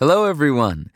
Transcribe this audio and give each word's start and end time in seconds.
Hello, 0.00 0.24
everyone. 0.24 0.90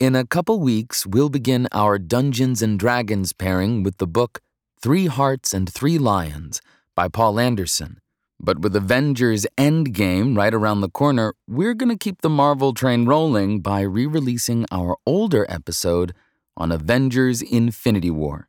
In 0.00 0.16
a 0.16 0.26
couple 0.26 0.58
weeks, 0.58 1.06
we'll 1.06 1.28
begin 1.28 1.68
our 1.70 2.00
Dungeons 2.00 2.62
and 2.62 2.80
Dragons 2.80 3.32
pairing 3.32 3.84
with 3.84 3.98
the 3.98 4.08
book 4.08 4.40
Three 4.82 5.06
Hearts 5.06 5.54
and 5.54 5.72
Three 5.72 5.98
Lions 5.98 6.60
by 6.96 7.06
Poul 7.06 7.38
Anderson. 7.38 8.00
But 8.40 8.58
with 8.58 8.74
Avengers 8.74 9.46
Endgame 9.56 10.36
right 10.36 10.52
around 10.52 10.80
the 10.80 10.90
corner, 10.90 11.34
we're 11.46 11.74
going 11.74 11.96
to 11.96 11.96
keep 11.96 12.22
the 12.22 12.28
Marvel 12.28 12.74
train 12.74 13.06
rolling 13.06 13.60
by 13.60 13.82
re 13.82 14.04
releasing 14.04 14.66
our 14.72 14.96
older 15.06 15.46
episode 15.48 16.12
on 16.56 16.72
Avengers 16.72 17.42
Infinity 17.42 18.10
War. 18.10 18.48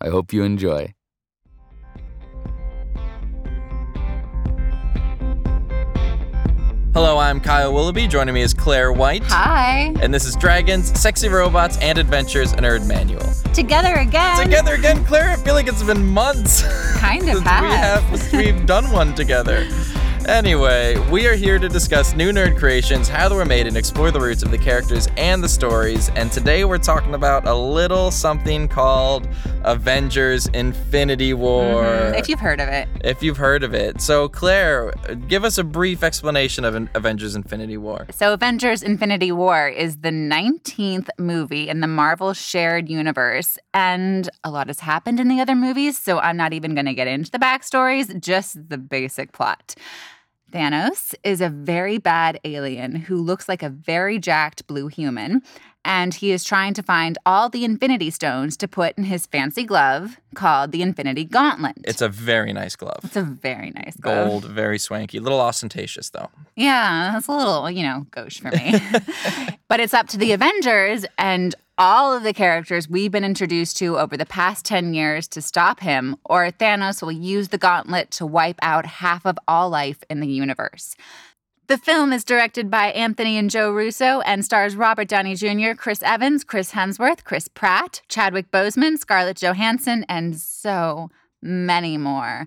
I 0.00 0.08
hope 0.08 0.32
you 0.32 0.44
enjoy. 0.44 0.94
Hello, 6.94 7.16
I'm 7.16 7.40
Kyle 7.40 7.72
Willoughby. 7.72 8.06
Joining 8.06 8.34
me 8.34 8.42
is 8.42 8.52
Claire 8.52 8.92
White. 8.92 9.22
Hi. 9.24 9.94
And 10.02 10.12
this 10.12 10.26
is 10.26 10.36
Dragons, 10.36 10.92
Sexy 11.00 11.26
Robots, 11.26 11.78
and 11.78 11.96
Adventures, 11.96 12.52
a 12.52 12.56
Nerd 12.56 12.86
Manual. 12.86 13.24
Together 13.54 13.94
again. 13.94 14.44
Together 14.44 14.74
again, 14.74 15.02
Claire. 15.06 15.30
I 15.30 15.36
feel 15.36 15.54
like 15.54 15.68
it's 15.68 15.82
been 15.82 16.04
months 16.04 16.62
Kind 16.98 17.22
of 17.30 17.36
since 17.36 17.44
we 17.44 17.46
have 17.46 18.32
we've 18.34 18.66
done 18.66 18.90
one 18.90 19.14
together. 19.14 19.66
Anyway, 20.28 20.96
we 21.10 21.26
are 21.26 21.34
here 21.34 21.58
to 21.58 21.68
discuss 21.68 22.14
new 22.14 22.30
nerd 22.30 22.56
creations, 22.56 23.08
how 23.08 23.28
they 23.28 23.34
were 23.34 23.44
made, 23.44 23.66
and 23.66 23.76
explore 23.76 24.12
the 24.12 24.20
roots 24.20 24.44
of 24.44 24.52
the 24.52 24.56
characters 24.58 25.08
and 25.16 25.42
the 25.42 25.48
stories. 25.48 26.10
And 26.14 26.30
today 26.30 26.64
we're 26.64 26.78
talking 26.78 27.14
about 27.14 27.46
a 27.46 27.54
little 27.54 28.12
something 28.12 28.68
called 28.68 29.26
Avengers 29.64 30.46
Infinity 30.54 31.34
War. 31.34 31.82
Mhm, 31.82 32.18
If 32.20 32.28
you've 32.28 32.38
heard 32.40 32.60
of 32.60 32.68
it. 32.68 32.88
if 33.02 33.20
you've 33.22 33.36
heard 33.36 33.64
of 33.64 33.74
it. 33.74 34.00
So, 34.00 34.28
Claire, 34.28 34.92
give 35.28 35.44
us 35.44 35.58
a 35.58 35.64
brief 35.64 36.04
explanation 36.04 36.64
of 36.64 36.76
Avengers 36.94 37.34
Infinity 37.34 37.76
War. 37.76 38.06
So, 38.12 38.32
Avengers 38.32 38.82
Infinity 38.84 39.32
War 39.32 39.66
is 39.68 39.98
the 39.98 40.12
19th 40.12 41.10
movie 41.18 41.68
in 41.68 41.80
the 41.80 41.88
Marvel 41.88 42.32
shared 42.32 42.88
universe. 42.88 43.58
And 43.74 44.30
a 44.44 44.50
lot 44.50 44.68
has 44.68 44.80
happened 44.80 45.18
in 45.18 45.26
the 45.26 45.40
other 45.40 45.56
movies, 45.56 46.00
so 46.00 46.20
I'm 46.20 46.36
not 46.36 46.52
even 46.52 46.74
going 46.74 46.86
to 46.86 46.94
get 46.94 47.08
into 47.08 47.30
the 47.32 47.38
backstories, 47.40 48.20
just 48.20 48.68
the 48.68 48.78
basic 48.78 49.32
plot. 49.32 49.74
Thanos 50.52 51.14
is 51.24 51.40
a 51.40 51.48
very 51.48 51.98
bad 51.98 52.38
alien 52.44 52.94
who 52.94 53.16
looks 53.16 53.48
like 53.48 53.62
a 53.62 53.70
very 53.70 54.18
jacked 54.18 54.66
blue 54.66 54.88
human, 54.88 55.42
and 55.84 56.14
he 56.14 56.30
is 56.30 56.44
trying 56.44 56.74
to 56.74 56.82
find 56.82 57.18
all 57.24 57.48
the 57.48 57.64
Infinity 57.64 58.10
Stones 58.10 58.56
to 58.58 58.68
put 58.68 58.96
in 58.96 59.04
his 59.04 59.26
fancy 59.26 59.64
glove 59.64 60.18
called 60.34 60.70
the 60.70 60.82
Infinity 60.82 61.24
Gauntlet. 61.24 61.76
It's 61.84 62.02
a 62.02 62.08
very 62.08 62.52
nice 62.52 62.76
glove. 62.76 63.00
It's 63.02 63.16
a 63.16 63.22
very 63.22 63.70
nice 63.70 63.96
glove. 63.96 64.28
Gold, 64.28 64.44
very 64.44 64.78
swanky. 64.78 65.18
A 65.18 65.20
little 65.22 65.40
ostentatious, 65.40 66.10
though. 66.10 66.28
Yeah, 66.54 67.12
that's 67.14 67.28
a 67.28 67.32
little, 67.32 67.70
you 67.70 67.82
know, 67.82 68.06
gauche 68.10 68.38
for 68.38 68.50
me. 68.50 68.74
but 69.68 69.80
it's 69.80 69.94
up 69.94 70.08
to 70.08 70.18
the 70.18 70.32
Avengers 70.32 71.06
and 71.18 71.54
all 71.78 72.12
of 72.14 72.22
the 72.22 72.34
characters 72.34 72.88
we've 72.88 73.10
been 73.10 73.24
introduced 73.24 73.76
to 73.78 73.98
over 73.98 74.16
the 74.16 74.26
past 74.26 74.64
10 74.64 74.94
years 74.94 75.26
to 75.28 75.42
stop 75.42 75.80
him, 75.80 76.16
or 76.24 76.50
Thanos 76.50 77.02
will 77.02 77.12
use 77.12 77.48
the 77.48 77.58
gauntlet 77.58 78.10
to 78.12 78.26
wipe 78.26 78.58
out 78.62 78.86
half 78.86 79.24
of 79.24 79.38
all 79.48 79.70
life 79.70 80.02
in 80.10 80.20
the 80.20 80.28
universe. 80.28 80.94
The 81.68 81.78
film 81.78 82.12
is 82.12 82.24
directed 82.24 82.70
by 82.70 82.88
Anthony 82.88 83.38
and 83.38 83.48
Joe 83.48 83.70
Russo 83.70 84.20
and 84.20 84.44
stars 84.44 84.76
Robert 84.76 85.08
Downey 85.08 85.34
Jr., 85.34 85.72
Chris 85.74 86.02
Evans, 86.02 86.44
Chris 86.44 86.72
Hemsworth, 86.72 87.24
Chris 87.24 87.48
Pratt, 87.48 88.02
Chadwick 88.08 88.50
Boseman, 88.50 88.98
Scarlett 88.98 89.40
Johansson, 89.40 90.04
and 90.08 90.36
so 90.36 91.08
many 91.40 91.96
more. 91.96 92.46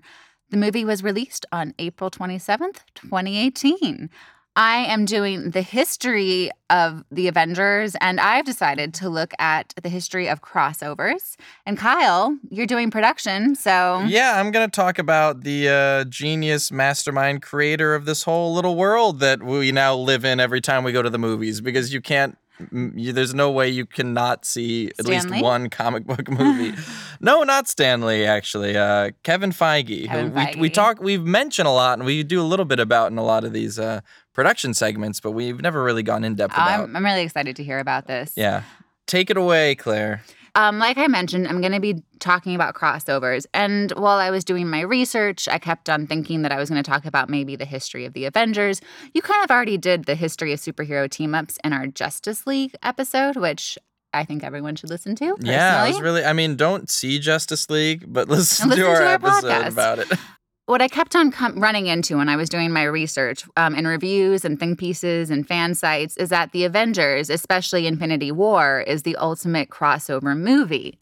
The 0.50 0.56
movie 0.56 0.84
was 0.84 1.02
released 1.02 1.44
on 1.50 1.74
April 1.78 2.10
27th, 2.10 2.82
2018. 2.94 4.10
I 4.56 4.78
am 4.86 5.04
doing 5.04 5.50
the 5.50 5.60
history 5.60 6.50
of 6.70 7.04
the 7.10 7.28
Avengers, 7.28 7.94
and 8.00 8.18
I've 8.18 8.46
decided 8.46 8.94
to 8.94 9.10
look 9.10 9.34
at 9.38 9.74
the 9.82 9.90
history 9.90 10.30
of 10.30 10.40
crossovers. 10.40 11.36
And 11.66 11.76
Kyle, 11.76 12.38
you're 12.48 12.66
doing 12.66 12.90
production, 12.90 13.54
so 13.54 14.02
Yeah, 14.06 14.40
I'm 14.40 14.50
going 14.50 14.68
to 14.68 14.74
talk 14.74 14.98
about 14.98 15.42
the 15.42 15.68
uh, 15.68 16.04
genius 16.04 16.72
mastermind 16.72 17.42
creator 17.42 17.94
of 17.94 18.06
this 18.06 18.22
whole 18.22 18.54
little 18.54 18.76
world 18.76 19.20
that 19.20 19.42
we 19.42 19.72
now 19.72 19.94
live 19.94 20.24
in 20.24 20.40
every 20.40 20.62
time 20.62 20.84
we 20.84 20.92
go 20.92 21.02
to 21.02 21.10
the 21.10 21.18
movies 21.18 21.60
because 21.60 21.92
you 21.92 22.00
can't. 22.00 22.38
You, 22.72 23.12
there's 23.12 23.34
no 23.34 23.50
way 23.50 23.68
you 23.68 23.84
cannot 23.86 24.44
see 24.44 24.88
at 24.98 25.04
Stan 25.06 25.24
Lee? 25.24 25.30
least 25.30 25.42
one 25.44 25.68
comic 25.70 26.06
book 26.06 26.30
movie. 26.30 26.74
no, 27.20 27.42
not 27.42 27.68
Stan 27.68 28.00
Lee. 28.02 28.24
Actually, 28.24 28.76
uh, 28.76 29.10
Kevin 29.22 29.50
Feige, 29.50 30.06
Kevin 30.06 30.30
who 30.32 30.58
we, 30.58 30.60
we 30.62 30.70
talk, 30.70 31.00
we've 31.00 31.24
mentioned 31.24 31.68
a 31.68 31.70
lot, 31.70 31.98
and 31.98 32.06
we 32.06 32.22
do 32.22 32.40
a 32.40 32.44
little 32.44 32.64
bit 32.64 32.80
about 32.80 33.10
in 33.12 33.18
a 33.18 33.24
lot 33.24 33.44
of 33.44 33.52
these 33.52 33.78
uh, 33.78 34.00
production 34.32 34.74
segments, 34.74 35.20
but 35.20 35.32
we've 35.32 35.60
never 35.60 35.82
really 35.82 36.02
gone 36.02 36.24
in 36.24 36.34
depth 36.34 36.54
about. 36.54 36.84
I'm, 36.84 36.96
I'm 36.96 37.04
really 37.04 37.22
excited 37.22 37.56
to 37.56 37.64
hear 37.64 37.78
about 37.78 38.06
this. 38.06 38.32
yeah, 38.36 38.62
take 39.06 39.30
it 39.30 39.36
away, 39.36 39.74
Claire. 39.74 40.22
Um, 40.56 40.78
like 40.78 40.96
I 40.96 41.06
mentioned, 41.06 41.46
I'm 41.46 41.60
going 41.60 41.72
to 41.74 41.80
be 41.80 42.02
talking 42.18 42.54
about 42.54 42.74
crossovers. 42.74 43.44
And 43.52 43.92
while 43.92 44.18
I 44.18 44.30
was 44.30 44.42
doing 44.42 44.68
my 44.70 44.80
research, 44.80 45.48
I 45.48 45.58
kept 45.58 45.90
on 45.90 46.06
thinking 46.06 46.40
that 46.42 46.50
I 46.50 46.56
was 46.56 46.70
going 46.70 46.82
to 46.82 46.90
talk 46.90 47.04
about 47.04 47.28
maybe 47.28 47.56
the 47.56 47.66
history 47.66 48.06
of 48.06 48.14
the 48.14 48.24
Avengers. 48.24 48.80
You 49.12 49.20
kind 49.20 49.44
of 49.44 49.50
already 49.50 49.76
did 49.76 50.06
the 50.06 50.14
history 50.14 50.54
of 50.54 50.58
superhero 50.58 51.10
team 51.10 51.34
ups 51.34 51.58
in 51.62 51.74
our 51.74 51.86
Justice 51.86 52.46
League 52.46 52.74
episode, 52.82 53.36
which 53.36 53.78
I 54.14 54.24
think 54.24 54.42
everyone 54.42 54.76
should 54.76 54.88
listen 54.88 55.14
to. 55.16 55.34
Personally. 55.34 55.52
Yeah, 55.52 55.82
I 55.82 55.88
was 55.88 56.00
really. 56.00 56.24
I 56.24 56.32
mean, 56.32 56.56
don't 56.56 56.88
see 56.88 57.18
Justice 57.18 57.68
League, 57.68 58.04
but 58.10 58.28
listen, 58.30 58.70
Listen 58.70 58.82
to 58.84 58.90
our 58.90 58.98
to 58.98 59.06
our 59.06 59.14
episode 59.14 59.50
podcast. 59.50 59.72
about 59.72 59.98
it. 59.98 60.08
what 60.66 60.82
I 60.82 60.88
kept 60.88 61.14
on 61.14 61.30
com- 61.30 61.58
running 61.60 61.86
into 61.86 62.16
when 62.16 62.28
I 62.28 62.36
was 62.36 62.48
doing 62.48 62.72
my 62.72 62.82
research 62.82 63.44
um, 63.56 63.74
in 63.74 63.86
reviews 63.86 64.44
and 64.44 64.58
think 64.58 64.78
pieces 64.78 65.30
and 65.30 65.46
fan 65.46 65.74
sites 65.74 66.16
is 66.16 66.28
that 66.30 66.52
the 66.52 66.64
Avengers, 66.64 67.30
especially 67.30 67.86
Infinity 67.86 68.32
War, 68.32 68.80
is 68.80 69.02
the 69.02 69.16
ultimate 69.16 69.70
crossover 69.70 70.36
movie. 70.36 70.98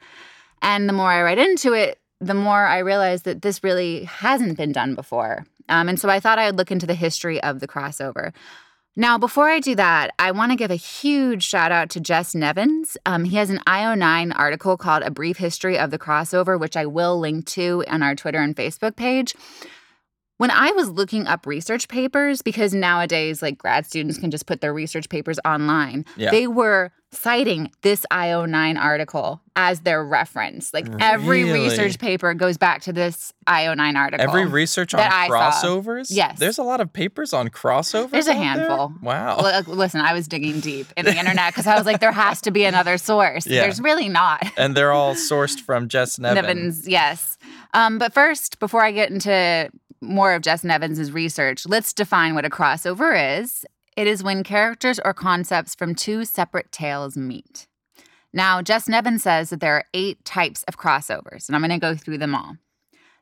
And 0.60 0.88
the 0.88 0.92
more 0.92 1.10
I 1.10 1.22
read 1.22 1.38
into 1.38 1.72
it, 1.72 1.98
the 2.20 2.34
more 2.34 2.66
I 2.66 2.78
realized 2.78 3.24
that 3.24 3.42
this 3.42 3.64
really 3.64 4.04
hasn't 4.04 4.56
been 4.56 4.72
done 4.72 4.94
before. 4.94 5.46
Um, 5.68 5.88
and 5.88 5.98
so 5.98 6.08
I 6.08 6.20
thought 6.20 6.38
I 6.38 6.46
would 6.46 6.58
look 6.58 6.70
into 6.70 6.86
the 6.86 6.94
history 6.94 7.42
of 7.42 7.60
the 7.60 7.68
crossover. 7.68 8.32
Now, 8.96 9.18
before 9.18 9.48
I 9.48 9.58
do 9.58 9.74
that, 9.74 10.12
I 10.20 10.30
want 10.30 10.52
to 10.52 10.56
give 10.56 10.70
a 10.70 10.76
huge 10.76 11.42
shout 11.42 11.72
out 11.72 11.90
to 11.90 12.00
Jess 12.00 12.32
Nevins. 12.32 12.96
Um, 13.04 13.24
he 13.24 13.36
has 13.38 13.50
an 13.50 13.58
IO9 13.66 14.32
article 14.36 14.76
called 14.76 15.02
A 15.02 15.10
Brief 15.10 15.36
History 15.36 15.76
of 15.76 15.90
the 15.90 15.98
Crossover, 15.98 16.60
which 16.60 16.76
I 16.76 16.86
will 16.86 17.18
link 17.18 17.44
to 17.46 17.84
on 17.88 18.04
our 18.04 18.14
Twitter 18.14 18.38
and 18.38 18.54
Facebook 18.54 18.94
page. 18.94 19.34
When 20.36 20.50
I 20.50 20.72
was 20.72 20.88
looking 20.90 21.26
up 21.28 21.46
research 21.46 21.86
papers, 21.88 22.42
because 22.42 22.74
nowadays, 22.74 23.40
like 23.40 23.56
grad 23.56 23.86
students 23.86 24.18
can 24.18 24.30
just 24.30 24.46
put 24.46 24.60
their 24.60 24.74
research 24.74 25.08
papers 25.08 25.38
online, 25.44 26.04
Yeah. 26.16 26.30
they 26.30 26.46
were 26.48 26.90
citing 27.12 27.70
this 27.82 28.04
IO9 28.10 28.76
article 28.76 29.40
as 29.54 29.82
their 29.82 30.04
reference. 30.04 30.74
Like 30.74 30.86
every 30.98 31.44
Really? 31.44 31.60
research 31.68 32.00
paper 32.00 32.34
goes 32.34 32.58
back 32.58 32.82
to 32.82 32.92
this 32.92 33.32
IO9 33.46 33.94
article. 33.96 34.26
Every 34.26 34.46
research 34.46 34.92
on 34.94 34.98
that 34.98 35.12
I 35.12 35.28
saw. 35.28 35.52
crossovers. 35.52 36.08
Yes. 36.10 36.40
there's 36.40 36.58
a 36.58 36.64
lot 36.64 36.80
of 36.80 36.92
papers 36.92 37.32
on 37.32 37.50
crossovers. 37.50 38.10
There's 38.10 38.26
a 38.26 38.32
out 38.32 38.34
there? 38.34 38.42
handful. 38.44 38.92
Wow. 39.00 39.36
Uh, 39.36 39.62
listen, 39.68 40.00
I 40.00 40.12
was 40.12 40.26
digging 40.26 40.58
deep 40.58 40.88
in 40.96 41.04
the 41.04 41.16
internet 41.16 41.52
because 41.52 41.68
I 41.68 41.76
was 41.76 41.86
like, 41.86 42.00
there 42.00 42.10
has 42.10 42.40
to 42.40 42.50
be 42.50 42.64
another 42.64 42.98
source. 42.98 43.46
Yeah. 43.46 43.60
There's 43.60 43.80
really 43.80 44.08
not. 44.08 44.44
and 44.56 44.76
they're 44.76 44.90
all 44.92 45.14
sourced 45.14 45.60
from 45.60 45.86
Jess 45.88 46.18
Nevin. 46.18 46.42
Nevins, 46.42 46.88
yes. 46.88 47.38
Um, 47.74 47.98
but 47.98 48.12
first, 48.12 48.58
before 48.58 48.82
I 48.84 48.90
get 48.90 49.10
into 49.12 49.70
more 50.04 50.32
of 50.34 50.42
Jess 50.42 50.64
Nevins' 50.64 51.12
research, 51.12 51.66
let's 51.66 51.92
define 51.92 52.34
what 52.34 52.44
a 52.44 52.50
crossover 52.50 53.40
is. 53.40 53.64
It 53.96 54.06
is 54.06 54.22
when 54.22 54.42
characters 54.42 55.00
or 55.04 55.14
concepts 55.14 55.74
from 55.74 55.94
two 55.94 56.24
separate 56.24 56.72
tales 56.72 57.16
meet. 57.16 57.66
Now, 58.32 58.62
Jess 58.62 58.88
Nevin 58.88 59.20
says 59.20 59.50
that 59.50 59.60
there 59.60 59.76
are 59.76 59.84
eight 59.94 60.24
types 60.24 60.64
of 60.64 60.76
crossovers, 60.76 61.48
and 61.48 61.54
I'm 61.54 61.62
going 61.62 61.70
to 61.70 61.78
go 61.78 61.94
through 61.94 62.18
them 62.18 62.34
all. 62.34 62.56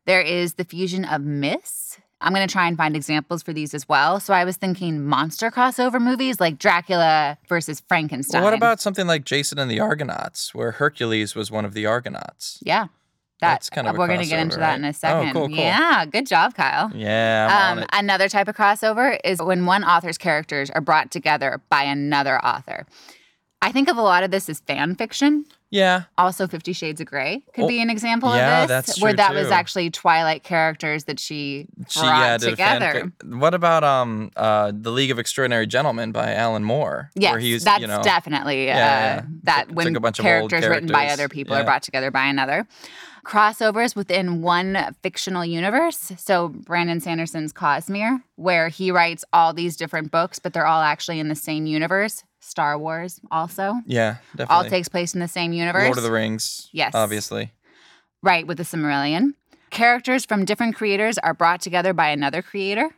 There 0.06 0.22
is 0.22 0.54
the 0.54 0.64
fusion 0.64 1.04
of 1.04 1.20
myths. 1.20 1.98
I'm 2.22 2.32
going 2.32 2.46
to 2.46 2.52
try 2.52 2.66
and 2.66 2.76
find 2.76 2.96
examples 2.96 3.42
for 3.42 3.52
these 3.52 3.74
as 3.74 3.88
well. 3.88 4.20
So 4.20 4.32
I 4.32 4.44
was 4.44 4.56
thinking 4.56 5.04
monster 5.04 5.50
crossover 5.50 6.00
movies 6.00 6.40
like 6.40 6.58
Dracula 6.58 7.36
versus 7.48 7.80
Frankenstein. 7.80 8.40
Well, 8.40 8.52
what 8.52 8.56
about 8.56 8.80
something 8.80 9.06
like 9.06 9.24
Jason 9.24 9.58
and 9.58 9.70
the 9.70 9.80
Argonauts, 9.80 10.54
where 10.54 10.72
Hercules 10.72 11.34
was 11.34 11.50
one 11.50 11.64
of 11.64 11.74
the 11.74 11.84
Argonauts? 11.84 12.58
Yeah. 12.62 12.86
That, 13.42 13.54
That's 13.54 13.70
kind 13.70 13.88
of 13.88 13.96
we're 13.98 14.06
going 14.06 14.20
to 14.20 14.26
get 14.26 14.38
into 14.38 14.58
that 14.58 14.78
in 14.78 14.84
a 14.84 14.90
Oh, 14.90 14.92
second. 14.92 15.32
cool, 15.32 15.48
cool. 15.48 15.56
Yeah, 15.56 16.06
good 16.06 16.28
job, 16.28 16.54
Kyle. 16.54 16.92
Yeah, 16.94 17.72
Um, 17.76 17.84
another 17.92 18.28
type 18.28 18.46
of 18.46 18.56
crossover 18.56 19.18
is 19.24 19.42
when 19.42 19.66
one 19.66 19.82
author's 19.82 20.16
characters 20.16 20.70
are 20.70 20.80
brought 20.80 21.10
together 21.10 21.60
by 21.68 21.82
another 21.82 22.38
author. 22.44 22.86
I 23.60 23.72
think 23.72 23.88
of 23.90 23.96
a 23.96 24.02
lot 24.02 24.22
of 24.22 24.30
this 24.30 24.48
as 24.48 24.60
fan 24.60 24.94
fiction. 24.94 25.44
Yeah, 25.72 26.02
Also, 26.18 26.46
Fifty 26.46 26.72
Shades 26.74 27.00
of 27.00 27.06
Grey 27.06 27.42
could 27.54 27.64
Oh, 27.64 27.66
be 27.68 27.80
an 27.80 27.88
example 27.90 28.32
yeah, 28.36 28.62
of 28.62 28.68
this, 28.68 28.86
that's 28.88 29.00
where 29.02 29.12
true, 29.12 29.16
that 29.16 29.34
was 29.34 29.50
actually 29.50 29.90
Twilight 29.90 30.44
characters 30.44 31.04
that 31.04 31.18
she 31.18 31.66
she 31.88 32.00
brought 32.00 32.20
yeah, 32.20 32.36
together. 32.36 33.12
What 33.24 33.54
about 33.54 33.82
um 33.82 34.30
uh 34.36 34.70
the 34.74 34.90
League 34.92 35.10
of 35.10 35.18
Extraordinary 35.18 35.66
Gentlemen 35.66 36.12
by 36.12 36.34
Alan 36.34 36.62
Moore? 36.62 37.10
Yes, 37.14 37.40
he's 37.40 37.64
that's 37.64 37.80
you 37.80 37.86
know 37.86 38.02
definitely 38.02 38.70
uh, 38.70 38.76
Yeah, 38.76 39.14
yeah. 39.16 39.22
that 39.44 39.68
Took- 39.68 39.76
when 39.76 39.86
took 39.88 39.96
a 39.96 40.00
bunch 40.00 40.18
of 40.18 40.24
characters, 40.24 40.66
written 40.68 40.88
by 40.92 41.08
other 41.08 41.28
people 41.28 41.56
Yeah. 41.56 41.62
are 41.62 41.64
brought 41.64 41.82
together 41.82 42.10
by 42.10 42.26
another. 42.26 42.66
Crossovers 43.24 43.94
within 43.94 44.42
one 44.42 44.94
fictional 45.02 45.44
universe. 45.44 46.12
So 46.18 46.48
Brandon 46.48 47.00
Sanderson's 47.00 47.52
Cosmere, 47.52 48.20
where 48.36 48.68
he 48.68 48.90
writes 48.90 49.24
all 49.32 49.52
these 49.54 49.76
different 49.76 50.10
books, 50.10 50.38
but 50.38 50.52
they're 50.52 50.66
all 50.66 50.82
actually 50.82 51.20
in 51.20 51.28
the 51.28 51.36
same 51.36 51.64
universe. 51.66 52.24
Star 52.42 52.76
Wars 52.78 53.20
also. 53.30 53.74
Yeah, 53.86 54.16
definitely. 54.32 54.54
All 54.54 54.64
takes 54.64 54.88
place 54.88 55.14
in 55.14 55.20
the 55.20 55.28
same 55.28 55.52
universe. 55.52 55.84
Lord 55.84 55.96
of 55.98 56.04
the 56.04 56.10
Rings. 56.12 56.68
Yes. 56.72 56.94
Obviously. 56.94 57.52
Right, 58.22 58.46
with 58.46 58.58
the 58.58 58.64
Silmarillion. 58.64 59.34
Characters 59.70 60.24
from 60.26 60.44
different 60.44 60.74
creators 60.74 61.18
are 61.18 61.34
brought 61.34 61.60
together 61.60 61.92
by 61.94 62.08
another 62.08 62.42
creator. 62.42 62.90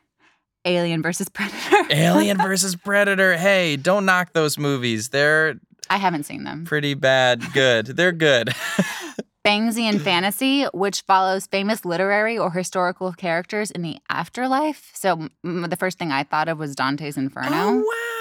Alien 0.64 1.02
versus 1.02 1.29
Predator. 1.29 1.87
Alien 1.91 2.38
versus 2.38 2.75
Predator. 2.75 3.37
Hey, 3.37 3.76
don't 3.76 4.06
knock 4.06 4.32
those 4.32 4.58
movies. 4.58 5.11
They're 5.11 5.56
I 5.91 5.99
haven't 5.99 6.25
seen 6.25 6.44
them. 6.44 6.64
pretty 6.64 6.94
bad. 6.94 7.43
Good. 7.52 7.87
They're 7.87 8.12
good. 8.12 8.49
Bangsian 9.46 10.00
Fantasy, 10.00 10.64
which 10.73 11.02
follows 11.02 11.46
famous 11.46 11.85
literary 11.85 12.38
or 12.38 12.50
historical 12.50 13.12
characters 13.12 13.70
in 13.70 13.82
the 13.82 13.99
afterlife. 14.08 14.91
So 14.94 15.29
mm, 15.44 15.69
the 15.69 15.76
first 15.76 15.99
thing 15.99 16.11
I 16.11 16.23
thought 16.23 16.49
of 16.49 16.58
was 16.58 16.75
Dante's 16.75 17.19
Inferno. 17.19 17.50
Oh 17.55 17.76
wow, 17.76 18.13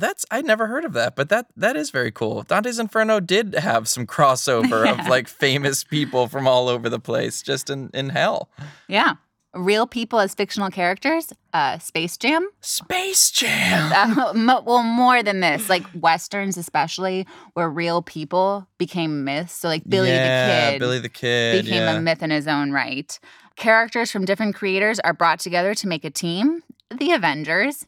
that's 0.00 0.24
I'd 0.30 0.44
never 0.44 0.66
heard 0.66 0.84
of 0.84 0.92
that, 0.94 1.16
but 1.16 1.28
that 1.28 1.46
that 1.56 1.76
is 1.76 1.90
very 1.90 2.10
cool. 2.12 2.42
Dante's 2.42 2.78
Inferno 2.78 3.20
did 3.20 3.54
have 3.54 3.88
some 3.88 4.06
crossover 4.06 4.84
Yeah. 4.84 5.00
of 5.00 5.08
like 5.08 5.28
famous 5.28 5.84
people 5.84 6.28
from 6.28 6.46
all 6.46 6.68
over 6.68 6.88
the 6.88 7.00
place, 7.00 7.42
just 7.42 7.70
in 7.70 7.90
in 7.94 8.08
hell. 8.10 8.48
Yeah. 8.88 9.14
Real 9.54 9.86
people 9.86 10.20
as 10.20 10.34
fictional 10.34 10.68
characters. 10.70 11.32
Uh, 11.54 11.78
Space 11.78 12.16
Jam. 12.18 12.46
Space 12.60 13.30
Jam. 13.30 13.90
Uh, 14.28 14.62
well, 14.64 14.82
more 14.82 15.22
than 15.22 15.40
this, 15.40 15.68
like 15.70 15.84
westerns, 15.94 16.56
especially 16.58 17.26
where 17.54 17.68
real 17.70 18.02
people 18.02 18.68
became 18.76 19.24
myths. 19.24 19.54
So, 19.54 19.68
like 19.68 19.82
Billy 19.88 20.10
yeah, 20.10 20.66
the 20.66 20.72
Kid 20.72 20.78
Billy 20.80 20.98
the 21.00 21.08
Kid. 21.08 21.64
became 21.64 21.82
yeah. 21.82 21.94
a 21.96 22.00
myth 22.00 22.22
in 22.22 22.30
his 22.30 22.46
own 22.46 22.72
right. 22.72 23.18
Characters 23.56 24.10
from 24.12 24.24
different 24.26 24.54
creators 24.54 25.00
are 25.00 25.14
brought 25.14 25.40
together 25.40 25.74
to 25.74 25.88
make 25.88 26.04
a 26.04 26.10
team. 26.10 26.62
The 26.96 27.12
Avengers, 27.12 27.86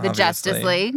the 0.00 0.10
Justice 0.10 0.64
League, 0.64 0.96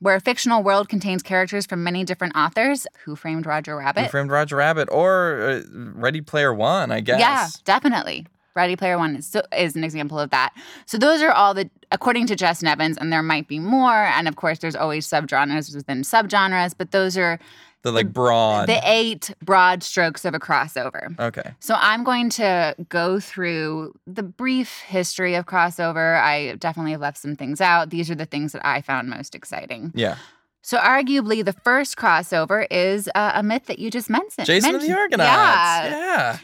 where 0.00 0.16
a 0.16 0.20
fictional 0.20 0.62
world 0.62 0.88
contains 0.88 1.22
characters 1.22 1.66
from 1.66 1.84
many 1.84 2.04
different 2.04 2.34
authors. 2.36 2.86
Who 3.04 3.16
framed 3.16 3.46
Roger 3.46 3.76
Rabbit? 3.76 4.04
Who 4.04 4.08
framed 4.08 4.30
Roger 4.30 4.56
Rabbit 4.56 4.88
or 4.90 5.40
uh, 5.40 5.62
Ready 5.72 6.20
Player 6.20 6.52
One, 6.52 6.90
I 6.90 7.00
guess. 7.00 7.20
Yeah, 7.20 7.48
definitely. 7.64 8.26
Ready 8.56 8.74
Player 8.76 8.98
One 8.98 9.16
is, 9.16 9.36
is 9.56 9.76
an 9.76 9.84
example 9.84 10.18
of 10.18 10.30
that. 10.30 10.52
So 10.86 10.98
those 10.98 11.22
are 11.22 11.30
all 11.30 11.54
the, 11.54 11.70
according 11.92 12.26
to 12.28 12.36
Jess 12.36 12.62
Nevins, 12.62 12.98
and 12.98 13.12
there 13.12 13.22
might 13.22 13.46
be 13.46 13.58
more. 13.58 13.92
And 13.92 14.26
of 14.26 14.36
course, 14.36 14.58
there's 14.58 14.74
always 14.74 15.06
subgenres 15.06 15.74
within 15.74 16.02
subgenres, 16.02 16.74
but 16.76 16.90
those 16.90 17.16
are 17.16 17.38
The 17.82 17.92
like 17.92 18.12
broad. 18.12 18.68
the 18.68 18.80
eight 18.84 19.30
broad 19.42 19.82
strokes 19.82 20.24
of 20.24 20.34
a 20.34 20.38
crossover. 20.38 21.18
okay. 21.18 21.54
So 21.60 21.76
I'm 21.78 22.04
going 22.04 22.28
to 22.30 22.74
go 22.88 23.20
through 23.20 23.94
the 24.06 24.22
brief 24.22 24.80
history 24.80 25.34
of 25.34 25.46
crossover. 25.46 26.20
I 26.20 26.56
definitely 26.56 26.92
have 26.92 27.00
left 27.00 27.16
some 27.18 27.36
things 27.36 27.60
out. 27.60 27.90
These 27.90 28.10
are 28.10 28.14
the 28.14 28.26
things 28.26 28.52
that 28.52 28.66
I 28.66 28.82
found 28.82 29.08
most 29.08 29.34
exciting. 29.34 29.92
Yeah. 29.94 30.16
So 30.62 30.76
arguably, 30.78 31.42
the 31.42 31.54
first 31.54 31.96
crossover 31.96 32.66
is 32.70 33.08
uh, 33.14 33.32
a 33.34 33.42
myth 33.42 33.64
that 33.66 33.78
you 33.78 33.90
just 33.90 34.10
mentioned. 34.10 34.46
Jason 34.46 34.74
and 34.74 34.82
the 34.82 34.88
mentioned. 34.88 35.20
Argonauts. 35.20 35.90
Yeah. 35.90 35.90
yeah. 35.90 36.38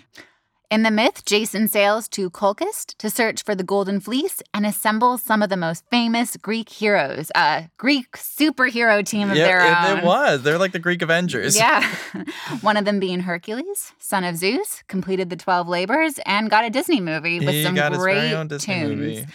In 0.69 0.83
the 0.83 0.91
myth, 0.91 1.25
Jason 1.25 1.69
sails 1.69 2.09
to 2.09 2.29
Colchis 2.29 2.87
to 2.99 3.09
search 3.09 3.45
for 3.45 3.55
the 3.55 3.63
Golden 3.63 4.01
Fleece 4.01 4.43
and 4.53 4.67
assembles 4.67 5.23
some 5.23 5.41
of 5.41 5.49
the 5.49 5.57
most 5.57 5.85
famous 5.93 6.37
Greek 6.37 6.69
heroes, 6.69 7.31
a 7.37 7.69
Greek 7.77 8.11
superhero 8.17 9.07
team 9.07 9.31
of 9.31 9.37
Yeah, 9.37 9.47
their 9.47 9.61
it, 9.61 9.91
own. 9.93 9.99
it 9.99 10.05
was. 10.05 10.43
They're 10.43 10.59
like 10.59 10.73
the 10.73 10.81
Greek 10.81 11.03
Avengers. 11.03 11.57
Yeah. 11.57 11.89
One 12.63 12.77
of 12.77 12.85
them 12.85 12.99
being 12.99 13.21
Hercules, 13.21 13.93
son 14.01 14.25
of 14.25 14.37
Zeus, 14.37 14.83
completed 14.89 15.31
the 15.31 15.37
12 15.37 15.69
labors 15.69 16.19
and 16.27 16.51
got 16.51 16.65
a 16.65 16.71
Disney 16.71 17.01
movie 17.01 17.39
with 17.39 17.51
he 17.51 17.63
some 17.63 17.77
got 17.77 17.93
his 17.93 18.03
great 18.03 18.15
very 18.19 18.35
own 18.35 18.49
Disney 18.49 18.75
tunes. 18.75 18.97
movie. 18.99 19.27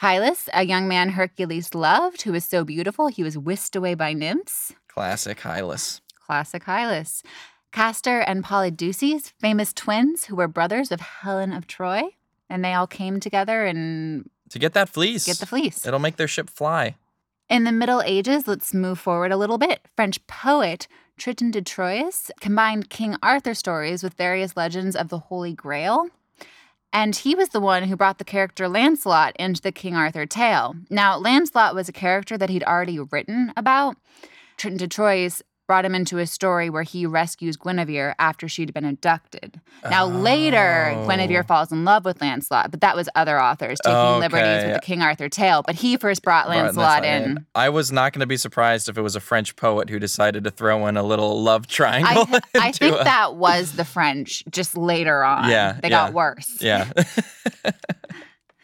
Hylas, 0.00 0.48
a 0.52 0.64
young 0.64 0.88
man 0.88 1.10
Hercules 1.10 1.76
loved, 1.76 2.22
who 2.22 2.32
was 2.32 2.44
so 2.44 2.64
beautiful 2.64 3.06
he 3.06 3.22
was 3.22 3.38
whisked 3.38 3.76
away 3.76 3.94
by 3.94 4.14
nymphs. 4.14 4.72
Classic 4.88 5.38
Hylas. 5.38 6.00
Classic 6.26 6.64
Hylas. 6.64 7.22
Castor 7.72 8.20
and 8.20 8.44
Polydeuces, 8.44 9.32
famous 9.40 9.72
twins 9.72 10.26
who 10.26 10.36
were 10.36 10.48
brothers 10.48 10.92
of 10.92 11.00
Helen 11.00 11.52
of 11.52 11.66
Troy. 11.66 12.02
And 12.48 12.62
they 12.64 12.74
all 12.74 12.86
came 12.86 13.18
together 13.18 13.64
and 13.64 14.28
To 14.50 14.58
get 14.58 14.74
that 14.74 14.90
fleece. 14.90 15.24
get 15.24 15.38
the 15.38 15.46
fleece. 15.46 15.86
It'll 15.86 15.98
make 15.98 16.16
their 16.16 16.28
ship 16.28 16.50
fly. 16.50 16.96
In 17.48 17.64
the 17.64 17.72
Middle 17.72 18.02
Ages, 18.02 18.46
let's 18.46 18.72
move 18.74 18.98
forward 18.98 19.32
a 19.32 19.36
little 19.36 19.58
bit. 19.58 19.80
French 19.96 20.24
poet 20.26 20.86
Chrétien 21.18 21.50
de 21.50 21.62
Troyes 21.62 22.30
combined 22.40 22.90
King 22.90 23.16
Arthur 23.22 23.54
stories 23.54 24.02
with 24.02 24.14
various 24.14 24.56
legends 24.56 24.96
of 24.96 25.08
the 25.08 25.18
Holy 25.18 25.52
Grail. 25.54 26.08
And 26.92 27.16
he 27.16 27.34
was 27.34 27.50
the 27.50 27.60
one 27.60 27.84
who 27.84 27.96
brought 27.96 28.18
the 28.18 28.24
character 28.24 28.68
Lancelot 28.68 29.34
into 29.38 29.62
the 29.62 29.72
King 29.72 29.94
Arthur 29.96 30.26
tale. 30.26 30.74
Now, 30.90 31.16
Lancelot 31.16 31.74
was 31.74 31.88
a 31.88 31.92
character 31.92 32.36
that 32.36 32.50
he'd 32.50 32.64
already 32.64 32.98
written 32.98 33.52
about. 33.56 33.96
Chrétien 34.58 34.76
de 34.78 34.88
Troyes 34.88 35.42
brought 35.72 35.86
him 35.86 35.94
into 35.94 36.18
a 36.18 36.26
story 36.26 36.68
where 36.68 36.82
he 36.82 37.06
rescues 37.06 37.56
Guinevere 37.56 38.14
after 38.18 38.46
she'd 38.46 38.74
been 38.74 38.84
abducted. 38.84 39.58
Now, 39.88 40.04
later, 40.04 40.92
Oh. 40.94 41.06
Guinevere 41.08 41.44
falls 41.44 41.72
in 41.72 41.86
love 41.86 42.04
with 42.04 42.20
Lancelot, 42.20 42.70
but 42.70 42.82
that 42.82 42.94
was 42.94 43.08
other 43.14 43.40
authors 43.40 43.78
taking 43.82 44.20
liberties 44.20 44.64
with 44.66 44.74
the 44.74 44.80
King 44.82 45.00
Arthur 45.00 45.30
tale. 45.30 45.62
But 45.62 45.76
he 45.76 45.96
first 45.96 46.22
brought 46.22 46.50
Lancelot 46.50 47.06
in. 47.06 47.46
I 47.54 47.70
was 47.70 47.90
not 47.90 48.12
going 48.12 48.20
to 48.20 48.26
be 48.26 48.36
surprised 48.36 48.90
if 48.90 48.98
it 48.98 49.00
was 49.00 49.16
a 49.16 49.20
French 49.20 49.56
poet 49.56 49.88
who 49.88 49.98
decided 49.98 50.44
to 50.44 50.50
throw 50.50 50.86
in 50.88 50.98
a 50.98 51.02
little 51.02 51.42
love 51.42 51.66
triangle. 51.68 52.26
I, 52.54 52.68
I 52.68 52.72
think 52.72 53.00
a- 53.00 53.04
that 53.04 53.36
was 53.36 53.72
the 53.72 53.86
French 53.86 54.44
just 54.50 54.76
later 54.76 55.24
on. 55.24 55.48
Yeah, 55.48 55.78
They 55.80 55.88
yeah. 55.88 56.04
got 56.04 56.12
worse. 56.12 56.58
Yeah. 56.60 56.92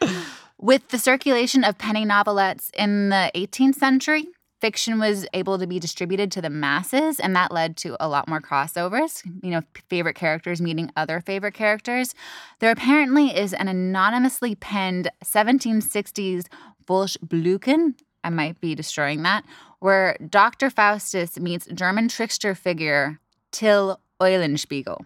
With 0.60 0.88
the 0.88 0.98
circulation 0.98 1.64
of 1.64 1.78
penny 1.78 2.04
novelettes 2.04 2.70
in 2.76 3.08
the 3.10 3.30
18th 3.34 3.76
century, 3.76 4.26
fiction 4.60 4.98
was 4.98 5.26
able 5.32 5.58
to 5.58 5.66
be 5.66 5.78
distributed 5.78 6.30
to 6.32 6.42
the 6.42 6.50
masses, 6.50 7.20
and 7.20 7.34
that 7.36 7.52
led 7.52 7.76
to 7.78 7.96
a 8.00 8.08
lot 8.08 8.28
more 8.28 8.40
crossovers. 8.40 9.24
You 9.42 9.50
know, 9.50 9.62
favorite 9.88 10.16
characters 10.16 10.60
meeting 10.60 10.90
other 10.96 11.20
favorite 11.20 11.54
characters. 11.54 12.14
There 12.58 12.70
apparently 12.70 13.36
is 13.36 13.52
an 13.52 13.68
anonymously 13.68 14.54
penned 14.54 15.10
1760s 15.24 16.46
Volksblüten. 16.86 17.94
I 18.24 18.30
might 18.30 18.60
be 18.60 18.74
destroying 18.74 19.22
that, 19.22 19.44
where 19.78 20.16
Dr. 20.28 20.70
Faustus 20.70 21.38
meets 21.38 21.66
German 21.66 22.08
trickster 22.08 22.54
figure 22.54 23.20
Till 23.52 24.00
Eulenspiegel. 24.20 24.98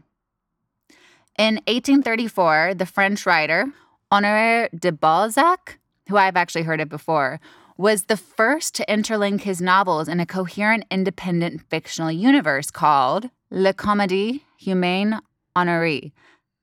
In 1.38 1.56
1834, 1.66 2.74
the 2.74 2.86
French 2.86 3.26
writer 3.26 3.66
Honoré 4.10 4.68
de 4.78 4.92
Balzac, 4.92 5.78
who 6.08 6.16
I've 6.16 6.36
actually 6.36 6.62
heard 6.62 6.80
of 6.80 6.88
before, 6.88 7.40
was 7.76 8.04
the 8.04 8.16
first 8.16 8.74
to 8.76 8.86
interlink 8.86 9.42
his 9.42 9.60
novels 9.60 10.08
in 10.08 10.20
a 10.20 10.26
coherent, 10.26 10.84
independent 10.90 11.62
fictional 11.70 12.10
universe 12.12 12.70
called 12.70 13.30
Le 13.50 13.72
Comédie 13.74 14.40
Humaine 14.64 15.20
Honorée. 15.56 16.12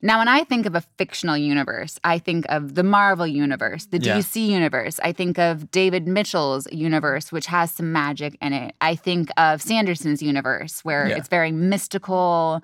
Now, 0.02 0.20
when 0.20 0.30
I 0.30 0.46
think 0.46 0.66
of 0.66 0.76
a 0.76 0.84
fictional 0.98 1.36
universe, 1.36 2.00
I 2.06 2.20
think 2.20 2.46
of 2.48 2.76
the 2.76 2.84
Marvel 2.84 3.28
universe, 3.28 3.86
the 3.88 4.00
Yeah. 4.00 4.18
DC 4.18 4.48
universe. 4.48 4.98
I 5.04 5.12
think 5.12 5.38
of 5.38 5.70
David 5.72 6.08
Mitchell's 6.08 6.68
universe, 6.72 7.34
which 7.34 7.48
has 7.48 7.70
some 7.72 7.92
magic 7.92 8.38
in 8.42 8.54
it. 8.54 8.76
I 8.80 8.96
think 8.96 9.30
of 9.36 9.62
Sanderson's 9.62 10.22
universe, 10.22 10.86
where 10.86 11.08
Yeah. 11.10 11.18
it's 11.18 11.28
very 11.28 11.52
mystical, 11.52 12.64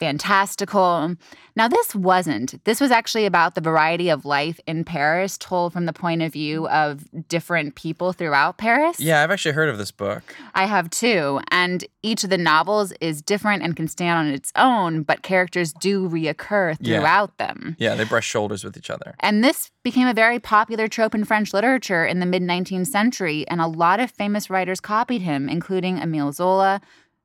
fantastical. 0.00 1.14
Now, 1.56 1.68
this 1.68 1.94
wasn't. 1.94 2.62
This 2.64 2.80
was 2.80 2.90
actually 2.90 3.26
about 3.26 3.54
the 3.54 3.60
variety 3.60 4.08
of 4.08 4.24
life 4.24 4.58
in 4.66 4.84
Paris, 4.84 5.36
told 5.36 5.72
from 5.72 5.84
the 5.86 5.92
point 5.92 6.22
of 6.22 6.32
view 6.32 6.66
of 6.68 7.04
different 7.28 7.74
people 7.74 8.12
throughout 8.12 8.56
Paris. 8.58 8.98
yeah, 9.00 9.22
I've 9.22 9.30
actually 9.30 9.52
heard 9.52 9.68
of 9.68 9.76
this 9.76 9.90
book. 9.90 10.22
I 10.54 10.64
have 10.66 10.88
too. 10.90 11.40
and 11.50 11.84
each 12.02 12.24
of 12.24 12.30
the 12.30 12.38
novels 12.38 12.92
is 13.00 13.20
different 13.20 13.62
and 13.62 13.76
can 13.76 13.86
stand 13.86 14.18
on 14.18 14.26
its 14.32 14.52
own, 14.56 15.02
but 15.02 15.22
characters 15.22 15.72
do 15.74 16.08
reoccur 16.08 16.76
Yeah. 16.80 16.98
throughout 17.00 17.36
them. 17.36 17.76
Yeah, 17.78 17.94
they 17.94 18.04
brush 18.04 18.26
shoulders 18.26 18.64
with 18.64 18.76
each 18.76 18.88
other. 18.90 19.14
And 19.20 19.44
this 19.44 19.70
became 19.82 20.06
a 20.08 20.14
very 20.14 20.38
popular 20.38 20.88
trope 20.88 21.14
in 21.14 21.24
French 21.24 21.52
literature 21.52 22.06
in 22.06 22.20
the 22.20 22.26
mid 22.26 22.42
19th 22.42 22.86
century, 22.86 23.46
and 23.48 23.60
a 23.60 23.66
lot 23.66 24.00
of 24.00 24.10
famous 24.10 24.48
writers 24.48 24.80
copied 24.80 25.22
him, 25.22 25.48
including 25.48 25.98
Emile 25.98 26.32
Zola, 26.32 26.80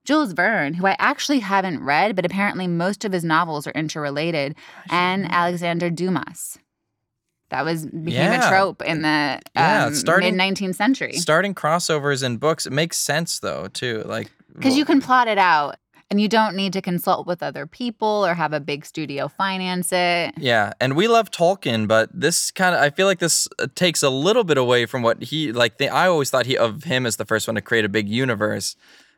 Jules 0.06 0.34
Verne, 0.34 0.76
who 0.76 0.86
I 0.88 0.96
actually 1.00 1.40
haven't 1.40 1.84
read, 1.84 2.16
but 2.16 2.26
apparently 2.26 2.68
most 2.68 3.04
of 3.04 3.12
his 3.12 3.24
novels 3.24 3.68
are 3.68 3.72
interrelated, 3.72 4.56
and 4.90 5.26
Alexander 5.32 5.90
Dumas. 5.90 6.58
That 7.50 7.64
was 7.66 7.86
became 7.86 8.32
Yeah. 8.32 8.48
a 8.48 8.50
trope 8.50 8.82
in 8.82 9.02
the 9.02 9.40
Yeah, 9.56 9.86
um, 9.86 9.96
starting- 9.96 10.36
mid 10.36 10.36
19th 10.38 10.76
century. 10.76 11.14
Starting 11.14 11.54
crossovers 11.54 12.24
in 12.24 12.38
books, 12.38 12.66
it 12.66 12.74
makes 12.74 12.98
sense 12.98 13.40
though, 13.40 13.68
too. 13.68 14.04
Like 14.06 14.32
Because 14.56 14.78
you 14.78 14.86
can 14.86 15.00
plot 15.02 15.28
it 15.28 15.38
out 15.38 15.76
and 16.10 16.20
you 16.20 16.28
don't 16.28 16.56
need 16.56 16.74
to 16.74 16.82
consult 16.82 17.28
with 17.28 17.44
other 17.44 17.66
people 17.68 18.26
or 18.26 18.34
have 18.34 18.52
a 18.54 18.60
big 18.60 18.84
studio 18.86 19.28
finance 19.28 19.92
it. 19.92 20.34
Yeah, 20.38 20.74
and 20.82 20.96
we 20.96 21.08
love 21.08 21.30
Tolkien, 21.32 21.88
but 21.88 22.10
this 22.14 22.50
kind 22.52 22.74
of 22.76 22.82
I 22.82 22.90
feel 22.90 23.06
like 23.06 23.20
this 23.20 23.48
uh, 23.60 23.68
takes 23.76 24.02
a 24.02 24.10
little 24.10 24.44
bit 24.44 24.58
away 24.58 24.86
from 24.88 25.02
what 25.04 25.22
he 25.24 25.52
like. 25.52 25.78
The, 25.78 25.90
I 25.90 26.08
always 26.08 26.30
thought 26.32 26.46
he 26.48 26.58
of 26.58 26.84
him 26.86 27.06
as 27.06 27.18
the 27.18 27.26
first 27.26 27.48
one 27.48 27.56
to 27.56 27.62
create 27.62 27.86
a 27.86 27.90
big 27.90 28.10
universe, 28.10 28.76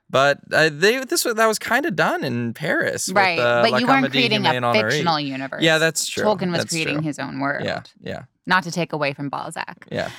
but 0.10 0.40
uh, 0.52 0.70
they 0.72 1.04
this 1.04 1.26
was 1.26 1.36
that 1.36 1.48
was 1.48 1.60
kind 1.60 1.86
of 1.86 1.96
done 1.96 2.24
in 2.24 2.54
Paris, 2.54 3.08
with, 3.08 3.18
right. 3.18 3.40
uh, 3.40 3.62
but 3.64 3.72
La 3.72 3.78
you 3.80 3.88
weren't 3.88 4.10
creating 4.10 4.42
Humaine 4.44 4.70
a 4.70 4.74
fictional 4.74 5.20
universe. 5.20 5.62
Yeah, 5.62 5.78
that's 5.78 6.08
true. 6.08 6.24
Tolkien 6.24 6.50
was 6.52 6.60
That's 6.60 6.72
creating 6.72 6.96
true. 6.96 7.04
his 7.04 7.20
own 7.20 7.40
world. 7.40 7.66
Yeah, 7.66 7.82
yeah, 8.02 8.24
Not 8.46 8.64
to 8.64 8.72
take 8.72 8.94
away 8.94 9.14
from 9.14 9.30
Balzac. 9.30 9.88
yeah. 9.92 10.10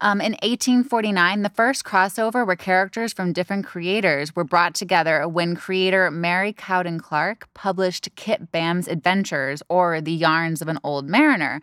Um, 0.00 0.20
in 0.20 0.32
1849, 0.32 1.42
the 1.42 1.48
first 1.48 1.84
crossover 1.84 2.46
where 2.46 2.56
characters 2.56 3.12
from 3.12 3.32
different 3.32 3.66
creators 3.66 4.36
were 4.36 4.44
brought 4.44 4.74
together 4.74 5.26
when 5.26 5.56
creator 5.56 6.10
Mary 6.10 6.52
Cowden 6.52 7.00
Clarke 7.00 7.48
published 7.52 8.08
Kit 8.14 8.52
Bam's 8.52 8.86
Adventures 8.86 9.62
or 9.68 10.00
The 10.00 10.12
Yarns 10.12 10.62
of 10.62 10.68
an 10.68 10.78
Old 10.84 11.08
Mariner. 11.08 11.60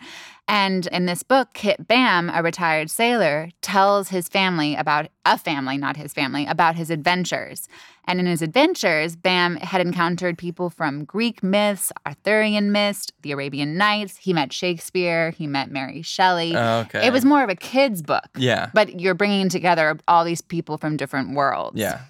And 0.47 0.85
in 0.87 1.05
this 1.05 1.23
book, 1.23 1.49
Kit 1.53 1.87
Bam, 1.87 2.29
a 2.29 2.43
retired 2.43 2.91
sailor, 2.91 3.49
tells 3.61 4.09
his 4.09 4.27
family 4.27 4.75
about 4.75 5.07
a 5.25 5.37
family, 5.37 5.77
not 5.77 5.97
his 5.97 6.13
family, 6.13 6.45
about 6.45 6.75
his 6.75 6.89
adventures. 6.89 7.67
And 8.07 8.19
in 8.19 8.25
his 8.25 8.41
adventures, 8.41 9.15
Bam 9.15 9.57
had 9.57 9.81
encountered 9.81 10.38
people 10.38 10.69
from 10.69 11.05
Greek 11.05 11.43
myths, 11.43 11.91
Arthurian 12.05 12.71
myths, 12.71 13.07
the 13.21 13.31
Arabian 13.31 13.77
Nights. 13.77 14.17
He 14.17 14.33
met 14.33 14.53
Shakespeare, 14.53 15.31
he 15.31 15.47
met 15.47 15.71
Mary 15.71 16.01
Shelley. 16.01 16.55
Oh, 16.55 16.81
okay. 16.81 17.07
It 17.07 17.12
was 17.12 17.25
more 17.25 17.43
of 17.43 17.50
a 17.50 17.55
kid's 17.55 18.01
book. 18.01 18.27
Yeah. 18.38 18.69
But 18.74 19.00
you're 19.00 19.15
bringing 19.15 19.50
together 19.50 19.97
all 20.07 20.24
these 20.24 20.41
people 20.41 20.77
from 20.77 20.97
different 20.97 21.35
worlds. 21.35 21.77
Yeah. 21.79 22.01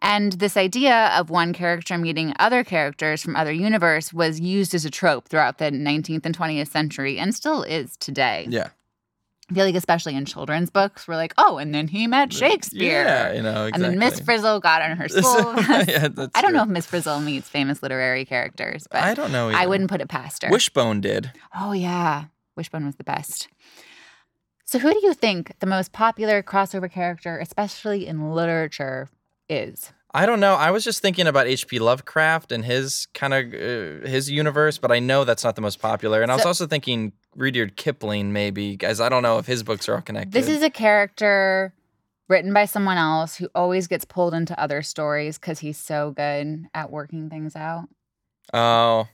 And 0.00 0.34
this 0.34 0.56
idea 0.56 1.08
of 1.18 1.28
one 1.28 1.52
character 1.52 1.98
meeting 1.98 2.32
other 2.38 2.62
characters 2.62 3.20
from 3.22 3.34
other 3.34 3.52
universe 3.52 4.12
was 4.12 4.38
used 4.40 4.74
as 4.74 4.84
a 4.84 4.90
trope 4.90 5.28
throughout 5.28 5.58
the 5.58 5.72
19th 5.72 6.24
and 6.24 6.38
20th 6.38 6.68
century 6.68 7.18
and 7.18 7.34
still 7.34 7.62
is 7.64 7.96
today. 7.96 8.46
Yeah. 8.48 8.68
I 9.50 9.54
feel 9.54 9.64
like 9.64 9.74
especially 9.74 10.14
in 10.14 10.26
children's 10.26 10.68
books, 10.68 11.08
we're 11.08 11.16
like, 11.16 11.32
oh, 11.38 11.56
and 11.56 11.74
then 11.74 11.88
he 11.88 12.06
met 12.06 12.32
Shakespeare. 12.34 13.04
Yeah, 13.04 13.32
you 13.32 13.42
know, 13.42 13.64
exactly. 13.66 13.72
And 13.72 13.82
then 13.84 13.98
Miss 13.98 14.20
Frizzle 14.20 14.60
got 14.60 14.82
on 14.82 14.96
her 14.98 15.08
school. 15.08 15.54
yeah, 15.62 16.08
that's 16.08 16.32
I 16.34 16.42
don't 16.42 16.50
true. 16.50 16.58
know 16.58 16.62
if 16.64 16.68
Miss 16.68 16.84
Frizzle 16.86 17.20
meets 17.20 17.48
famous 17.48 17.82
literary 17.82 18.26
characters, 18.26 18.86
but 18.90 19.02
I 19.02 19.14
don't 19.14 19.32
know. 19.32 19.48
I 19.48 19.66
wouldn't 19.66 19.88
put 19.90 20.00
it 20.02 20.08
past 20.08 20.42
her. 20.42 20.50
Wishbone 20.50 21.00
did. 21.00 21.32
Oh 21.58 21.72
yeah, 21.72 22.24
Wishbone 22.56 22.84
was 22.84 22.96
the 22.96 23.04
best. 23.04 23.48
So 24.66 24.78
who 24.78 24.92
do 24.92 25.00
you 25.02 25.14
think 25.14 25.54
the 25.60 25.66
most 25.66 25.92
popular 25.92 26.42
crossover 26.42 26.90
character, 26.90 27.38
especially 27.38 28.06
in 28.06 28.32
literature, 28.32 29.08
is? 29.48 29.92
I 30.14 30.24
don't 30.24 30.40
know. 30.40 30.54
I 30.54 30.70
was 30.70 30.84
just 30.84 31.02
thinking 31.02 31.26
about 31.26 31.46
H.P. 31.46 31.78
Lovecraft 31.78 32.50
and 32.50 32.64
his 32.64 33.06
kind 33.12 33.34
of 33.34 33.52
uh, 33.52 34.08
his 34.08 34.30
universe, 34.30 34.78
but 34.78 34.90
I 34.90 35.00
know 35.00 35.24
that's 35.24 35.44
not 35.44 35.54
the 35.54 35.60
most 35.60 35.80
popular. 35.80 36.22
And 36.22 36.32
I 36.32 36.36
was 36.36 36.46
also 36.46 36.66
thinking 36.66 37.12
Rudyard 37.36 37.76
Kipling, 37.76 38.32
maybe, 38.32 38.76
guys. 38.76 39.00
I 39.00 39.08
don't 39.08 39.22
know 39.22 39.38
if 39.38 39.46
his 39.46 39.62
books 39.62 39.88
are 39.88 39.96
all 39.96 40.00
connected. 40.00 40.32
This 40.32 40.48
is 40.48 40.62
a 40.62 40.70
character 40.70 41.74
written 42.28 42.52
by 42.52 42.64
someone 42.64 42.96
else 42.96 43.36
who 43.36 43.48
always 43.54 43.86
gets 43.86 44.04
pulled 44.04 44.34
into 44.34 44.58
other 44.58 44.82
stories 44.82 45.38
because 45.38 45.58
he's 45.58 45.78
so 45.78 46.12
good 46.12 46.66
at 46.74 46.90
working 46.90 47.28
things 47.28 47.54
out. 47.56 47.88
oh 48.52 49.08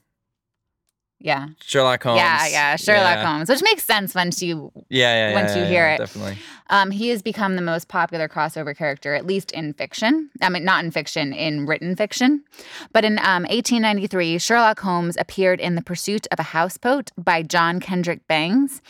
Yeah. 1.24 1.48
Sherlock 1.64 2.02
Holmes. 2.02 2.18
Yeah, 2.18 2.46
yeah, 2.48 2.76
Sherlock 2.76 3.16
yeah. 3.16 3.24
Holmes, 3.26 3.48
which 3.48 3.62
makes 3.62 3.82
sense 3.82 4.14
once 4.14 4.42
you 4.42 4.70
Yeah, 4.90 5.10
yeah, 5.10 5.28
yeah. 5.30 5.34
once 5.34 5.56
you 5.56 5.62
yeah, 5.62 5.68
hear 5.68 5.86
yeah, 5.86 5.94
it. 5.94 5.98
definitely. 5.98 6.36
um 6.68 6.90
he 6.90 7.08
has 7.08 7.22
become 7.22 7.56
the 7.56 7.62
most 7.62 7.88
popular 7.88 8.28
crossover 8.28 8.76
character 8.76 9.14
at 9.14 9.26
least 9.26 9.50
in 9.52 9.72
fiction. 9.72 10.28
I 10.42 10.50
mean 10.50 10.64
not 10.66 10.84
in 10.84 10.90
fiction, 10.90 11.32
in 11.32 11.64
written 11.64 11.96
fiction. 11.96 12.44
But 12.92 13.06
in 13.06 13.14
um 13.20 13.44
1893, 13.44 14.38
Sherlock 14.38 14.80
Holmes 14.80 15.16
appeared 15.18 15.60
in 15.60 15.76
The 15.76 15.82
Pursuit 15.82 16.26
of 16.30 16.38
a 16.38 16.42
Houseboat 16.54 17.10
by 17.16 17.42
John 17.42 17.80
Kendrick 17.80 18.28
Bangs, 18.28 18.82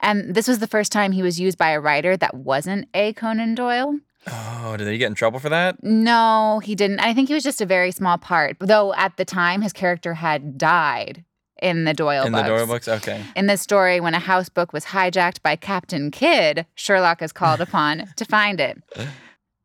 and 0.00 0.34
this 0.34 0.48
was 0.48 0.60
the 0.60 0.66
first 0.66 0.92
time 0.92 1.12
he 1.12 1.22
was 1.22 1.38
used 1.38 1.58
by 1.58 1.72
a 1.72 1.80
writer 1.80 2.16
that 2.16 2.34
wasn't 2.34 2.88
a 2.94 3.12
Conan 3.12 3.54
Doyle. 3.54 3.98
Oh, 4.26 4.76
did 4.78 4.88
he 4.88 4.96
get 4.96 5.08
in 5.08 5.14
trouble 5.14 5.40
for 5.40 5.50
that? 5.50 5.82
No, 5.84 6.60
he 6.64 6.74
didn't. 6.74 7.00
I 7.00 7.12
think 7.12 7.28
he 7.28 7.34
was 7.34 7.42
just 7.44 7.60
a 7.60 7.66
very 7.66 7.90
small 7.92 8.16
part. 8.16 8.56
Though 8.60 8.94
at 8.94 9.18
the 9.18 9.26
time 9.26 9.60
his 9.60 9.74
character 9.74 10.14
had 10.14 10.56
died 10.56 11.24
in 11.62 11.84
the 11.84 11.94
Doyle 11.94 12.24
in 12.24 12.32
books. 12.32 12.42
the 12.42 12.48
Doyle 12.48 12.66
books? 12.66 12.88
Okay. 12.88 13.22
In 13.36 13.46
this 13.46 13.62
story, 13.62 14.00
when 14.00 14.14
a 14.14 14.18
house 14.18 14.48
book 14.48 14.72
was 14.72 14.86
hijacked 14.86 15.40
by 15.42 15.56
Captain 15.56 16.10
Kidd, 16.10 16.66
Sherlock 16.74 17.22
is 17.22 17.32
called 17.32 17.60
upon 17.66 18.08
to 18.16 18.24
find 18.24 18.60
it. 18.60 18.82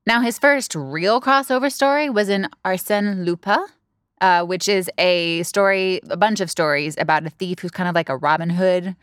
Now, 0.06 0.22
his 0.22 0.40
first 0.40 0.74
real 0.76 1.20
crossover 1.20 1.72
story 1.72 2.10
was 2.10 2.30
in 2.30 2.48
Arsène 2.64 3.26
Lupin, 3.26 3.66
uh, 4.22 4.46
which 4.46 4.70
is 4.70 4.90
a 4.98 5.44
story, 5.44 6.00
a 6.10 6.16
bunch 6.16 6.40
of 6.40 6.50
stories 6.50 6.96
about 6.98 7.26
a 7.26 7.30
thief 7.30 7.60
who's 7.60 7.72
kind 7.72 7.90
of 7.90 7.96
like 7.96 8.08
a 8.08 8.16
Robin 8.16 8.52
Hood, 8.52 8.96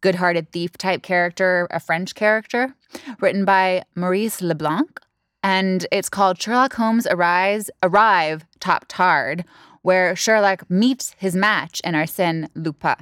good 0.00 0.16
hearted 0.16 0.50
thief 0.50 0.76
type 0.76 1.02
character, 1.02 1.68
a 1.70 1.78
French 1.78 2.14
character, 2.14 2.74
written 3.20 3.44
by 3.44 3.84
Maurice 3.94 4.40
Leblanc. 4.40 5.00
And 5.44 5.86
it's 5.92 6.08
called 6.08 6.40
Sherlock 6.42 6.74
Holmes 6.74 7.06
Arise, 7.08 7.70
Arrive 7.82 8.44
Trop 8.58 8.84
Tard, 8.88 9.44
where 9.82 10.14
Sherlock 10.16 10.68
meets 10.70 11.14
his 11.18 11.34
match 11.36 11.80
in 11.84 11.94
Arsène 11.94 12.48
Lupin. 12.54 12.96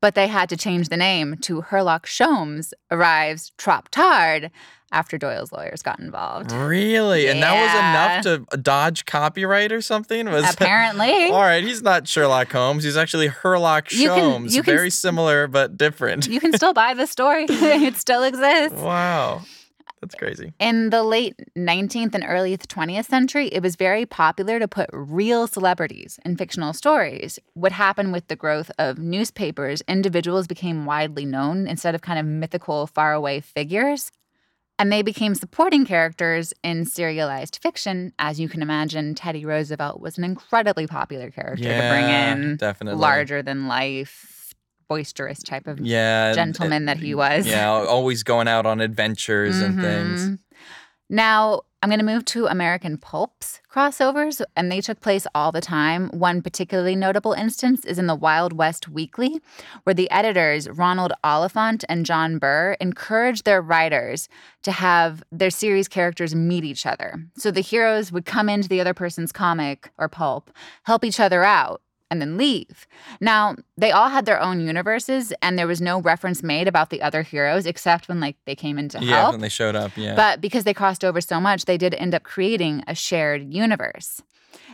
But 0.00 0.14
they 0.16 0.26
had 0.26 0.48
to 0.48 0.56
change 0.56 0.88
the 0.88 0.96
name 0.96 1.36
to 1.42 1.62
Herlock 1.62 2.06
Sholmes 2.06 2.72
Arrives 2.90 3.52
Trop 3.56 3.88
Tard 3.90 4.50
after 4.90 5.16
Doyle's 5.16 5.52
lawyers 5.52 5.80
got 5.80 6.00
involved. 6.00 6.50
Really? 6.52 7.28
And 7.28 7.40
that 7.42 8.22
was 8.22 8.26
enough 8.34 8.48
to 8.50 8.56
dodge 8.58 9.04
copyright 9.06 9.70
or 9.72 9.80
something? 9.80 10.28
Was 10.28 10.52
Apparently. 10.52 11.26
All 11.30 11.40
right, 11.40 11.62
he's 11.62 11.82
not 11.82 12.08
Sherlock 12.08 12.50
Holmes. 12.52 12.82
He's 12.84 12.96
actually 12.96 13.28
Herlock 13.28 13.92
You 13.92 14.08
can- 14.08 14.18
Sholmes. 14.18 14.52
you 14.52 14.62
can 14.64 14.74
Very 14.74 14.88
s- 14.88 14.96
similar 14.96 15.46
but 15.46 15.76
different. 15.78 16.26
you 16.26 16.40
can 16.40 16.52
still 16.52 16.74
buy 16.74 16.94
the 16.94 17.06
story, 17.06 17.46
it 17.48 17.96
still 17.96 18.22
exists. 18.24 18.78
wow. 18.80 19.42
That's 20.02 20.16
crazy. 20.16 20.52
In 20.58 20.90
the 20.90 21.04
late 21.04 21.36
19th 21.56 22.14
and 22.14 22.24
early 22.26 22.58
20th 22.58 23.06
century, 23.06 23.46
it 23.46 23.62
was 23.62 23.76
very 23.76 24.04
popular 24.04 24.58
to 24.58 24.66
put 24.66 24.90
real 24.92 25.46
celebrities 25.46 26.18
in 26.24 26.36
fictional 26.36 26.72
stories. 26.72 27.38
What 27.54 27.70
happened 27.70 28.12
with 28.12 28.26
the 28.26 28.34
growth 28.34 28.72
of 28.78 28.98
newspapers, 28.98 29.80
individuals 29.86 30.48
became 30.48 30.86
widely 30.86 31.24
known 31.24 31.68
instead 31.68 31.94
of 31.94 32.02
kind 32.02 32.18
of 32.18 32.26
mythical, 32.26 32.88
faraway 32.88 33.40
figures. 33.40 34.10
And 34.76 34.90
they 34.90 35.02
became 35.02 35.36
supporting 35.36 35.86
characters 35.86 36.52
in 36.64 36.84
serialized 36.84 37.60
fiction. 37.62 38.12
As 38.18 38.40
you 38.40 38.48
can 38.48 38.62
imagine, 38.62 39.14
Teddy 39.14 39.44
Roosevelt 39.44 40.00
was 40.00 40.18
an 40.18 40.24
incredibly 40.24 40.88
popular 40.88 41.30
character 41.30 41.62
to 41.62 41.88
bring 41.88 42.08
in 42.08 42.56
definitely. 42.56 43.00
larger 43.00 43.42
than 43.42 43.68
life, 43.68 44.41
boisterous 44.92 45.42
type 45.42 45.66
of 45.66 45.80
Yeah. 45.80 46.32
gentleman 46.32 46.84
that 46.86 46.98
he 46.98 47.14
was. 47.14 47.46
Yeah, 47.46 47.68
always 47.70 48.22
going 48.22 48.48
out 48.48 48.66
on 48.66 48.80
adventures 48.80 49.60
and 49.60 49.80
things. 49.80 50.20
Mhm. 50.28 50.38
Now, 51.08 51.62
I'm 51.82 51.88
going 51.90 51.98
to 51.98 52.04
move 52.14 52.24
to 52.26 52.46
American 52.46 52.96
Pulps 52.96 53.60
crossovers, 53.70 54.40
and 54.56 54.70
they 54.70 54.80
took 54.80 55.00
place 55.00 55.26
all 55.34 55.50
the 55.50 55.60
time. 55.60 56.08
One 56.10 56.40
particularly 56.40 56.94
notable 56.94 57.32
instance 57.32 57.84
is 57.84 57.98
in 57.98 58.06
the 58.06 58.14
Wild 58.14 58.52
West 58.52 58.88
Weekly, 58.88 59.40
where 59.82 59.92
the 59.94 60.08
editors, 60.10 60.70
Ronald 60.70 61.12
Oliphant 61.24 61.84
and 61.88 62.06
John 62.06 62.38
Burr, 62.38 62.76
encouraged 62.80 63.44
their 63.44 63.60
writers 63.60 64.28
to 64.62 64.70
have 64.72 65.24
their 65.32 65.50
series 65.50 65.88
characters 65.88 66.34
meet 66.36 66.64
each 66.64 66.86
other. 66.86 67.24
So 67.36 67.50
the 67.50 67.60
heroes 67.62 68.12
would 68.12 68.24
come 68.24 68.48
into 68.48 68.68
the 68.68 68.80
other 68.80 68.94
person's 68.94 69.32
comic 69.32 69.90
or 69.98 70.08
pulp, 70.08 70.50
help 70.84 71.02
each 71.04 71.18
other 71.18 71.42
out, 71.42 71.82
and 72.12 72.20
then 72.20 72.36
leave. 72.36 72.86
Now, 73.20 73.56
they 73.78 73.90
all 73.90 74.10
had 74.10 74.26
their 74.26 74.38
own 74.40 74.60
universes, 74.60 75.32
and 75.40 75.58
there 75.58 75.66
was 75.66 75.80
no 75.80 75.98
reference 76.02 76.42
made 76.42 76.68
about 76.68 76.90
the 76.90 77.00
other 77.00 77.22
heroes 77.22 77.64
except 77.66 78.06
when 78.06 78.20
like 78.20 78.36
they 78.44 78.54
came 78.54 78.78
into 78.78 78.98
Yeah, 79.02 79.16
help. 79.22 79.32
when 79.32 79.40
they 79.40 79.48
showed 79.48 79.74
up. 79.74 79.92
Yeah. 79.96 80.14
But 80.14 80.42
because 80.42 80.64
they 80.64 80.74
crossed 80.74 81.04
over 81.04 81.22
so 81.22 81.40
much, 81.40 81.64
they 81.64 81.78
did 81.78 81.94
end 81.94 82.14
up 82.14 82.22
creating 82.22 82.84
a 82.86 82.94
shared 82.94 83.52
universe. 83.54 84.20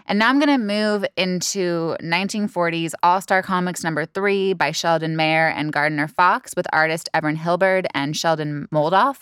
And 0.07 0.19
now 0.19 0.29
I'm 0.29 0.39
going 0.39 0.49
to 0.49 0.59
move 0.59 1.05
into 1.17 1.97
1940s 2.03 2.93
All 3.03 3.21
Star 3.21 3.43
Comics 3.43 3.85
number 3.85 4.07
three 4.07 4.55
by 4.55 4.73
Sheldon 4.73 5.17
Mayer 5.17 5.49
and 5.49 5.73
Gardner 5.73 6.09
Fox 6.09 6.55
with 6.57 6.67
artist 6.73 7.09
Evan 7.15 7.37
Hilbert 7.37 7.87
and 7.95 8.17
Sheldon 8.17 8.69
Moldoff. 8.73 9.21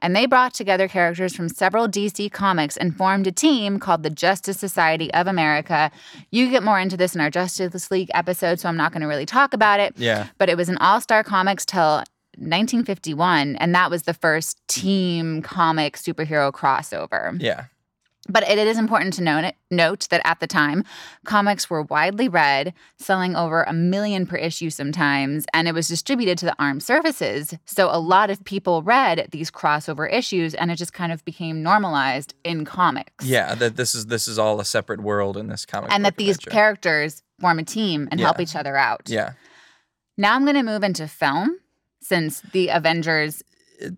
And 0.00 0.14
they 0.14 0.26
brought 0.26 0.52
together 0.52 0.88
characters 0.88 1.34
from 1.34 1.48
several 1.48 1.88
DC 1.88 2.30
comics 2.30 2.76
and 2.76 2.94
formed 2.94 3.26
a 3.26 3.32
team 3.32 3.78
called 3.78 4.02
the 4.02 4.10
Justice 4.10 4.58
Society 4.58 5.12
of 5.14 5.26
America. 5.26 5.90
You 6.30 6.50
get 6.50 6.62
more 6.62 6.78
into 6.78 6.96
this 6.96 7.14
in 7.14 7.20
our 7.20 7.30
Justice 7.30 7.90
League 7.90 8.10
episode, 8.12 8.60
so 8.60 8.68
I'm 8.68 8.76
not 8.76 8.92
going 8.92 9.02
to 9.02 9.08
really 9.08 9.26
talk 9.26 9.54
about 9.54 9.80
it 9.80 9.96
yeah. 9.96 10.28
but 10.38 10.48
it 10.48 10.56
was 10.56 10.68
an 10.68 10.78
All 10.78 11.00
Star 11.00 11.22
Comics 11.22 11.64
till 11.64 12.02
1951, 12.38 13.56
and 13.56 13.74
that 13.74 13.90
was 13.90 14.02
the 14.02 14.14
first 14.14 14.60
team 14.68 15.42
comic 15.42 15.96
superhero 15.96 16.52
crossover. 16.52 17.40
Yeah. 17.40 17.64
But 18.28 18.48
it 18.48 18.58
is 18.58 18.78
important 18.78 19.14
to 19.14 19.22
note, 19.22 19.54
note 19.70 20.08
that 20.10 20.20
at 20.24 20.40
the 20.40 20.46
time, 20.46 20.84
comics 21.24 21.70
were 21.70 21.82
widely 21.82 22.28
read, 22.28 22.74
selling 22.98 23.36
over 23.36 23.62
a 23.62 23.72
million 23.72 24.26
per 24.26 24.36
issue 24.36 24.70
sometimes, 24.70 25.46
and 25.52 25.68
it 25.68 25.74
was 25.74 25.88
distributed 25.88 26.38
to 26.38 26.46
the 26.46 26.56
armed 26.58 26.82
services. 26.82 27.54
So 27.64 27.88
a 27.90 27.98
lot 27.98 28.30
of 28.30 28.44
people 28.44 28.82
read 28.82 29.28
these 29.30 29.50
crossover 29.50 30.12
issues, 30.12 30.54
and 30.54 30.70
it 30.70 30.76
just 30.76 30.92
kind 30.92 31.12
of 31.12 31.24
became 31.24 31.62
normalized 31.62 32.34
in 32.44 32.64
comics. 32.64 33.24
Yeah. 33.24 33.54
That 33.54 33.76
this 33.76 33.94
is 33.94 34.06
this 34.06 34.28
is 34.28 34.38
all 34.38 34.60
a 34.60 34.64
separate 34.64 35.00
world 35.00 35.36
in 35.36 35.48
this 35.48 35.64
comic. 35.66 35.92
And 35.92 36.04
that 36.04 36.16
these 36.16 36.36
adventure. 36.36 36.50
characters 36.50 37.22
form 37.40 37.58
a 37.58 37.64
team 37.64 38.08
and 38.10 38.20
help 38.20 38.40
each 38.40 38.56
other 38.56 38.76
out. 38.76 39.02
Yeah. 39.06 39.32
Now 40.16 40.34
I'm 40.34 40.44
going 40.44 40.56
to 40.56 40.62
move 40.62 40.82
into 40.82 41.06
film 41.06 41.58
since 42.00 42.40
the 42.52 42.68
Avengers 42.68 43.42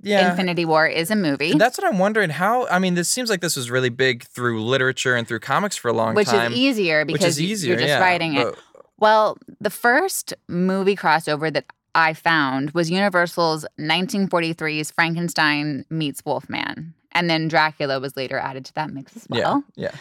Yeah. 0.02 0.30
Infinity 0.30 0.64
War 0.64 0.86
is 0.86 1.10
a 1.10 1.16
movie, 1.16 1.52
that's 1.54 1.78
what 1.78 1.86
I'm 1.86 1.98
wondering. 1.98 2.30
How? 2.30 2.66
I 2.68 2.78
mean, 2.78 2.94
this 2.94 3.08
seems 3.08 3.30
like 3.30 3.40
this 3.40 3.56
was 3.56 3.70
really 3.70 3.88
big 3.90 4.24
through 4.24 4.62
literature 4.64 5.14
and 5.14 5.26
through 5.26 5.40
comics 5.40 5.76
for 5.76 5.88
a 5.88 5.92
long 5.92 6.14
which 6.14 6.28
time. 6.28 6.50
Which 6.50 6.52
is 6.52 6.58
easier 6.58 7.00
which 7.04 7.12
because 7.14 7.38
is 7.38 7.42
easier. 7.42 7.70
you're 7.72 7.80
just 7.80 7.88
yeah, 7.88 8.00
writing 8.00 8.34
it. 8.34 8.44
but- 8.44 8.58
Well, 8.98 9.38
the 9.60 9.70
first 9.70 10.34
movie 10.48 10.96
crossover 10.96 11.52
that 11.52 11.66
I 11.94 12.12
found 12.14 12.72
was 12.72 12.90
Universal's 12.90 13.64
1943's 13.78 14.90
Frankenstein 14.90 15.84
meets 15.90 16.24
Wolfman. 16.24 16.94
And 17.12 17.28
then 17.30 17.48
Dracula 17.48 17.98
was 18.00 18.16
later 18.16 18.38
added 18.38 18.64
to 18.66 18.74
that 18.74 18.90
mix 18.90 19.16
as 19.16 19.26
well. 19.28 19.64
Yeah. 19.74 19.90
Yeah. 19.90 19.96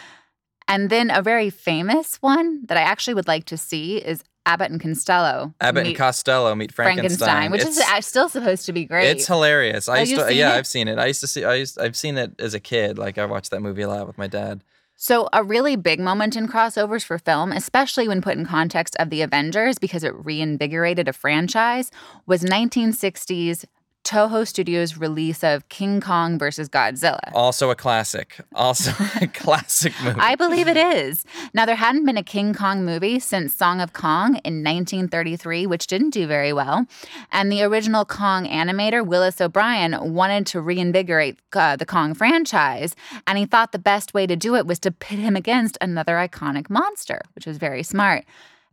And 0.68 0.90
then 0.90 1.10
a 1.10 1.22
very 1.22 1.50
famous 1.50 2.18
one 2.18 2.66
that 2.66 2.78
I 2.78 2.82
actually 2.82 3.14
would 3.14 3.28
like 3.28 3.46
to 3.46 3.58
see 3.58 3.98
is 3.98 4.24
Abbott 4.48 4.72
and 4.72 4.82
Costello. 4.82 5.54
Abbott 5.60 5.88
and 5.88 5.96
Costello 5.96 6.56
meet 6.56 6.72
Frankenstein, 6.72 7.52
which 7.52 7.62
is 7.62 7.78
It's- 7.78 7.92
uh, 7.92 8.02
still 8.02 8.30
supposed 8.30 8.66
to 8.68 8.74
be 8.74 8.86
great. 8.86 9.10
It's 9.10 9.28
hilarious. 9.28 9.90
I 9.90 10.00
Have 10.00 10.08
used 10.08 10.26
to, 10.26 10.34
yeah, 10.34 10.54
it? 10.54 10.58
I've 10.58 10.68
seen 10.68 10.88
it. 10.88 10.98
I 10.98 11.06
used 11.08 11.20
to 11.20 11.28
see. 11.28 11.44
I 11.44 11.56
used. 11.56 11.78
I've 11.80 11.98
seen 11.98 12.18
it 12.18 12.32
as 12.40 12.54
a 12.54 12.60
kid. 12.60 12.98
Like 12.98 13.18
I 13.18 13.26
watched 13.26 13.52
that 13.52 13.62
movie 13.62 13.82
a 13.82 13.90
lot 13.90 14.08
with 14.08 14.18
my 14.18 14.28
dad. 14.28 14.64
So, 15.00 15.30
a 15.32 15.44
really 15.44 15.76
big 15.76 16.00
moment 16.00 16.36
in 16.36 16.48
crossovers 16.48 17.04
for 17.04 17.20
film, 17.20 17.52
especially 17.52 18.08
when 18.08 18.20
put 18.20 18.36
in 18.36 18.48
context 18.48 18.96
of 18.98 19.12
the 19.12 19.22
Avengers 19.22 19.78
because 19.78 20.04
it 20.04 20.12
reinvigorated 20.26 21.08
a 21.08 21.14
franchise, 21.14 21.92
was 22.26 22.42
1960s 22.42 23.66
Toho 24.08 24.48
Studios' 24.48 24.96
release 24.96 25.44
of 25.44 25.68
King 25.68 26.00
Kong 26.00 26.40
versus 26.40 26.70
Godzilla. 26.70 27.30
Also 27.34 27.70
a 27.70 27.76
classic. 27.76 28.40
Also 28.56 28.92
a 29.22 29.28
classic 29.28 29.94
movie. 30.02 30.18
I 30.18 30.36
believe 30.36 30.70
it 30.70 30.78
is. 30.78 31.26
Now, 31.54 31.66
there 31.66 31.76
hadn't 31.76 32.06
been 32.06 32.16
a 32.16 32.24
King 32.24 32.54
Kong 32.54 32.86
movie 32.86 33.20
since 33.20 33.54
Son 33.54 33.82
of 33.82 33.92
Kong 33.92 34.36
in 34.46 34.64
1933, 34.64 35.66
which 35.66 35.88
didn't 35.88 36.12
do 36.12 36.26
very 36.26 36.54
well. 36.54 36.86
And 37.34 37.52
the 37.52 37.64
original 37.64 38.06
Kong 38.06 38.48
animator, 38.48 39.06
Willis 39.06 39.42
O'Brien, 39.42 40.14
wanted 40.14 40.46
to 40.48 40.62
reinvigorate 40.62 41.38
uh, 41.52 41.76
the 41.76 41.86
Kong 41.86 42.14
franchise. 42.14 42.96
And 43.28 43.38
he 43.38 43.46
thought 43.46 43.74
the 43.74 43.78
best 43.78 44.14
way 44.14 44.26
to 44.26 44.38
do 44.38 44.56
it 44.56 44.66
was 44.66 44.80
to 44.80 44.92
pit 44.92 45.20
him 45.20 45.36
against 45.36 45.78
another 45.82 46.16
iconic 46.16 46.70
monster, 46.70 47.20
which 47.36 47.46
was 47.46 47.58
very 47.58 47.84
smart. 47.84 48.24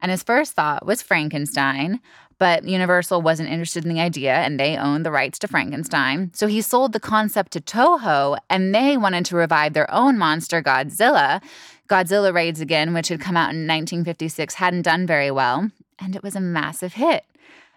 And 0.04 0.10
his 0.10 0.22
first 0.22 0.52
thought 0.52 0.84
was 0.84 1.00
Frankenstein. 1.00 1.98
But 2.38 2.64
Universal 2.64 3.22
wasn't 3.22 3.50
interested 3.50 3.84
in 3.84 3.94
the 3.94 4.00
idea 4.00 4.34
and 4.34 4.58
they 4.58 4.76
owned 4.76 5.06
the 5.06 5.10
rights 5.10 5.38
to 5.40 5.48
Frankenstein. 5.48 6.30
So 6.34 6.46
he 6.46 6.60
sold 6.60 6.92
the 6.92 7.00
concept 7.00 7.52
to 7.52 7.60
Toho 7.60 8.38
and 8.50 8.74
they 8.74 8.96
wanted 8.96 9.24
to 9.26 9.36
revive 9.36 9.72
their 9.72 9.90
own 9.92 10.18
monster, 10.18 10.62
Godzilla. 10.62 11.42
Godzilla 11.88 12.32
Raids 12.32 12.60
Again, 12.60 12.94
which 12.94 13.08
had 13.08 13.20
come 13.20 13.36
out 13.36 13.50
in 13.50 13.66
1956, 13.66 14.54
hadn't 14.54 14.82
done 14.82 15.06
very 15.06 15.30
well. 15.30 15.70
And 15.98 16.16
it 16.16 16.22
was 16.22 16.34
a 16.34 16.40
massive 16.40 16.94
hit. 16.94 17.24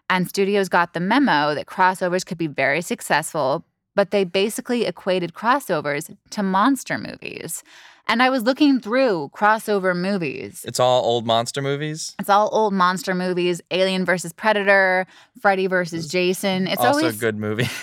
And 0.09 0.29
studios 0.29 0.69
got 0.69 0.93
the 0.93 0.99
memo 0.99 1.53
that 1.53 1.65
crossovers 1.65 2.25
could 2.25 2.37
be 2.37 2.47
very 2.47 2.81
successful, 2.81 3.65
but 3.95 4.11
they 4.11 4.23
basically 4.23 4.85
equated 4.85 5.33
crossovers 5.33 6.15
to 6.29 6.43
monster 6.43 6.97
movies. 6.97 7.63
And 8.09 8.23
I 8.23 8.29
was 8.29 8.43
looking 8.43 8.79
through 8.79 9.31
crossover 9.35 9.95
movies. 9.95 10.63
it's 10.67 10.79
all 10.79 11.03
old 11.03 11.25
monster 11.25 11.61
movies. 11.61 12.15
It's 12.19 12.29
all 12.29 12.49
old 12.53 12.73
monster 12.73 13.13
movies, 13.13 13.61
Alien 13.71 14.05
versus 14.05 14.31
Predator, 14.33 15.05
Freddy 15.41 15.67
versus 15.67 16.07
Jason. 16.07 16.67
It's 16.67 16.79
also 16.81 16.99
always 16.99 17.17
a 17.17 17.19
good 17.19 17.37
movie. 17.37 17.67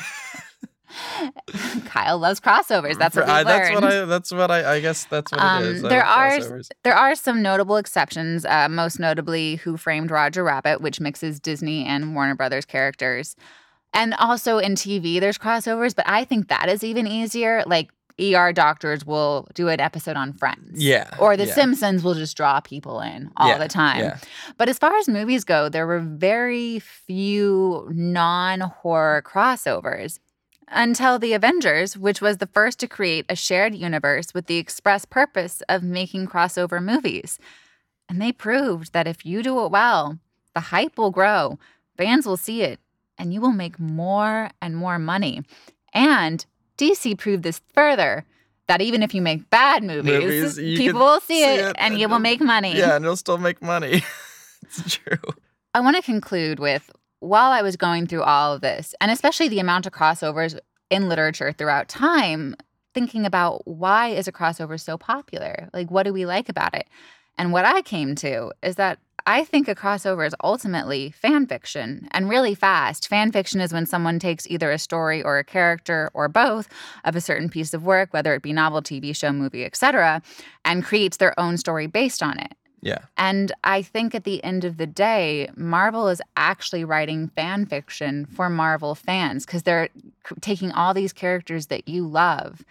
Kyle 1.86 2.18
loves 2.18 2.40
crossovers. 2.40 2.98
That's 2.98 3.16
what 3.16 3.26
we 3.26 3.32
I, 3.32 3.42
learned. 3.42 3.48
that's 3.48 3.74
what 3.74 3.84
I. 3.84 4.04
That's 4.04 4.32
what 4.32 4.50
I. 4.50 4.74
I 4.76 4.80
guess 4.80 5.04
that's 5.06 5.32
what 5.32 5.40
Um, 5.40 5.62
it 5.64 5.66
is. 5.66 5.82
There 5.82 6.04
are 6.04 6.38
there 6.84 6.94
are 6.94 7.14
some 7.14 7.42
notable 7.42 7.76
exceptions. 7.76 8.44
Uh, 8.44 8.68
most 8.68 8.98
notably, 8.98 9.56
Who 9.56 9.76
Framed 9.76 10.10
Roger 10.10 10.44
Rabbit, 10.44 10.80
which 10.80 11.00
mixes 11.00 11.40
Disney 11.40 11.84
and 11.84 12.14
Warner 12.14 12.34
Brothers 12.34 12.64
characters, 12.64 13.34
and 13.92 14.14
also 14.14 14.58
in 14.58 14.74
TV 14.74 15.18
there's 15.20 15.38
crossovers. 15.38 15.94
But 15.94 16.08
I 16.08 16.24
think 16.24 16.48
that 16.48 16.68
is 16.68 16.84
even 16.84 17.06
easier. 17.06 17.64
Like 17.66 17.90
ER 18.20 18.52
doctors 18.52 19.04
will 19.04 19.48
do 19.54 19.68
an 19.68 19.80
episode 19.80 20.16
on 20.16 20.32
Friends. 20.32 20.82
Yeah, 20.82 21.10
Or 21.18 21.36
The 21.36 21.46
yeah. 21.46 21.54
Simpsons 21.54 22.04
will 22.04 22.14
just 22.14 22.36
draw 22.36 22.60
people 22.60 23.00
in 23.00 23.30
all 23.36 23.48
Yeah, 23.48 23.58
the 23.58 23.68
time. 23.68 23.98
yeah. 24.00 24.18
But 24.56 24.68
as 24.68 24.78
far 24.78 24.96
as 24.96 25.08
movies 25.08 25.42
go, 25.44 25.68
there 25.68 25.86
were 25.86 25.98
very 26.00 26.78
few 26.78 27.88
non 27.92 28.60
horror 28.60 29.22
crossovers 29.22 30.20
until 30.68 31.18
The 31.18 31.32
Avengers, 31.32 31.96
which 31.96 32.20
was 32.20 32.38
the 32.38 32.46
first 32.46 32.78
to 32.80 32.86
create 32.86 33.26
a 33.28 33.36
shared 33.36 33.74
universe 33.74 34.32
with 34.32 34.46
the 34.46 34.58
express 34.58 35.04
purpose 35.04 35.62
of 35.68 35.82
making 35.82 36.26
crossover 36.28 36.82
movies. 36.82 37.38
And 38.08 38.20
they 38.22 38.32
proved 38.32 38.92
that 38.92 39.06
if 39.08 39.26
you 39.26 39.42
do 39.42 39.64
it 39.64 39.70
well, 39.70 40.18
the 40.54 40.60
hype 40.60 40.96
will 40.98 41.10
grow, 41.10 41.58
fans 41.96 42.26
will 42.26 42.36
see 42.36 42.62
it, 42.62 42.78
and 43.18 43.32
you 43.34 43.40
will 43.40 43.52
make 43.52 43.78
more 43.80 44.50
and 44.62 44.76
more 44.76 44.98
money. 44.98 45.42
And 45.92 46.44
DC 46.78 47.18
proved 47.18 47.42
this 47.42 47.60
further. 47.72 48.24
That 48.66 48.80
even 48.80 49.02
if 49.02 49.14
you 49.14 49.20
make 49.20 49.50
bad 49.50 49.84
movies, 49.84 50.56
Movies, 50.56 50.78
people 50.78 51.00
will 51.00 51.20
see, 51.20 51.42
see 51.42 51.44
it, 51.44 51.60
it 51.60 51.66
and 51.66 51.92
and 51.92 51.98
you 51.98 52.08
will 52.08 52.18
make 52.18 52.40
money. 52.40 52.74
Yeah, 52.74 52.96
and 52.96 53.04
it'll 53.04 53.14
still 53.14 53.36
make 53.36 53.60
money. 53.60 54.02
it's 54.62 54.96
true. 54.96 55.18
I 55.74 55.80
want 55.80 55.96
to 55.96 56.02
conclude 56.02 56.58
with 56.58 56.90
while 57.20 57.52
I 57.52 57.60
was 57.60 57.76
going 57.76 58.06
through 58.06 58.22
all 58.22 58.54
of 58.54 58.62
this, 58.62 58.94
and 59.02 59.10
especially 59.10 59.48
the 59.48 59.58
amount 59.58 59.84
of 59.84 59.92
crossovers 59.92 60.58
in 60.88 61.10
literature 61.10 61.52
throughout 61.52 61.88
time, 61.88 62.56
thinking 62.94 63.26
about 63.26 63.66
why 63.66 64.08
is 64.08 64.28
a 64.28 64.32
crossover 64.32 64.80
so 64.80 64.96
popular? 64.96 65.68
Like, 65.74 65.90
what 65.90 66.04
do 66.04 66.12
we 66.12 66.24
like 66.24 66.48
about 66.48 66.74
it? 66.74 66.86
And 67.36 67.52
what 67.52 67.64
I 67.64 67.82
came 67.82 68.14
to 68.16 68.52
is 68.62 68.76
that 68.76 68.98
I 69.26 69.44
think 69.44 69.68
a 69.68 69.74
crossover 69.74 70.26
is 70.26 70.34
ultimately 70.42 71.10
fan 71.10 71.46
fiction 71.46 72.08
and 72.10 72.28
really 72.28 72.54
fast. 72.54 73.08
Fan 73.08 73.32
fiction 73.32 73.60
is 73.60 73.72
when 73.72 73.86
someone 73.86 74.18
takes 74.18 74.46
either 74.48 74.70
a 74.70 74.78
story 74.78 75.22
or 75.22 75.38
a 75.38 75.44
character 75.44 76.10
or 76.14 76.28
both 76.28 76.68
of 77.04 77.16
a 77.16 77.20
certain 77.20 77.48
piece 77.48 77.72
of 77.72 77.84
work, 77.84 78.12
whether 78.12 78.34
it 78.34 78.42
be 78.42 78.52
novel, 78.52 78.82
TV 78.82 79.16
show, 79.16 79.32
movie, 79.32 79.64
etc., 79.64 80.22
and 80.64 80.84
creates 80.84 81.16
their 81.16 81.38
own 81.40 81.56
story 81.56 81.86
based 81.86 82.22
on 82.22 82.38
it. 82.38 82.54
Yeah. 82.82 82.98
And 83.16 83.50
I 83.64 83.80
think 83.80 84.14
at 84.14 84.24
the 84.24 84.44
end 84.44 84.64
of 84.64 84.76
the 84.76 84.86
day, 84.86 85.48
Marvel 85.56 86.08
is 86.08 86.20
actually 86.36 86.84
writing 86.84 87.28
fan 87.28 87.64
fiction 87.64 88.26
for 88.26 88.50
Marvel 88.50 88.94
fans 88.94 89.46
because 89.46 89.62
they're 89.62 89.88
taking 90.42 90.70
all 90.70 90.92
these 90.92 91.14
characters 91.14 91.68
that 91.68 91.88
you 91.88 92.06
love 92.06 92.62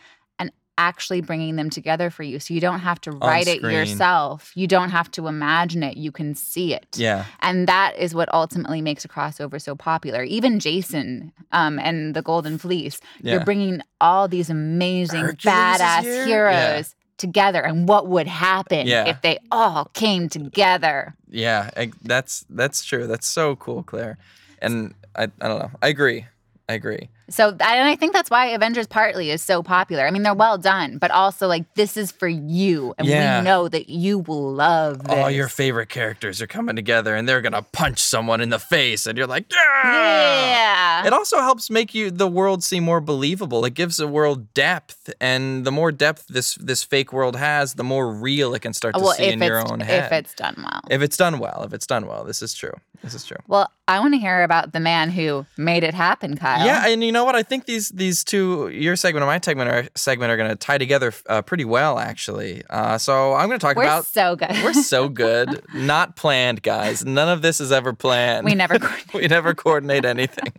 actually 0.77 1.21
bringing 1.21 1.55
them 1.55 1.69
together 1.69 2.09
for 2.09 2.23
you. 2.23 2.39
So 2.39 2.53
you 2.53 2.59
don't 2.59 2.79
have 2.79 2.99
to 3.01 3.11
write 3.11 3.47
it 3.47 3.61
yourself. 3.61 4.51
You 4.55 4.67
don't 4.67 4.89
have 4.89 5.09
to 5.11 5.27
imagine 5.27 5.83
it. 5.83 5.97
You 5.97 6.11
can 6.11 6.33
see 6.35 6.73
it. 6.73 6.87
Yeah. 6.95 7.25
And 7.41 7.67
that 7.67 7.95
is 7.97 8.15
what 8.15 8.33
ultimately 8.33 8.81
makes 8.81 9.05
a 9.05 9.07
crossover 9.07 9.61
so 9.61 9.75
popular. 9.75 10.23
Even 10.23 10.59
Jason 10.59 11.31
um, 11.51 11.77
and 11.79 12.15
the 12.15 12.21
Golden 12.21 12.57
Fleece, 12.57 12.99
Yeah. 13.21 13.33
you're 13.33 13.45
bringing 13.45 13.81
all 14.01 14.27
these 14.27 14.49
amazing, 14.49 15.21
Hercules 15.21 15.55
badass 15.55 16.01
here? 16.03 16.25
heroes 16.25 16.95
together. 17.17 17.61
And 17.63 17.87
what 17.87 18.07
would 18.07 18.27
happen 18.27 18.87
Yeah. 18.87 19.05
if 19.07 19.21
they 19.21 19.37
all 19.51 19.85
came 19.93 20.27
together? 20.29 21.15
Yeah, 21.29 21.69
that's 22.01 22.45
that's 22.49 22.83
true. 22.83 23.07
That's 23.07 23.27
so 23.27 23.55
cool, 23.55 23.83
Claire. 23.83 24.17
And 24.61 24.95
I, 25.15 25.23
I 25.39 25.47
don't 25.47 25.59
know. 25.59 25.71
I 25.81 25.87
agree. 25.89 26.25
I 26.67 26.73
agree. 26.73 27.09
So, 27.33 27.49
and 27.49 27.61
I 27.63 27.95
think 27.95 28.13
that's 28.13 28.29
why 28.29 28.45
Avengers 28.47 28.85
partly 28.85 29.31
is 29.31 29.41
so 29.41 29.63
popular. 29.63 30.05
I 30.05 30.11
mean, 30.11 30.21
they're 30.21 30.35
well 30.35 30.59
done, 30.59 30.99
but 30.99 31.09
also 31.09 31.47
like 31.47 31.65
this 31.73 31.97
is 31.97 32.11
for 32.11 32.27
you, 32.27 32.93
and 32.99 33.07
Yeah. 33.07 33.39
we 33.39 33.45
know 33.45 33.67
that 33.67 33.89
you 33.89 34.19
will 34.19 34.53
love 34.53 35.03
this. 35.05 35.17
All 35.17 35.31
your 35.31 35.47
favorite 35.47 35.89
characters 35.89 36.43
are 36.43 36.47
coming 36.47 36.75
together, 36.75 37.15
and 37.15 37.27
they're 37.27 37.41
gonna 37.41 37.63
punch 37.63 37.99
someone 37.99 38.39
in 38.39 38.49
the 38.49 38.59
face, 38.59 39.07
and 39.07 39.17
you're 39.17 39.25
like, 39.25 39.45
yeah. 39.51 40.45
yeah. 40.45 41.07
It 41.07 41.13
also 41.13 41.39
helps 41.39 41.71
make 41.71 41.95
you 41.95 42.11
the 42.11 42.27
world 42.27 42.63
seem 42.63 42.83
more 42.83 43.01
believable. 43.01 43.65
It 43.65 43.73
gives 43.73 43.97
the 43.97 44.07
world 44.07 44.53
depth, 44.53 45.11
and 45.19 45.65
the 45.65 45.71
more 45.71 45.91
depth 45.91 46.27
this 46.27 46.53
this 46.55 46.83
fake 46.83 47.11
world 47.11 47.35
has, 47.35 47.73
the 47.73 47.83
more 47.83 48.11
real 48.13 48.53
it 48.53 48.61
can 48.61 48.73
start 48.73 48.93
to 48.93 49.01
well, 49.01 49.13
see 49.13 49.31
in 49.31 49.41
your 49.41 49.59
own 49.59 49.79
head. 49.79 50.05
if 50.05 50.11
it's 50.11 50.33
done 50.35 50.55
well. 50.57 50.81
if 50.89 51.01
it's 51.01 51.17
done 51.17 51.39
well, 51.39 51.63
if 51.65 51.73
it's 51.73 51.87
done 51.87 52.05
well, 52.05 52.23
this 52.23 52.43
is 52.43 52.53
true. 52.53 52.73
This 53.01 53.13
is 53.13 53.25
true. 53.25 53.37
well, 53.47 53.69
I 53.85 53.99
want 53.99 54.13
to 54.13 54.17
hear 54.17 54.43
about 54.43 54.71
the 54.71 54.79
man 54.79 55.09
who 55.09 55.45
made 55.57 55.83
it 55.83 55.93
happen, 55.93 56.37
Kyle. 56.37 56.65
Yeah, 56.65 56.87
and 56.87 57.03
you 57.03 57.11
know 57.11 57.22
what? 57.25 57.35
I 57.35 57.43
think 57.43 57.65
these 57.65 57.89
these 57.89 58.23
two, 58.23 58.69
your 58.69 58.95
segment 58.95 59.23
and 59.23 59.27
my 59.29 59.39
segment 59.43 59.69
are 59.69 59.87
segment 59.95 60.31
are 60.31 60.37
going 60.37 60.49
to 60.49 60.55
tie 60.55 60.77
together 60.77 61.13
uh, 61.27 61.41
pretty 61.41 61.65
well, 61.65 61.99
actually. 61.99 62.63
Uh, 62.69 62.97
so 62.97 63.33
I'm 63.33 63.47
going 63.47 63.59
to 63.59 63.65
talk 63.65 63.75
we're 63.75 63.83
about. 63.83 64.05
so 64.05 64.35
good. 64.35 64.51
We're 64.63 64.73
so 64.73 65.09
good, 65.23 65.63
not 65.73 66.15
planned, 66.15 66.61
guys. 66.63 67.05
None 67.05 67.29
of 67.29 67.41
this 67.41 67.59
is 67.61 67.71
ever 67.71 67.93
planned. 67.93 68.45
we 68.45 68.55
never. 68.55 68.79
coordinate. 68.79 69.13
we 69.13 69.27
never 69.27 69.53
coordinate 69.53 70.05
anything. 70.05 70.53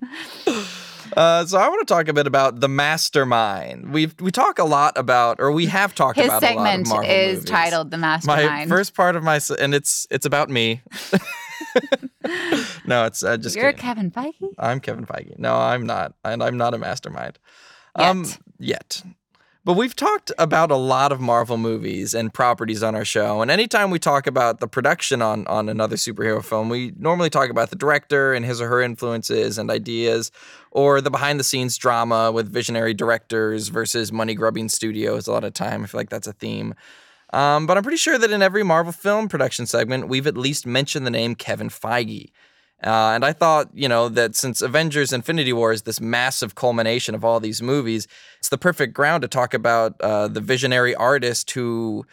Uh, 1.16 1.46
so 1.46 1.58
I 1.58 1.68
want 1.68 1.86
to 1.86 1.94
talk 1.94 2.08
a 2.08 2.12
bit 2.12 2.26
about 2.26 2.58
the 2.58 2.66
mastermind. 2.68 3.92
We 3.92 4.10
we 4.18 4.32
talk 4.32 4.58
a 4.58 4.64
lot 4.64 4.98
about, 4.98 5.38
or 5.38 5.52
we 5.52 5.66
have 5.66 5.94
talked 5.94 6.18
His 6.18 6.26
about 6.26 6.42
a 6.42 6.46
lot 6.56 6.80
of 6.80 6.86
segment 6.88 7.06
is 7.08 7.34
movies. 7.36 7.50
titled 7.50 7.92
"The 7.92 7.98
mastermind. 7.98 8.40
My 8.40 8.46
Mastermind." 8.48 8.70
first 8.70 8.94
part 8.94 9.14
of 9.14 9.22
my, 9.22 9.38
and 9.60 9.74
it's 9.76 10.08
it's 10.10 10.26
about 10.26 10.50
me. 10.50 10.82
no, 12.86 13.04
it's 13.04 13.22
uh, 13.22 13.36
just 13.36 13.56
You're 13.56 13.72
kidding. 13.72 14.10
Kevin 14.10 14.10
Feige. 14.10 14.54
I'm 14.58 14.80
Kevin 14.80 15.06
Feige. 15.06 15.38
No, 15.38 15.54
I'm 15.54 15.86
not, 15.86 16.14
and 16.24 16.42
I'm 16.42 16.56
not 16.56 16.74
a 16.74 16.78
mastermind. 16.78 17.38
Um, 17.94 18.24
Yet. 18.24 18.38
yet. 18.58 19.02
But 19.66 19.74
we've 19.78 19.96
talked 19.96 20.30
about 20.38 20.70
a 20.70 20.76
lot 20.76 21.10
of 21.10 21.22
Marvel 21.22 21.56
movies 21.56 22.12
and 22.12 22.34
properties 22.34 22.82
on 22.82 22.94
our 22.94 23.04
show, 23.04 23.40
and 23.40 23.50
anytime 23.50 23.90
we 23.90 23.98
talk 23.98 24.26
about 24.26 24.60
the 24.60 24.68
production 24.68 25.22
on 25.22 25.46
on 25.46 25.70
another 25.70 25.96
superhero 25.96 26.44
film, 26.44 26.68
we 26.68 26.92
normally 26.98 27.30
talk 27.30 27.48
about 27.48 27.70
the 27.70 27.76
director 27.76 28.34
and 28.34 28.44
his 28.44 28.60
or 28.60 28.68
her 28.68 28.82
influences 28.82 29.56
and 29.56 29.70
ideas, 29.70 30.30
or 30.70 31.00
the 31.00 31.10
behind 31.10 31.40
the 31.40 31.44
scenes 31.44 31.78
drama 31.78 32.30
with 32.30 32.52
visionary 32.52 32.92
directors 32.92 33.68
versus 33.68 34.12
money 34.12 34.34
grubbing 34.34 34.68
studios. 34.68 35.26
A 35.26 35.32
lot 35.32 35.44
of 35.44 35.54
time, 35.54 35.84
I 35.84 35.86
feel 35.86 35.98
like 35.98 36.10
that's 36.10 36.26
a 36.26 36.34
theme. 36.34 36.74
Um, 37.34 37.66
but 37.66 37.76
I'm 37.76 37.82
pretty 37.82 37.96
sure 37.98 38.16
that 38.18 38.30
in 38.30 38.42
every 38.42 38.62
Marvel 38.62 38.92
film 38.92 39.28
production 39.28 39.66
segment, 39.66 40.08
we've 40.08 40.26
at 40.26 40.36
least 40.36 40.66
mentioned 40.66 41.06
the 41.06 41.10
name 41.10 41.34
Kevin 41.34 41.68
Feige. 41.68 42.30
Uh, 42.82 43.12
and 43.14 43.24
I 43.24 43.32
thought, 43.32 43.70
you 43.72 43.88
know, 43.88 44.08
that 44.10 44.34
since 44.36 44.60
Avengers 44.60 45.12
Infinity 45.12 45.52
War 45.52 45.72
is 45.72 45.82
this 45.82 46.00
massive 46.00 46.54
culmination 46.54 47.14
of 47.14 47.24
all 47.24 47.40
these 47.40 47.62
movies, 47.62 48.06
it's 48.38 48.50
the 48.50 48.58
perfect 48.58 48.92
ground 48.94 49.22
to 49.22 49.28
talk 49.28 49.54
about 49.54 49.98
uh, 50.00 50.28
the 50.28 50.40
visionary 50.40 50.94
artist 50.94 51.50
who 51.52 52.04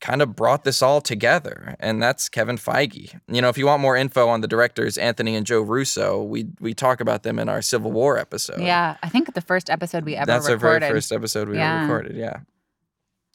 kind 0.00 0.22
of 0.22 0.34
brought 0.36 0.62
this 0.64 0.80
all 0.80 1.00
together, 1.00 1.74
and 1.80 2.00
that's 2.02 2.28
Kevin 2.28 2.56
Feige. 2.56 3.20
You 3.26 3.42
know, 3.42 3.48
if 3.48 3.58
you 3.58 3.66
want 3.66 3.82
more 3.82 3.96
info 3.96 4.28
on 4.28 4.40
the 4.40 4.48
directors 4.48 4.96
Anthony 4.96 5.34
and 5.34 5.44
Joe 5.44 5.60
Russo, 5.60 6.22
we 6.22 6.46
we 6.60 6.72
talk 6.72 7.00
about 7.00 7.22
them 7.24 7.38
in 7.38 7.48
our 7.48 7.60
Civil 7.60 7.90
War 7.92 8.16
episode. 8.16 8.60
Yeah, 8.60 8.96
I 9.02 9.08
think 9.08 9.34
the 9.34 9.40
first 9.42 9.68
episode 9.68 10.04
we 10.04 10.14
ever 10.14 10.24
That's 10.26 10.48
recorded. 10.48 10.84
our 10.84 10.88
very 10.88 10.92
first 10.92 11.12
episode 11.12 11.48
we 11.48 11.56
Yeah. 11.56 11.82
ever 11.82 11.92
recorded. 11.92 12.16
Yeah. 12.16 12.36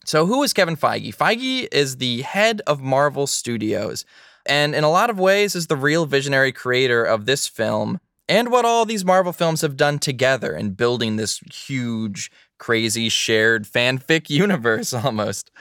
So 0.05 0.25
who 0.25 0.43
is 0.43 0.53
Kevin 0.53 0.75
Feige? 0.75 1.15
Feige 1.15 1.67
is 1.71 1.97
the 1.97 2.21
head 2.21 2.61
of 2.67 2.81
Marvel 2.81 3.25
Studios, 3.27 4.05
and 4.45 4.75
in 4.75 4.83
a 4.83 4.91
lot 4.91 5.09
of 5.09 5.19
ways 5.19 5.55
is 5.55 5.67
the 5.67 5.77
real 5.77 6.05
visionary 6.05 6.51
creator 6.51 7.03
of 7.03 7.25
this 7.25 7.47
film 7.47 7.99
and 8.27 8.51
what 8.51 8.65
all 8.65 8.85
these 8.85 9.05
Marvel 9.05 9.33
films 9.33 9.61
have 9.61 9.77
done 9.77 9.99
together 9.99 10.55
in 10.55 10.71
building 10.71 11.15
this 11.15 11.39
huge, 11.51 12.31
crazy, 12.57 13.09
shared 13.09 13.65
fanfic 13.65 14.29
universe 14.29 14.93
almost. 14.93 15.51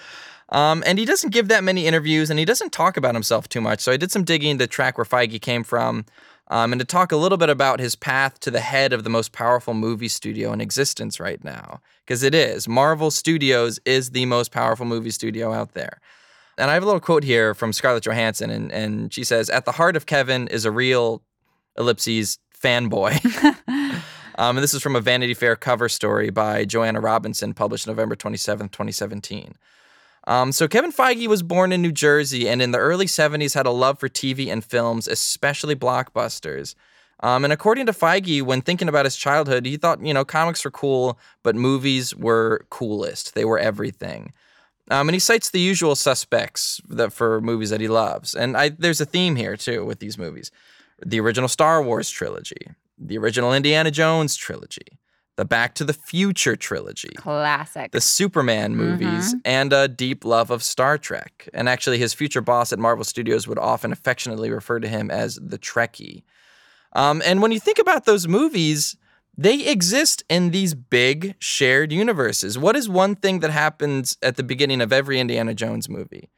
Um, 0.49 0.83
and 0.87 0.99
he 0.99 1.05
doesn't 1.05 1.31
give 1.31 1.49
that 1.49 1.65
many 1.65 1.87
interviews 1.87 2.29
and 2.29 2.39
he 2.39 2.45
doesn't 2.45 2.73
talk 2.73 2.97
about 2.97 3.15
himself 3.15 3.49
too 3.49 3.61
much. 3.61 3.81
So 3.81 3.91
I 3.91 3.97
did 3.97 4.13
some 4.13 4.25
digging 4.25 4.59
to 4.59 4.67
track 4.67 4.99
where 4.99 5.05
Feige 5.05 5.41
came 5.41 5.65
from 5.65 6.05
um, 6.49 6.73
and 6.73 6.81
to 6.81 6.85
talk 6.85 7.11
a 7.11 7.17
little 7.17 7.39
bit 7.39 7.49
about 7.49 7.81
his 7.81 7.97
path 7.97 8.39
to 8.41 8.51
the 8.51 8.61
head 8.61 8.93
of 8.93 9.03
the 9.03 9.11
most 9.11 9.33
powerful 9.33 9.73
movie 9.73 10.09
studio 10.09 10.53
in 10.53 10.61
existence 10.61 11.19
right 11.19 11.43
now. 11.43 11.81
Because 12.05 12.23
it 12.23 12.35
is. 12.35 12.67
Marvel 12.67 13.11
Studios 13.11 13.79
is 13.85 14.11
the 14.11 14.27
most 14.27 14.51
powerful 14.51 14.85
movie 14.85 15.11
studio 15.11 15.53
out 15.53 15.75
there. 15.75 16.01
And 16.59 16.71
I 16.71 16.75
have 16.75 16.83
a 16.83 16.87
little 16.87 17.01
quote 17.01 17.25
here 17.25 17.55
from 17.55 17.73
Scarlett 17.73 18.05
Johansson, 18.05 18.51
and, 18.51 18.71
and 18.73 19.13
she 19.13 19.25
says, 19.25 19.49
At 19.49 19.65
the 19.65 19.73
heart 19.73 19.97
of 19.97 20.07
Kevin 20.07 20.49
is 20.49 20.65
a 20.65 20.71
real 20.71 21.23
ellipses 21.79 22.39
fanboy. 22.63 23.19
um, 24.37 24.57
and 24.57 24.59
this 24.59 24.75
is 24.75 24.83
from 24.83 24.97
a 24.97 25.01
Vanity 25.01 25.35
Fair 25.35 25.57
cover 25.57 25.89
story 25.89 26.31
by 26.31 26.65
Joanna 26.65 27.01
Robinson, 27.01 27.55
published 27.55 27.87
November 27.87 28.17
27th, 28.17 28.71
2017. 28.71 29.55
Um, 30.27 30.53
so 30.53 30.69
Kevin 30.69 30.93
Feige 30.93 31.27
was 31.27 31.43
born 31.43 31.73
in 31.73 31.83
New 31.83 31.91
Jersey 31.91 32.49
and 32.49 32.63
in 32.63 32.71
the 32.71 32.79
early 32.79 33.07
70s 33.07 33.55
had 33.55 33.67
a 33.67 33.71
love 33.71 33.99
for 33.99 34.09
TV 34.09 34.53
and 34.53 34.65
films, 34.65 35.09
especially 35.09 35.75
blockbusters. 35.75 36.75
Um, 37.23 37.45
and 37.45 37.53
according 37.53 37.87
to 37.87 37.93
Feige, 37.93 38.43
when 38.43 38.63
thinking 38.63 38.89
about 38.89 39.05
his 39.05 39.17
childhood, 39.17 39.65
he 39.65 39.77
thought, 39.77 40.05
you 40.05 40.13
know, 40.13 40.25
comics 40.25 40.65
were 40.65 40.73
cool, 40.73 41.19
but 41.43 41.55
movies 41.55 42.15
were 42.17 42.67
coolest. 42.69 43.35
They 43.35 43.45
were 43.45 43.59
everything. 43.59 44.33
Um, 44.91 45.09
and 45.09 45.15
he 45.15 45.21
cites 45.21 45.51
the 45.51 45.61
usual 45.61 45.95
suspects 45.95 46.81
that 46.89 47.13
for 47.13 47.41
movies 47.41 47.71
that 47.71 47.81
he 47.81 47.89
loves. 47.89 48.35
And 48.35 48.57
I, 48.57 48.71
there's 48.71 49.01
a 49.01 49.07
theme 49.07 49.37
here 49.37 49.57
too 49.57 49.85
with 49.85 50.01
these 50.01 50.19
movies: 50.19 50.51
the 51.05 51.21
original 51.21 51.49
Star 51.49 51.83
Wars 51.83 52.11
trilogy, 52.11 52.67
the 52.99 53.17
original 53.19 53.55
Indiana 53.55 53.93
Jones 53.93 54.35
trilogy, 54.35 54.99
the 55.37 55.45
Back 55.45 55.75
to 55.77 55.85
the 55.85 55.93
Future 55.93 56.57
trilogy, 56.57 57.15
Classic. 57.15 57.93
the 57.93 58.01
Superman 58.01 58.75
movies, 58.75 59.37
and 59.45 59.73
a 59.73 59.87
deep 59.87 60.25
love 60.25 60.51
of 60.51 60.65
Star 60.65 60.99
Trek. 60.99 61.49
And 61.55 61.69
actually, 61.69 61.99
his 61.99 62.13
future 62.13 62.41
boss 62.41 62.73
at 62.73 62.81
Marvel 62.81 63.05
Studios 63.05 63.47
would 63.47 63.61
often 63.61 63.93
affectionately 63.93 64.51
refer 64.51 64.81
to 64.81 64.89
him 64.89 65.13
as 65.13 65.37
the 65.37 65.59
Trekkie. 65.59 66.25
Um, 66.95 67.23
and 67.25 67.41
when 67.41 67.53
you 67.53 67.61
think 67.61 67.79
about 67.79 68.05
those 68.05 68.29
movies, 68.29 68.97
they 69.37 69.67
exist 69.67 70.23
in 70.29 70.51
these 70.51 70.75
big 70.75 71.35
shared 71.39 71.93
universes. 71.93 72.59
What 72.59 72.77
is 72.77 72.89
one 72.89 73.15
thing 73.15 73.41
that 73.41 73.51
happens 73.51 74.19
at 74.23 74.37
the 74.37 74.43
beginning 74.43 74.81
of 74.81 74.93
every 74.93 75.19
Indiana 75.19 75.55
Jones 75.55 75.89
movie? 75.89 76.29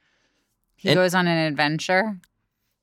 he 0.76 0.94
goes 0.94 1.14
on 1.14 1.26
an 1.26 1.38
adventure. 1.38 2.20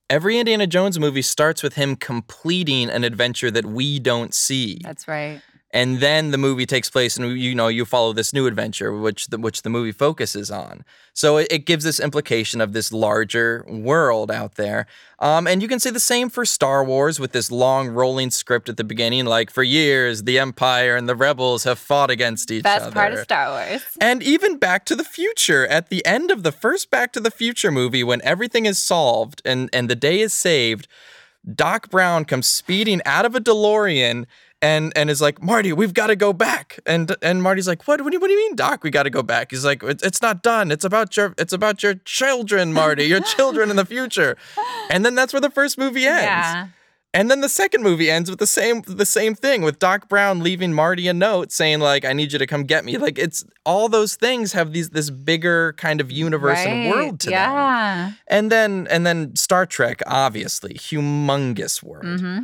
Every 0.10 0.38
Indiana 0.38 0.68
Jones 0.68 1.00
movie 1.00 1.22
starts 1.22 1.64
with 1.64 1.76
him 1.76 1.96
completing 1.96 2.90
an 2.90 3.04
adventure 3.04 3.50
that 3.52 3.66
we 3.66 4.00
don't 4.00 4.34
see. 4.34 4.80
That's 4.84 5.08
right. 5.08 5.42
And 5.74 6.00
then 6.00 6.32
the 6.32 6.38
movie 6.38 6.66
takes 6.66 6.90
place 6.90 7.18
and 7.18 7.38
you 7.38 7.56
know 7.56 7.68
you 7.68 7.86
follow 7.86 8.14
this 8.14 8.34
new 8.34 8.46
adventure 8.48 8.98
which 8.98 9.28
the, 9.28 9.38
which 9.38 9.62
the 9.62 9.70
movie 9.70 9.92
focuses 9.92 10.52
on. 10.52 10.84
So 11.14 11.38
it, 11.38 11.48
it 11.52 11.66
gives 11.66 11.84
this 11.84 12.00
implication 12.00 12.62
of 12.62 12.74
this 12.74 12.92
larger 12.92 13.66
world 13.68 14.32
out 14.32 14.56
there. 14.56 14.88
Um, 15.20 15.46
and 15.48 15.62
you 15.62 15.68
can 15.68 15.80
say 15.80 15.90
the 15.90 16.00
same 16.00 16.30
for 16.30 16.46
star 16.46 16.84
wars 16.84 17.20
with 17.20 17.32
this 17.32 17.52
long 17.52 17.90
rolling 17.90 18.32
script 18.32 18.70
at 18.70 18.78
the 18.78 18.84
beginning 18.84 19.26
like 19.26 19.50
for 19.50 19.64
years 19.64 20.24
the 20.24 20.40
empire 20.40 20.96
and 20.96 21.08
the 21.08 21.16
rebels 21.16 21.64
have 21.64 21.80
fought 21.80 22.10
against 22.10 22.52
each 22.52 22.64
Best 22.64 22.86
other. 22.86 22.94
part 22.94 23.14
of 23.14 23.20
Star 23.20 23.50
Wars. 23.50 23.84
and 24.00 24.22
even 24.24 24.58
Back 24.58 24.86
to 24.86 24.96
the 24.96 25.04
Future, 25.04 25.66
at 25.68 25.90
the 25.90 26.06
end 26.06 26.32
of 26.32 26.44
the 26.44 26.52
first 26.52 26.90
Back 26.90 27.12
to 27.14 27.20
the 27.20 27.32
Future 27.32 27.72
movie, 27.72 28.04
when 28.04 28.22
everything 28.24 28.66
is 28.66 28.82
solved 28.82 29.42
and, 29.46 29.70
and 29.74 29.90
the 29.90 29.96
day 29.96 30.20
is 30.20 30.34
saved, 30.34 30.88
Doc 31.56 31.90
Brown 31.90 32.26
comes 32.26 32.48
speeding 32.48 33.02
out 33.06 33.26
of 33.26 33.36
a 33.36 33.40
DeLorean 33.40 34.26
and 34.62 34.94
and 34.96 35.10
is 35.10 35.22
like, 35.22 35.42
Marty, 35.42 35.74
we've 35.74 35.94
got 35.94 36.08
to 36.08 36.16
go 36.16 36.34
back. 36.34 36.80
And 36.86 37.16
and 37.22 37.42
Marty's 37.42 37.68
like, 37.68 37.88
what? 37.88 38.02
What 38.02 38.12
do 38.12 38.16
you, 38.16 38.20
what 38.20 38.28
do 38.28 38.34
you 38.34 38.40
mean, 38.40 38.56
Doc? 38.56 38.84
We 38.84 38.90
got 38.92 39.04
to 39.04 39.10
go 39.10 39.24
back. 39.24 39.52
He's 39.52 39.66
like, 39.66 39.82
it's, 39.84 40.04
it's 40.04 40.22
not 40.22 40.44
done. 40.44 40.72
It's 40.72 40.86
about 40.86 41.16
your 41.18 41.34
it's 41.38 41.54
about 41.54 41.82
your 41.84 41.96
children, 42.06 42.74
Marty. 42.74 43.06
Your 43.06 43.22
children 43.36 43.70
in 43.70 43.76
the 43.76 43.86
future. 43.86 44.38
And 44.90 45.04
then 45.06 45.16
that's 45.16 45.34
where 45.34 45.42
the 45.42 45.50
first 45.50 45.78
movie 45.78 46.06
ends. 46.06 46.24
Yeah. 46.24 46.68
And 47.14 47.30
then 47.30 47.42
the 47.42 47.50
second 47.50 47.84
movie 47.84 48.10
ends 48.10 48.30
with 48.30 48.40
the 48.40 48.48
same 48.48 48.84
the 48.88 49.06
same 49.06 49.36
thing 49.36 49.64
with 49.64 49.80
Doc 49.80 50.08
Brown 50.08 50.40
leaving 50.42 50.72
Marty 50.72 51.10
a 51.10 51.14
note 51.14 51.52
saying 51.52 51.80
like 51.82 52.06
I 52.06 52.14
need 52.14 52.32
you 52.32 52.40
to 52.40 52.48
come 52.48 52.64
get 52.64 52.86
me. 52.86 52.98
Like 52.98 53.20
it's 53.20 53.44
all 53.66 53.90
those 53.90 54.16
things 54.16 54.54
have 54.54 54.72
these 54.72 54.92
this 54.92 55.10
bigger 55.10 55.74
kind 55.74 56.00
of 56.00 56.10
universe 56.10 56.60
and 56.60 56.90
world 56.90 57.20
to 57.22 57.30
them. 57.30 57.34
yeah. 57.34 58.12
And 58.28 58.50
then 58.50 58.88
and 58.90 59.06
then 59.06 59.36
Star 59.36 59.66
Trek 59.66 60.02
obviously 60.08 60.76
humongous 60.76 61.84
world. 61.84 62.20
hmm 62.22 62.40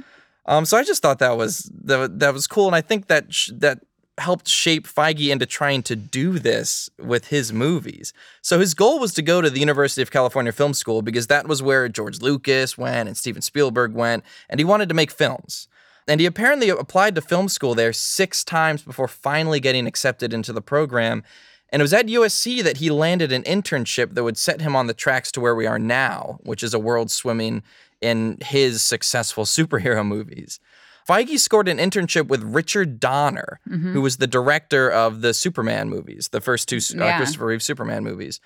Um 0.48 0.66
so 0.66 0.78
I 0.78 0.84
just 0.84 1.02
thought 1.02 1.20
that 1.20 1.38
was 1.38 1.70
that, 1.84 2.20
that 2.20 2.34
was 2.34 2.48
cool 2.48 2.68
and 2.68 2.76
I 2.76 2.82
think 2.82 3.08
that 3.08 3.34
sh- 3.34 3.52
that 3.54 3.80
helped 4.18 4.48
shape 4.48 4.88
Feige 4.88 5.32
into 5.32 5.46
trying 5.46 5.84
to 5.84 5.96
do 5.96 6.40
this 6.40 6.90
with 6.98 7.28
his 7.28 7.54
movies. 7.54 8.14
So 8.42 8.60
his 8.60 8.74
goal 8.74 9.00
was 9.00 9.14
to 9.14 9.22
go 9.22 9.42
to 9.42 9.50
the 9.50 9.60
University 9.60 10.02
of 10.02 10.12
California 10.12 10.52
Film 10.52 10.74
School 10.74 11.02
because 11.02 11.28
that 11.28 11.48
was 11.48 11.62
where 11.62 11.88
George 11.88 12.22
Lucas 12.22 12.78
went 12.78 13.08
and 13.08 13.16
Steven 13.16 13.42
Spielberg 13.42 13.94
went, 13.94 14.24
and 14.50 14.60
he 14.60 14.66
wanted 14.66 14.90
to 14.90 14.96
make 14.96 15.12
films. 15.12 15.68
And 16.08 16.20
he 16.20 16.26
apparently 16.26 16.70
applied 16.70 17.16
to 17.16 17.22
film 17.22 17.50
school 17.50 17.76
there 17.76 17.94
six 17.94 18.44
times 18.44 18.82
before 18.82 19.08
finally 19.08 19.60
getting 19.60 19.86
accepted 19.86 20.34
into 20.34 20.54
the 20.54 20.62
program. 20.62 21.24
And 21.70 21.82
it 21.82 21.84
was 21.84 21.94
at 21.94 22.08
USC 22.08 22.64
that 22.64 22.78
he 22.78 22.90
landed 22.90 23.34
an 23.34 23.44
internship 23.44 24.14
that 24.14 24.24
would 24.24 24.38
set 24.38 24.62
him 24.62 24.74
on 24.74 24.88
the 24.88 24.94
tracks 24.94 25.34
to 25.34 25.42
where 25.42 25.54
we 25.54 25.68
are 25.68 25.78
now, 25.78 26.40
which 26.44 26.64
is 26.64 26.74
a 26.74 26.80
world 26.80 27.12
swimming 27.12 27.62
in 28.02 28.38
his 28.42 28.82
successful 28.82 29.46
superhero 29.46 30.06
movies. 30.06 30.60
Feige 31.08 31.40
scored 31.40 31.70
an 31.70 31.78
internship 31.78 32.28
with 32.28 32.44
Richard 32.44 33.00
Donner, 33.00 33.60
who 33.70 34.02
was 34.02 34.18
the 34.18 34.28
director 34.28 34.90
of 34.92 35.22
the 35.22 35.34
Superman 35.34 35.90
movies, 35.90 36.30
the 36.30 36.42
first 36.42 36.68
two 36.68 36.78
uh, 36.78 37.06
Yeah. 37.06 37.18
Christopher 37.18 37.46
Reeve 37.46 37.64
Superman 37.64 38.04
movies. 38.04 38.42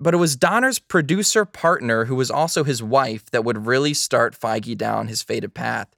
But 0.00 0.14
it 0.14 0.18
was 0.18 0.34
Donner's 0.36 0.78
producer 0.78 1.44
partner, 1.44 2.06
who 2.06 2.16
was 2.16 2.30
also 2.30 2.64
his 2.64 2.82
wife, 2.82 3.30
that 3.30 3.44
would 3.44 3.66
really 3.66 3.92
start 3.94 4.38
Feige 4.38 4.76
down 4.76 5.08
his 5.08 5.22
fated 5.22 5.52
path. 5.54 5.88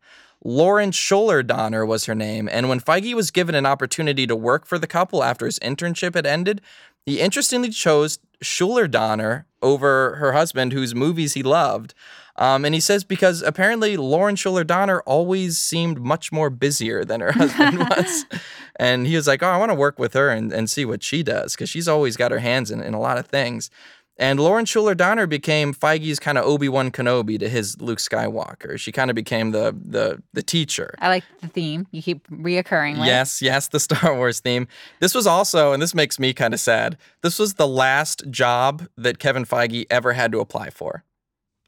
Lauren 0.44 0.90
Shuler 0.92 1.44
Donner 1.44 1.84
was 1.84 2.04
her 2.06 2.14
name, 2.14 2.48
and 2.50 2.68
when 2.68 2.80
Feige 2.80 3.14
was 3.14 3.30
given 3.32 3.54
an 3.56 3.66
opportunity 3.66 4.26
to 4.26 4.36
work 4.36 4.66
for 4.66 4.78
the 4.78 4.86
couple 4.86 5.24
after 5.24 5.46
his 5.46 5.58
internship 5.60 6.14
had 6.14 6.26
ended, 6.26 6.60
he 7.06 7.20
interestingly 7.20 7.70
chose 7.70 8.18
Shuler 8.42 8.88
Donner 8.88 9.46
over 9.62 10.16
her 10.16 10.32
husband, 10.32 10.72
whose 10.72 10.94
movies 10.94 11.34
he 11.34 11.42
loved. 11.42 11.92
Um, 12.38 12.64
and 12.64 12.72
he 12.74 12.80
says 12.80 13.04
because 13.04 13.42
apparently 13.42 13.96
Lauren 13.96 14.36
Shuler 14.36 14.66
Donner 14.66 15.00
always 15.00 15.58
seemed 15.58 16.00
much 16.00 16.32
more 16.32 16.50
busier 16.50 17.04
than 17.04 17.20
her 17.20 17.32
husband 17.42 17.78
was. 17.78 18.24
And 18.80 19.08
he 19.08 19.16
was 19.16 19.26
like, 19.26 19.42
Oh, 19.42 19.48
I 19.48 19.56
want 19.56 19.72
to 19.72 19.74
work 19.74 19.98
with 19.98 20.12
her 20.12 20.30
and, 20.30 20.52
and 20.52 20.70
see 20.70 20.84
what 20.84 21.02
she 21.02 21.24
does 21.24 21.56
because 21.56 21.68
she's 21.68 21.88
always 21.88 22.16
got 22.16 22.30
her 22.30 22.38
hands 22.38 22.70
in, 22.70 22.80
in 22.80 22.94
a 22.94 23.00
lot 23.00 23.18
of 23.18 23.26
things. 23.26 23.70
And 24.20 24.40
Lauren 24.40 24.64
Shuler 24.64 24.96
Donner 24.96 25.26
became 25.26 25.72
Feige's 25.72 26.18
kind 26.18 26.38
of 26.38 26.44
Obi 26.44 26.68
Wan 26.68 26.90
Kenobi 26.90 27.38
to 27.38 27.48
his 27.48 27.80
Luke 27.80 27.98
Skywalker. 27.98 28.78
She 28.78 28.90
kind 28.90 29.10
of 29.10 29.14
became 29.14 29.52
the 29.52 29.76
the 29.84 30.20
the 30.32 30.42
teacher. 30.42 30.94
I 30.98 31.08
like 31.08 31.24
the 31.40 31.48
theme 31.48 31.86
you 31.92 32.02
keep 32.02 32.26
reoccurring 32.28 32.98
with. 32.98 33.06
Yes, 33.06 33.40
yes, 33.40 33.68
the 33.68 33.78
Star 33.88 34.14
Wars 34.16 34.40
theme. 34.40 34.66
This 35.00 35.14
was 35.14 35.26
also, 35.26 35.72
and 35.72 35.80
this 35.80 35.94
makes 35.94 36.18
me 36.18 36.32
kind 36.32 36.52
of 36.52 36.58
sad. 36.58 36.96
This 37.22 37.38
was 37.38 37.54
the 37.54 37.68
last 37.68 38.28
job 38.30 38.88
that 38.96 39.20
Kevin 39.20 39.44
Feige 39.44 39.86
ever 39.88 40.12
had 40.14 40.32
to 40.32 40.40
apply 40.40 40.70
for. 40.70 41.04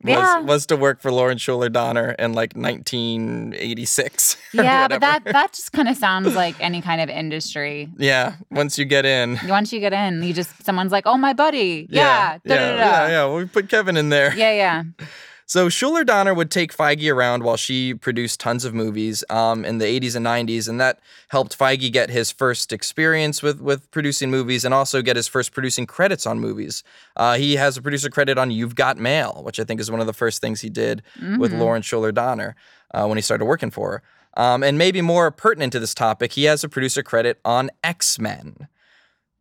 Was, 0.02 0.14
Yeah. 0.16 0.40
was 0.40 0.64
to 0.66 0.76
work 0.76 1.00
for 1.02 1.12
Lauren 1.12 1.36
Shuler 1.36 1.70
Donner 1.70 2.12
in 2.18 2.32
like 2.32 2.54
1986. 2.56 4.36
Yeah, 4.52 4.88
but 4.88 5.00
that 5.00 5.24
that 5.24 5.52
just 5.52 5.72
kind 5.72 5.88
of 5.88 5.96
sounds 5.96 6.34
like 6.34 6.56
any 6.60 6.80
kind 6.82 7.00
of 7.00 7.08
industry. 7.08 7.88
Yeah, 7.98 8.34
once 8.50 8.78
you 8.78 8.84
get 8.84 9.04
in. 9.06 9.38
Once 9.48 9.72
you 9.72 9.78
get 9.78 9.92
in, 9.92 10.22
you 10.24 10.32
just 10.34 10.64
someone's 10.64 10.90
like, 10.90 11.06
"Oh, 11.06 11.16
my 11.16 11.32
buddy, 11.32 11.86
yeah, 11.88 12.38
yeah, 12.44 12.56
da-da-da-da." 12.56 12.76
yeah, 12.78 13.08
yeah. 13.08 13.34
We 13.34 13.44
put 13.44 13.68
Kevin 13.68 13.96
in 13.96 14.08
there. 14.08 14.34
yeah, 14.34 14.52
yeah. 14.52 14.82
So 15.50 15.66
Shuler 15.66 16.06
Donner 16.06 16.32
would 16.32 16.48
take 16.48 16.72
Feige 16.72 17.12
around 17.12 17.42
while 17.42 17.56
she 17.56 17.92
produced 17.92 18.38
tons 18.38 18.64
of 18.64 18.72
movies 18.72 19.24
um, 19.30 19.64
in 19.64 19.78
the 19.78 19.84
80s 19.84 20.14
and 20.14 20.24
90s, 20.24 20.68
and 20.68 20.80
that 20.80 21.00
helped 21.26 21.58
Feige 21.58 21.90
get 21.90 22.08
his 22.08 22.30
first 22.30 22.72
experience 22.72 23.42
with 23.42 23.60
with 23.60 23.90
producing 23.90 24.30
movies 24.30 24.64
and 24.64 24.72
also 24.72 25.02
get 25.02 25.16
his 25.16 25.26
first 25.26 25.52
producing 25.52 25.86
credits 25.86 26.24
on 26.24 26.38
movies. 26.38 26.84
Uh, 27.16 27.36
he 27.36 27.56
has 27.56 27.76
a 27.76 27.82
producer 27.82 28.08
credit 28.08 28.38
on 28.38 28.52
You've 28.52 28.76
Got 28.76 28.96
Mail, 28.96 29.40
which 29.42 29.58
I 29.58 29.64
think 29.64 29.80
is 29.80 29.90
one 29.90 29.98
of 29.98 30.06
the 30.06 30.12
first 30.12 30.40
things 30.40 30.60
he 30.60 30.70
did 30.70 31.02
with 31.40 31.52
Lauren 31.52 31.82
Shuler 31.82 32.14
Donner 32.14 32.54
uh, 32.94 33.06
when 33.06 33.18
he 33.18 33.22
started 33.22 33.44
working 33.44 33.72
for 33.72 33.90
her. 33.90 34.02
Um, 34.40 34.62
and 34.62 34.78
maybe 34.78 35.00
more 35.02 35.32
pertinent 35.32 35.72
to 35.72 35.80
this 35.80 35.94
topic, 35.94 36.34
he 36.34 36.44
has 36.44 36.62
a 36.62 36.68
producer 36.68 37.02
credit 37.02 37.40
on 37.44 37.70
X 37.82 38.20
Men, 38.20 38.68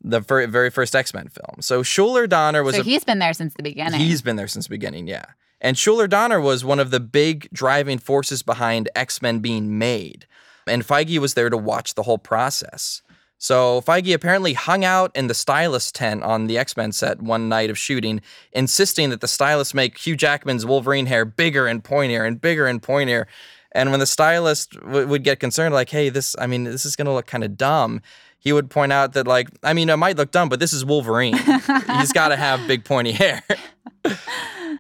the 0.02 0.22
very 0.22 0.72
first 0.72 0.96
X 0.96 1.14
Men 1.14 1.28
film. 1.28 1.62
So 1.62 1.84
Shuler 1.84 2.28
Donner 2.28 2.64
was 2.64 2.74
So 2.74 2.82
a 2.82 2.84
he's 2.84 3.04
been 3.04 3.20
there 3.20 3.34
since 3.34 3.54
the 3.54 3.62
beginning. 3.62 4.00
He's 4.00 4.24
been 4.24 4.38
there 4.38 4.48
since 4.48 4.66
the 4.66 4.72
beginning, 4.72 5.06
yeah. 5.06 5.26
And 5.62 5.76
Shuler 5.76 6.10
Donner 6.10 6.40
was 6.40 6.64
one 6.64 6.80
of 6.80 6.92
the 6.92 7.00
big 7.00 7.50
driving 7.52 7.98
forces 7.98 8.42
behind 8.44 8.90
X 8.96 9.22
Men 9.22 9.40
being 9.40 9.78
made. 9.78 10.26
And 10.68 10.86
Feige 10.86 11.18
was 11.20 11.34
there 11.34 11.50
to 11.50 11.58
watch 11.58 11.96
the 11.96 12.04
whole 12.04 12.18
process. 12.18 13.02
So 13.38 13.82
Feige 13.82 14.14
apparently 14.14 14.54
hung 14.54 14.84
out 14.84 15.16
in 15.16 15.28
the 15.28 15.34
stylist 15.34 15.96
tent 15.96 16.24
on 16.24 16.48
the 16.48 16.58
X 16.58 16.76
Men 16.76 16.92
set 16.92 17.22
one 17.22 17.48
night 17.48 17.70
of 17.70 17.78
shooting, 17.78 18.22
insisting 18.52 19.10
that 19.10 19.22
the 19.22 19.28
stylist 19.28 19.74
make 19.74 19.98
Hugh 19.98 20.18
Jackman's 20.18 20.66
Wolverine 20.66 21.06
hair 21.06 21.24
bigger 21.26 21.66
and 21.66 21.84
pointier 21.84 22.28
and 22.28 22.40
bigger 22.40 22.68
and 22.68 22.82
pointier. 22.82 23.26
And 23.72 23.92
when 23.92 24.00
the 24.00 24.06
stylist 24.06 24.72
w- 24.72 25.08
would 25.08 25.24
get 25.24 25.40
concerned, 25.40 25.74
like, 25.74 25.90
hey, 25.90 26.10
this, 26.10 26.36
I 26.40 26.48
mean, 26.48 26.64
this 26.64 26.86
is 26.86 26.96
going 26.96 27.06
to 27.06 27.14
look 27.14 27.28
kind 27.28 27.44
of 27.44 27.56
dumb, 27.56 28.02
he 28.40 28.54
would 28.54 28.70
point 28.70 28.92
out 28.92 29.14
that, 29.14 29.28
like, 29.28 29.50
I 29.64 29.74
mean, 29.74 29.90
it 29.90 29.98
might 29.98 30.18
look 30.18 30.32
dumb, 30.32 30.50
but 30.50 30.60
this 30.60 30.74
is 30.74 30.84
Wolverine. 30.86 31.38
He's 32.00 32.14
got 32.14 32.30
to 32.30 32.36
have 32.36 32.66
big 32.68 32.86
pointy 32.86 33.12
hair. 33.12 33.44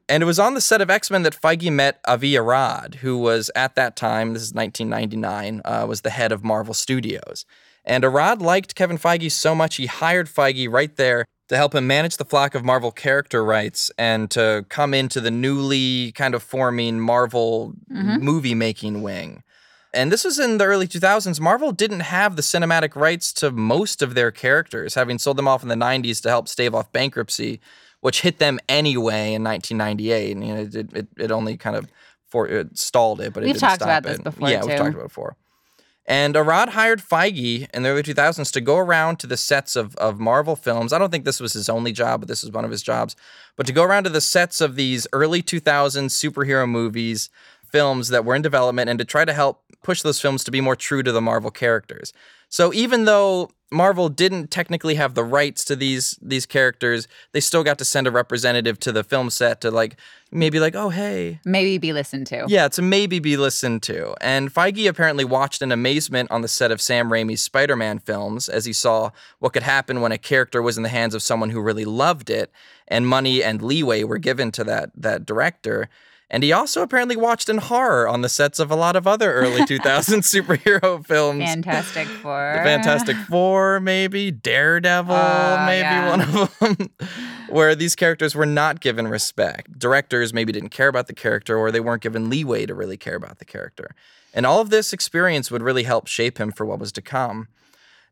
And 0.10 0.24
it 0.24 0.26
was 0.26 0.39
on 0.39 0.56
the 0.56 0.62
set 0.62 0.82
of 0.82 0.89
X 0.89 1.12
Men 1.12 1.22
that 1.22 1.39
Feige 1.39 1.72
met 1.72 2.00
Avi 2.08 2.36
Arad, 2.36 2.95
who 2.95 3.19
was 3.19 3.52
at 3.56 3.76
that 3.76 3.95
time, 3.95 4.34
this 4.34 4.41
is 4.41 4.54
1999, 4.56 5.62
uh, 5.63 5.86
was 5.88 6.02
the 6.02 6.10
head 6.10 6.32
of 6.32 6.43
Marvel 6.43 6.74
Studios. 6.74 7.45
And 7.86 8.04
Arad 8.04 8.41
liked 8.41 8.74
Kevin 8.74 8.98
Feige 8.98 9.32
so 9.32 9.54
much 9.54 9.76
he 9.76 9.86
hired 9.86 10.28
Feige 10.28 10.67
right 10.69 10.95
there 10.95 11.26
to 11.48 11.56
help 11.56 11.76
him 11.76 11.86
manage 11.86 12.17
the 12.17 12.26
flock 12.26 12.56
of 12.56 12.65
Marvel 12.65 12.91
character 12.91 13.43
rights 13.43 13.91
and 14.00 14.30
to 14.32 14.65
come 14.69 14.95
into 14.95 15.22
the 15.22 15.32
newly 15.32 16.12
kind 16.13 16.34
of 16.34 16.41
forming 16.41 17.00
Marvel 17.00 17.74
movie 18.19 18.56
making 18.56 19.04
wing. 19.04 19.43
And 19.93 20.12
this 20.12 20.23
was 20.23 20.38
in 20.38 20.58
the 20.58 20.65
early 20.65 20.88
2000s. 20.88 21.39
Marvel 21.39 21.71
didn't 21.71 22.02
have 22.02 22.36
the 22.36 22.41
cinematic 22.41 22.95
rights 22.95 23.34
to 23.34 23.52
most 23.52 24.02
of 24.02 24.13
their 24.13 24.32
characters, 24.32 24.93
having 24.93 25.17
sold 25.17 25.38
them 25.38 25.47
off 25.47 25.63
in 25.63 25.69
the 25.69 25.75
90s 25.75 26.21
to 26.21 26.30
help 26.30 26.47
stave 26.47 26.75
off 26.75 26.91
bankruptcy, 26.91 27.60
which 28.02 28.21
hit 28.21 28.38
them 28.38 28.60
anyway 28.69 29.34
in 29.34 29.43
1998. 29.43 30.36
And 30.36 30.47
you 30.47 30.54
know, 30.54 30.62
it, 30.62 30.93
it, 30.93 31.08
it 31.17 31.32
only 31.32 31.58
kind 31.58 31.75
of 31.75 31.88
for, 32.28 32.47
it 32.47 32.78
stalled 32.78 33.19
it, 33.19 33.34
but 33.34 33.41
it 33.43 33.47
We've 33.47 33.56
didn't 33.56 33.62
talked 33.62 33.82
stop 33.82 33.88
about 33.88 34.04
this 34.04 34.19
it. 34.19 34.23
before, 34.23 34.49
Yeah, 34.49 34.63
we've 34.63 34.78
talked 34.78 34.93
about 34.93 35.06
it 35.06 35.08
before. 35.08 35.36
And 36.06 36.36
Arad 36.36 36.69
hired 36.69 37.02
Feige 37.02 37.67
in 37.71 37.84
the 37.84 37.89
early 37.89 38.02
2000s 38.02 38.52
to 38.54 38.62
go 38.62 38.78
around 38.78 39.19
to 39.19 39.28
the 39.28 39.38
sets 39.38 39.75
of, 39.75 39.95
of 39.97 40.19
Marvel 40.19 40.56
films. 40.56 40.91
I 40.91 40.97
don't 40.97 41.12
think 41.12 41.23
this 41.23 41.39
was 41.39 41.54
his 41.54 41.69
only 41.69 41.91
job, 41.91 42.21
but 42.21 42.28
this 42.28 42.41
was 42.43 42.52
one 42.52 42.65
of 42.65 42.71
his 42.71 42.82
jobs. 42.82 43.15
But 43.56 43.67
to 43.67 43.73
go 43.73 43.84
around 43.84 44.06
to 44.06 44.10
the 44.10 44.21
sets 44.21 44.60
of 44.60 44.75
these 44.75 45.06
early 45.13 45.43
2000s 45.43 45.62
superhero 46.10 46.67
movies, 46.67 47.30
films 47.71 48.08
that 48.08 48.25
were 48.25 48.34
in 48.34 48.41
development, 48.41 48.89
and 48.89 48.97
to 48.97 49.06
try 49.06 49.23
to 49.23 49.34
help 49.34 49.62
push 49.84 50.02
those 50.02 50.20
films 50.20 50.44
to 50.44 50.52
be 50.52 50.62
more 50.62 50.76
true 50.76 51.04
to 51.04 51.12
the 51.12 51.22
Marvel 51.22 51.52
characters. 51.52 52.13
So 52.50 52.74
even 52.74 53.06
though 53.06 53.52
Marvel 53.72 54.10
didn't 54.10 54.50
technically 54.50 54.96
have 54.96 55.13
the 55.13 55.24
rights 55.24 55.63
to 55.65 55.76
these 55.76 56.18
these 56.22 56.48
characters, 56.48 57.08
they 57.32 57.39
still 57.39 57.63
got 57.63 57.78
to 57.78 57.86
send 57.86 58.08
a 58.08 58.12
representative 58.12 58.80
to 58.80 58.92
the 58.92 59.04
film 59.04 59.30
set 59.30 59.62
to 59.62 59.70
like 59.70 59.98
maybe 60.32 60.60
like, 60.60 60.76
oh 60.76 60.89
hey, 60.89 61.39
Maybe 61.46 61.78
be 61.78 61.94
listened 61.94 62.26
to. 62.28 62.46
yeah, 62.48 62.68
to 62.70 62.82
maybe 62.82 63.20
be 63.20 63.38
listened 63.38 63.84
to. 63.84 64.15
And 64.20 64.52
Feige 64.52 64.89
apparently 64.89 65.24
watched 65.24 65.62
in 65.62 65.72
amazement 65.72 66.32
on 66.32 66.42
the 66.42 66.48
set 66.48 66.72
of 66.72 66.82
Sam 66.82 67.10
Raimi's 67.10 67.44
Spider 67.44 67.76
Man 67.76 68.00
films 68.00 68.50
as 68.50 68.65
he 68.65 68.74
saw 68.74 69.12
what 69.38 69.54
could 69.54 69.63
happen 69.63 70.02
when 70.02 70.12
a 70.12 70.18
character 70.18 70.63
was 70.63 70.76
in 70.76 70.84
the 70.84 70.89
hands 70.89 71.13
of 71.13 71.22
someone 71.22 71.52
who 71.52 71.62
really 71.62 71.86
loved 71.86 72.32
it, 72.32 72.52
and 72.88 73.08
money 73.08 73.44
and 73.44 73.62
leeway 73.62 74.04
were 74.04 74.18
given 74.18 74.52
to 74.54 74.63
that, 74.63 74.89
that 74.96 75.28
director. 75.28 75.88
And 76.32 76.44
he 76.44 76.52
also 76.52 76.84
apparently 76.84 77.15
watched 77.15 77.50
in 77.50 77.58
horror 77.58 78.08
on 78.08 78.22
the 78.22 78.30
sets 78.30 78.60
of 78.60 78.70
a 78.70 78.76
lot 78.76 78.96
of 78.96 79.08
other 79.08 79.34
early 79.34 79.62
2000s 79.65 80.24
superhero 80.24 81.04
films. 81.06 81.44
Fantastic 81.44 82.08
Four. 82.08 82.54
The 82.58 82.63
Fantastic 82.63 83.15
Four, 83.28 83.80
maybe 83.80 84.30
Daredevil, 84.30 85.15
Oh, 85.15 85.63
maybe 85.65 85.82
yeah. 85.82 86.10
one 86.10 86.22
of 86.22 86.60
them, 86.60 86.89
where 87.50 87.74
these 87.74 87.96
characters 87.96 88.36
were 88.36 88.46
not 88.46 88.80
given 88.80 89.08
respect. 89.08 89.80
Directors 89.80 90.32
maybe 90.34 90.52
didn't 90.52 90.70
care 90.70 90.88
about 90.88 91.08
the 91.08 91.13
character, 91.15 91.58
or 91.58 91.72
they 91.72 91.80
weren't 91.80 92.04
given 92.04 92.30
leeway 92.30 92.68
to 92.68 92.76
really 92.76 92.98
care 92.98 93.15
about 93.15 93.39
the 93.39 93.46
character. 93.46 93.96
And 94.32 94.46
all 94.46 94.62
of 94.62 94.70
this 94.70 94.94
experience 94.94 95.50
would 95.50 95.63
really 95.63 95.84
help 95.84 96.06
shape 96.06 96.38
him 96.39 96.52
for 96.52 96.63
what 96.63 96.78
was 96.80 96.92
to 96.92 97.02
come. 97.02 97.48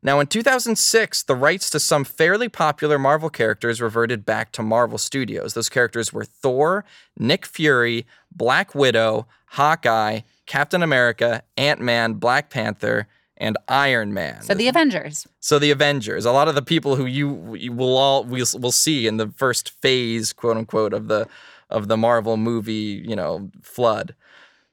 Now, 0.07 0.21
in 0.21 0.27
2006, 0.27 1.23
the 1.23 1.35
rights 1.35 1.69
to 1.69 1.81
some 1.81 2.05
fairly 2.05 2.47
popular 2.47 2.97
Marvel 2.97 3.29
characters 3.29 3.81
reverted 3.81 4.25
back 4.25 4.53
to 4.53 4.63
Marvel 4.63 4.97
Studios. 4.97 5.53
Those 5.53 5.67
characters 5.67 6.13
were 6.13 6.23
Thor, 6.23 6.85
Nick 7.19 7.45
Fury, 7.45 8.05
Black 8.33 8.73
Widow, 8.73 9.27
Hawkeye, 9.47 10.21
Captain 10.45 10.81
America, 10.81 11.43
Ant 11.57 11.81
Man, 11.81 12.13
Black 12.13 12.49
Panther, 12.49 13.07
and 13.35 13.57
Iron 13.67 14.13
Man. 14.13 14.43
So 14.43 14.53
the 14.53 14.69
Avengers. 14.69 15.27
So 15.41 15.59
the 15.59 15.71
Avengers, 15.71 16.23
a 16.23 16.31
lot 16.31 16.47
of 16.47 16.55
the 16.55 16.61
people 16.61 16.95
who 16.95 17.05
you, 17.05 17.55
you 17.55 17.73
will 17.73 17.97
all 17.97 18.23
will, 18.23 18.45
will 18.61 18.71
see 18.71 19.07
in 19.07 19.17
the 19.17 19.27
first 19.35 19.71
phase, 19.81 20.31
quote 20.31 20.55
unquote, 20.55 20.93
of 20.93 21.09
the 21.09 21.27
of 21.69 21.89
the 21.89 21.97
Marvel 21.97 22.37
movie, 22.37 23.03
you 23.05 23.17
know, 23.17 23.51
flood. 23.61 24.15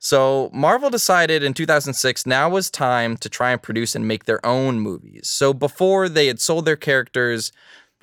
So 0.05 0.51
Marvel 0.53 0.91
decided 0.91 1.43
in 1.43 1.55
2006 1.55 2.27
now 2.27 2.51
was 2.51 2.71
time 2.71 3.17
to 3.17 3.31
try 3.31 3.53
and 3.53 3.63
produce 3.63 3.95
and 3.95 4.07
make 4.07 4.27
their 4.27 4.45
own 4.45 4.79
movies. 4.81 5.31
So 5.31 5.55
before 5.55 6.11
they 6.11 6.27
had 6.27 6.39
sold 6.39 6.67
their 6.67 6.77
characters 6.77 7.53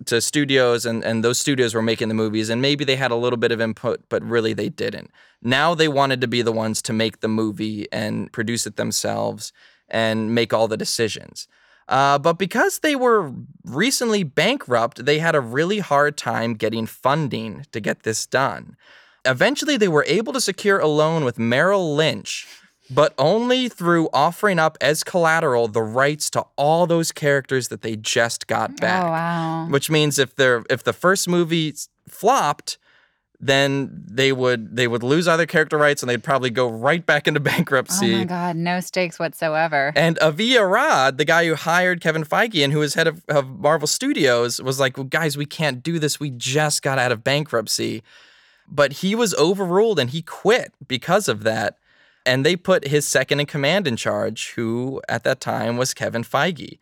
to 0.07 0.19
studios 0.19 0.83
and, 0.83 1.03
and 1.03 1.23
those 1.23 1.37
studios 1.37 1.75
were 1.75 1.83
making 1.83 2.07
the 2.07 2.15
movies 2.15 2.49
and 2.49 2.59
maybe 2.59 2.83
they 2.83 2.95
had 2.95 3.11
a 3.11 3.15
little 3.15 3.37
bit 3.37 3.51
of 3.51 3.61
input, 3.61 4.01
but 4.09 4.23
really 4.23 4.53
they 4.53 4.67
didn't. 4.67 5.11
Now 5.43 5.75
they 5.75 5.87
wanted 5.87 6.21
to 6.21 6.27
be 6.27 6.41
the 6.41 6.51
ones 6.51 6.81
to 6.83 6.93
make 6.93 7.19
the 7.19 7.27
movie 7.27 7.85
and 7.91 8.31
produce 8.31 8.65
it 8.65 8.77
themselves 8.77 9.53
and 9.87 10.33
make 10.33 10.53
all 10.53 10.67
the 10.67 10.77
decisions. 10.77 11.47
Uh, 11.87 12.17
but 12.17 12.39
because 12.39 12.79
they 12.79 12.95
were 12.95 13.31
recently 13.63 14.23
bankrupt, 14.23 15.05
they 15.05 15.19
had 15.19 15.35
a 15.35 15.39
really 15.39 15.79
hard 15.79 16.17
time 16.17 16.55
getting 16.55 16.87
funding 16.87 17.67
to 17.71 17.79
get 17.79 18.01
this 18.01 18.25
done. 18.25 18.75
Eventually, 19.25 19.77
they 19.77 19.87
were 19.87 20.05
able 20.07 20.33
to 20.33 20.41
secure 20.41 20.79
a 20.79 20.87
loan 20.87 21.23
with 21.23 21.37
Merrill 21.37 21.95
Lynch, 21.95 22.47
but 22.89 23.13
only 23.17 23.69
through 23.69 24.09
offering 24.13 24.59
up 24.59 24.77
as 24.81 25.03
collateral 25.03 25.67
the 25.67 25.81
rights 25.81 26.29
to 26.31 26.45
all 26.55 26.87
those 26.87 27.11
characters 27.11 27.69
that 27.69 27.81
they 27.81 27.95
just 27.95 28.47
got 28.47 28.71
oh, 28.71 28.75
back. 28.81 29.03
Oh 29.03 29.07
wow. 29.07 29.67
Which 29.69 29.89
means 29.89 30.19
if 30.19 30.35
they're 30.35 30.63
if 30.69 30.83
the 30.83 30.93
first 30.93 31.27
movie 31.27 31.73
flopped, 32.07 32.77
then 33.41 33.89
they 34.07 34.31
would 34.31 34.75
they 34.75 34.87
would 34.87 35.01
lose 35.01 35.27
other 35.27 35.47
character 35.47 35.77
rights 35.77 36.03
and 36.03 36.09
they'd 36.09 36.23
probably 36.23 36.51
go 36.51 36.69
right 36.69 37.05
back 37.05 37.27
into 37.27 37.39
bankruptcy. 37.51 38.13
Oh 38.13 38.17
my 38.19 38.23
God, 38.25 38.55
no 38.55 38.79
stakes 38.79 39.17
whatsoever. 39.17 39.91
And 39.95 40.19
Avi 40.19 40.57
Arad, 40.57 41.17
the 41.17 41.25
guy 41.25 41.47
who 41.47 41.55
hired 41.55 42.01
Kevin 42.01 42.23
Feige 42.23 42.63
and 42.63 42.71
who 42.71 42.79
was 42.79 42.93
head 42.93 43.07
of, 43.07 43.23
of 43.27 43.59
Marvel 43.59 43.87
Studios, 43.87 44.61
was 44.61 44.79
like, 44.79 44.95
well, 44.95 45.05
guys, 45.05 45.37
we 45.37 45.45
can't 45.45 45.81
do 45.81 45.97
this. 45.97 46.19
We 46.19 46.29
just 46.29 46.83
got 46.83 46.99
out 46.99 47.11
of 47.11 47.23
bankruptcy. 47.23 48.03
But 48.71 48.93
he 48.93 49.13
was 49.15 49.33
overruled 49.35 49.99
and 49.99 50.09
he 50.09 50.21
quit 50.21 50.73
because 50.87 51.27
of 51.27 51.43
that. 51.43 51.77
And 52.25 52.45
they 52.45 52.55
put 52.55 52.87
his 52.87 53.07
second 53.07 53.39
in 53.39 53.47
command 53.47 53.87
in 53.87 53.95
charge, 53.95 54.51
who 54.51 55.01
at 55.09 55.23
that 55.23 55.41
time 55.41 55.77
was 55.77 55.93
Kevin 55.93 56.23
Feige. 56.23 56.77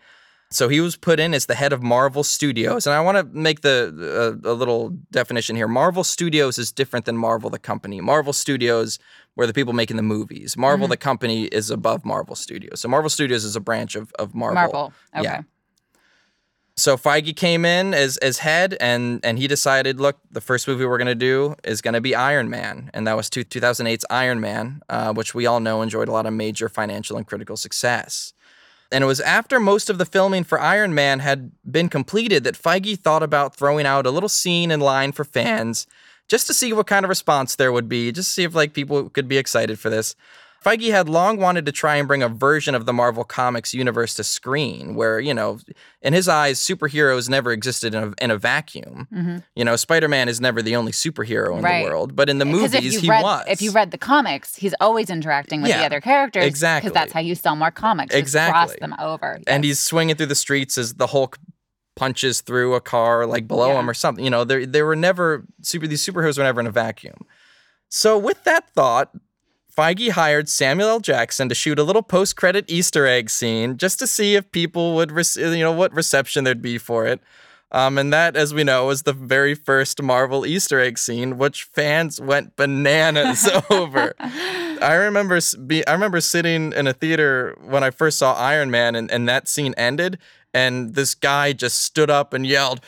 So 0.52 0.68
he 0.68 0.82
was 0.82 0.96
put 0.96 1.20
in 1.20 1.34
as 1.34 1.46
the 1.46 1.56
head 1.56 1.72
of 1.72 1.84
Marvel 1.84 2.24
Studios. 2.24 2.88
And 2.88 2.96
I 2.96 3.02
want 3.02 3.18
to 3.18 3.38
make 3.38 3.62
the 3.62 4.40
uh, 4.44 4.50
a 4.50 4.54
little 4.54 4.90
definition 5.12 5.56
here. 5.56 5.68
Marvel 5.68 6.04
Studios 6.04 6.58
is 6.58 6.72
different 6.72 7.06
than 7.06 7.18
Marvel 7.18 7.50
the 7.50 7.60
company. 7.60 8.02
Marvel 8.02 8.34
Studios 8.34 9.00
were 9.36 9.46
the 9.46 9.54
people 9.54 9.74
making 9.74 9.96
the 9.96 10.04
movies. 10.04 10.58
Marvel 10.58 10.88
the 10.88 10.98
company 10.98 11.46
is 11.46 11.70
above 11.70 12.04
Marvel 12.04 12.36
Studios. 12.36 12.82
So 12.82 12.90
Marvel 12.90 13.10
Studios 13.10 13.46
is 13.46 13.56
a 13.56 13.60
branch 13.60 13.96
of, 13.96 14.12
of 14.18 14.34
Marvel. 14.34 14.56
Marvel. 14.56 14.94
Okay. 15.16 15.24
Yeah. 15.24 15.42
So 16.80 16.96
Feige 16.96 17.36
came 17.36 17.66
in 17.66 17.94
as 17.94 18.18
as 18.18 18.40
head, 18.40 18.78
and 18.80 19.20
and 19.24 19.38
he 19.38 19.48
decided, 19.48 20.00
look, 20.00 20.18
the 20.32 20.42
first 20.42 20.68
movie 20.68 20.86
we're 20.86 20.98
gonna 20.98 21.14
do 21.14 21.56
is 21.64 21.82
gonna 21.82 22.02
be 22.02 22.16
Iron 22.16 22.50
Man, 22.50 22.90
and 22.94 23.06
that 23.06 23.18
was 23.18 23.30
two, 23.30 23.44
2008's 23.44 24.06
Iron 24.10 24.40
Man, 24.40 24.82
uh, 24.90 25.14
which 25.14 25.36
we 25.36 25.46
all 25.46 25.60
know 25.60 25.82
enjoyed 25.82 26.08
a 26.08 26.12
lot 26.12 26.26
of 26.26 26.34
major 26.34 26.70
financial 26.70 27.18
and 27.18 27.28
critical 27.28 27.58
success. 27.58 28.34
And 28.92 29.04
it 29.04 29.08
was 29.08 29.20
after 29.20 29.60
most 29.60 29.90
of 29.90 29.98
the 29.98 30.06
filming 30.06 30.44
for 30.44 30.60
Iron 30.60 30.96
Man 30.96 31.20
had 31.20 31.52
been 31.70 31.90
completed 31.90 32.44
that 32.46 32.56
Feige 32.56 32.98
thought 32.98 33.24
about 33.24 33.56
throwing 33.56 33.86
out 33.86 34.06
a 34.06 34.12
little 34.12 34.30
scene 34.30 34.72
in 34.72 34.80
line 34.80 35.12
for 35.12 35.26
fans, 35.26 35.86
just 36.28 36.48
to 36.48 36.54
see 36.54 36.72
what 36.74 36.88
kind 36.88 37.06
of 37.06 37.10
response 37.10 37.56
there 37.56 37.72
would 37.72 37.90
be, 37.90 38.12
just 38.12 38.30
to 38.30 38.34
see 38.34 38.44
if 38.44 38.56
like 38.56 38.74
people 38.74 39.10
could 39.10 39.28
be 39.28 39.38
excited 39.38 39.80
for 39.80 39.90
this. 39.90 40.16
Feige 40.64 40.92
had 40.92 41.08
long 41.08 41.38
wanted 41.38 41.66
to 41.66 41.72
try 41.72 41.96
and 41.96 42.08
bring 42.08 42.22
a 42.22 42.28
version 42.28 42.76
of 42.76 42.86
the 42.86 42.92
Marvel 42.94 43.24
Comics 43.24 43.74
universe 43.74 44.14
to 44.16 44.24
screen 44.24 44.94
where, 44.96 45.20
you 45.20 45.34
know, 45.34 45.60
in 46.02 46.14
his 46.14 46.28
eyes, 46.28 46.60
superheroes 46.60 47.30
never 47.30 47.52
existed 47.52 47.96
in 47.96 48.04
a, 48.04 48.24
in 48.24 48.30
a 48.32 48.38
vacuum. 48.38 49.08
Mm-hmm. 49.14 49.38
You 49.56 49.64
know, 49.66 49.76
Spider 49.78 50.08
Man 50.10 50.28
is 50.28 50.42
never 50.42 50.62
the 50.62 50.76
only 50.76 50.92
superhero 50.92 51.58
in 51.58 51.64
Right. 51.64 51.84
the 51.86 51.90
world, 51.90 52.16
but 52.16 52.30
in 52.30 52.40
the 52.40 52.46
eh, 52.46 52.52
movies, 52.52 52.74
if 52.74 53.02
he 53.02 53.10
read, 53.10 53.24
was. 53.24 53.46
If 53.48 53.62
you 53.62 53.72
read 53.72 53.92
the 53.92 53.98
comics, 53.98 54.56
he's 54.58 54.76
always 54.82 55.10
interacting 55.10 55.62
with 55.62 55.70
Yeah, 55.70 55.80
the 55.80 55.86
other 55.86 56.02
characters. 56.02 56.44
exactly. 56.44 56.90
Because 56.90 56.94
that's 56.94 57.14
how 57.14 57.22
you 57.22 57.36
sell 57.36 57.56
more 57.56 57.72
comics. 57.72 58.14
Just 58.14 58.34
cross 58.34 58.72
Exactly. 58.74 58.78
them 58.82 58.96
over. 59.00 59.40
and 59.48 59.64
he's 59.64 59.80
swinging 59.80 60.16
through 60.18 60.26
the 60.26 60.36
streets 60.36 60.78
as 60.78 60.96
the 60.96 61.08
Hulk 61.08 61.38
punches 61.96 62.42
through 62.42 62.76
a 62.76 62.82
car 62.82 63.26
like 63.26 63.48
below 63.48 63.74
Yeah. 63.74 63.80
him 63.80 63.90
or 63.90 63.94
something. 63.94 64.24
You 64.24 64.30
know, 64.32 64.44
there 64.44 64.66
there 64.66 64.86
were 64.86 64.96
never 64.96 65.46
super 65.62 65.88
these 65.88 66.06
superheroes 66.06 66.38
were 66.38 66.44
never 66.44 66.60
in 66.62 66.68
a 66.68 66.72
vacuum. 66.72 67.16
So 67.90 68.18
with 68.18 68.44
that 68.44 68.70
thought, 68.70 69.12
Feige 69.76 70.12
hired 70.12 70.50
Samuel 70.50 70.90
L. 70.90 71.00
Jackson 71.00 71.48
to 71.50 71.56
shoot 71.56 71.80
a 71.80 71.84
little 71.84 72.02
post-credit 72.02 72.66
Easter 72.68 73.06
egg 73.08 73.30
scene 73.30 73.78
just 73.78 74.00
to 74.00 74.08
see 74.08 74.36
if 74.36 74.52
people 74.52 74.96
would, 74.96 75.12
rec- 75.12 75.36
you 75.36 75.60
know, 75.60 75.72
what 75.72 75.94
reception 75.94 76.44
there'd 76.44 76.62
be 76.62 76.78
for 76.78 77.06
it. 77.06 77.22
Um, 77.72 78.00
and 78.00 78.12
that, 78.12 78.36
as 78.36 78.52
we 78.52 78.64
know, 78.64 78.88
was 78.88 79.04
the 79.04 79.14
very 79.14 79.54
first 79.54 80.02
Marvel 80.02 80.44
Easter 80.44 80.80
egg 80.80 80.98
scene, 80.98 81.38
which 81.38 81.64
fans 81.66 82.20
went 82.20 82.56
bananas 82.56 83.48
over. 83.70 84.16
I 84.20 84.94
remember 84.96 85.40
be, 85.68 85.86
I 85.86 85.94
remember 85.94 86.20
sitting 86.20 86.74
in 86.74 86.88
a 86.88 86.94
theater 86.94 87.56
when 87.64 87.84
I 87.84 87.92
first 87.92 88.18
saw 88.18 88.34
Iron 88.34 88.72
Man 88.72 88.96
and, 88.96 89.12
and 89.12 89.30
that 89.30 89.48
scene 89.48 89.76
ended 89.78 90.18
and 90.52 90.96
this 90.96 91.14
guy 91.14 91.54
just 91.54 91.84
stood 91.84 92.10
up 92.10 92.34
and 92.34 92.48
yelled, 92.48 92.82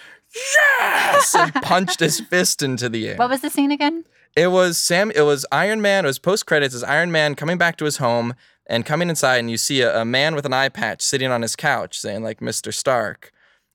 Yes! 0.79 1.35
and 1.35 1.53
punched 1.53 1.99
his 1.99 2.19
fist 2.19 2.63
into 2.63 2.89
the 2.89 3.09
air. 3.09 3.17
what 3.17 3.29
was 3.29 3.41
the 3.41 3.49
scene 3.51 3.69
again? 3.71 4.05
It 4.35 4.47
was 4.47 4.77
Sam 4.77 5.11
it 5.15 5.21
was 5.21 5.45
Iron 5.51 5.81
Man, 5.81 6.05
it 6.05 6.07
was 6.07 6.19
post 6.19 6.45
credits, 6.45 6.73
it's 6.73 6.83
Iron 6.83 7.11
Man 7.11 7.35
coming 7.35 7.57
back 7.57 7.77
to 7.77 7.85
his 7.85 7.97
home 7.97 8.33
and 8.67 8.85
coming 8.85 9.09
inside 9.09 9.37
and 9.37 9.51
you 9.51 9.57
see 9.57 9.81
a, 9.81 10.01
a 10.01 10.05
man 10.05 10.35
with 10.35 10.45
an 10.45 10.53
eye 10.53 10.69
patch 10.69 11.01
sitting 11.01 11.31
on 11.31 11.41
his 11.41 11.55
couch 11.55 11.99
saying 11.99 12.23
like 12.23 12.39
Mr. 12.39 12.73
Stark, 12.73 13.31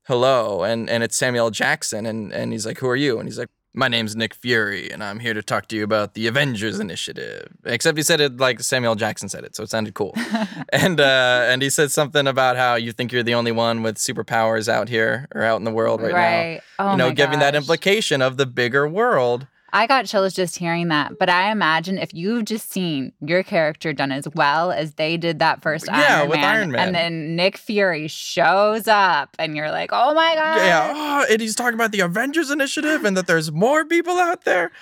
hello, 0.06 0.62
and 0.62 0.88
and 0.88 1.02
it's 1.02 1.16
Samuel 1.16 1.50
Jackson 1.50 2.06
and 2.06 2.32
and 2.32 2.52
he's 2.52 2.64
like, 2.66 2.78
Who 2.78 2.88
are 2.88 2.96
you? 2.96 3.18
And 3.18 3.28
he's 3.28 3.38
like 3.38 3.48
my 3.78 3.88
name's 3.88 4.16
Nick 4.16 4.32
Fury, 4.32 4.90
and 4.90 5.04
I'm 5.04 5.18
here 5.20 5.34
to 5.34 5.42
talk 5.42 5.68
to 5.68 5.76
you 5.76 5.84
about 5.84 6.14
the 6.14 6.26
Avengers 6.28 6.80
Initiative. 6.80 7.52
Except 7.66 7.98
he 7.98 8.02
said 8.02 8.22
it 8.22 8.38
like 8.38 8.58
Samuel 8.60 8.94
Jackson 8.94 9.28
said 9.28 9.44
it, 9.44 9.54
so 9.54 9.64
it 9.64 9.68
sounded 9.68 9.92
cool. 9.92 10.14
and 10.72 10.98
uh, 10.98 11.44
and 11.46 11.60
he 11.60 11.68
said 11.68 11.90
something 11.90 12.26
about 12.26 12.56
how 12.56 12.76
you 12.76 12.90
think 12.92 13.12
you're 13.12 13.22
the 13.22 13.34
only 13.34 13.52
one 13.52 13.82
with 13.82 13.96
superpowers 13.98 14.66
out 14.66 14.88
here 14.88 15.28
or 15.34 15.42
out 15.42 15.56
in 15.58 15.64
the 15.64 15.70
world 15.70 16.00
right, 16.00 16.14
Right. 16.14 16.60
now. 16.78 16.86
Oh 16.88 16.90
you 16.92 16.96
know, 16.96 17.12
giving 17.12 17.40
that 17.40 17.54
implication 17.54 18.22
of 18.22 18.38
the 18.38 18.46
bigger 18.46 18.88
world. 18.88 19.46
I 19.76 19.86
got 19.86 20.06
chills 20.06 20.32
just 20.32 20.56
hearing 20.56 20.88
that. 20.88 21.18
But 21.18 21.28
I 21.28 21.52
imagine 21.52 21.98
if 21.98 22.14
you've 22.14 22.46
just 22.46 22.72
seen 22.72 23.12
your 23.20 23.42
character 23.42 23.92
done 23.92 24.10
as 24.10 24.26
well 24.34 24.72
as 24.72 24.94
they 24.94 25.18
did 25.18 25.38
that 25.40 25.60
first 25.60 25.84
Yeah, 25.86 26.20
Iron 26.20 26.28
with 26.30 26.38
Man, 26.38 26.56
Iron 26.56 26.70
Man. 26.70 26.86
and 26.86 26.94
then 26.94 27.36
Nick 27.36 27.58
Fury 27.58 28.08
shows 28.08 28.88
up, 28.88 29.36
and 29.38 29.54
you're 29.54 29.70
like, 29.70 29.90
oh 29.92 30.14
my 30.14 30.34
god. 30.34 30.56
Yeah, 30.56 30.92
oh, 30.96 31.26
and 31.30 31.42
he's 31.42 31.54
talking 31.54 31.74
about 31.74 31.92
the 31.92 32.00
Avengers 32.00 32.50
Initiative 32.50 33.04
and 33.04 33.18
that 33.18 33.26
there's 33.26 33.52
more 33.52 33.84
people 33.84 34.16
out 34.18 34.44
there. 34.44 34.72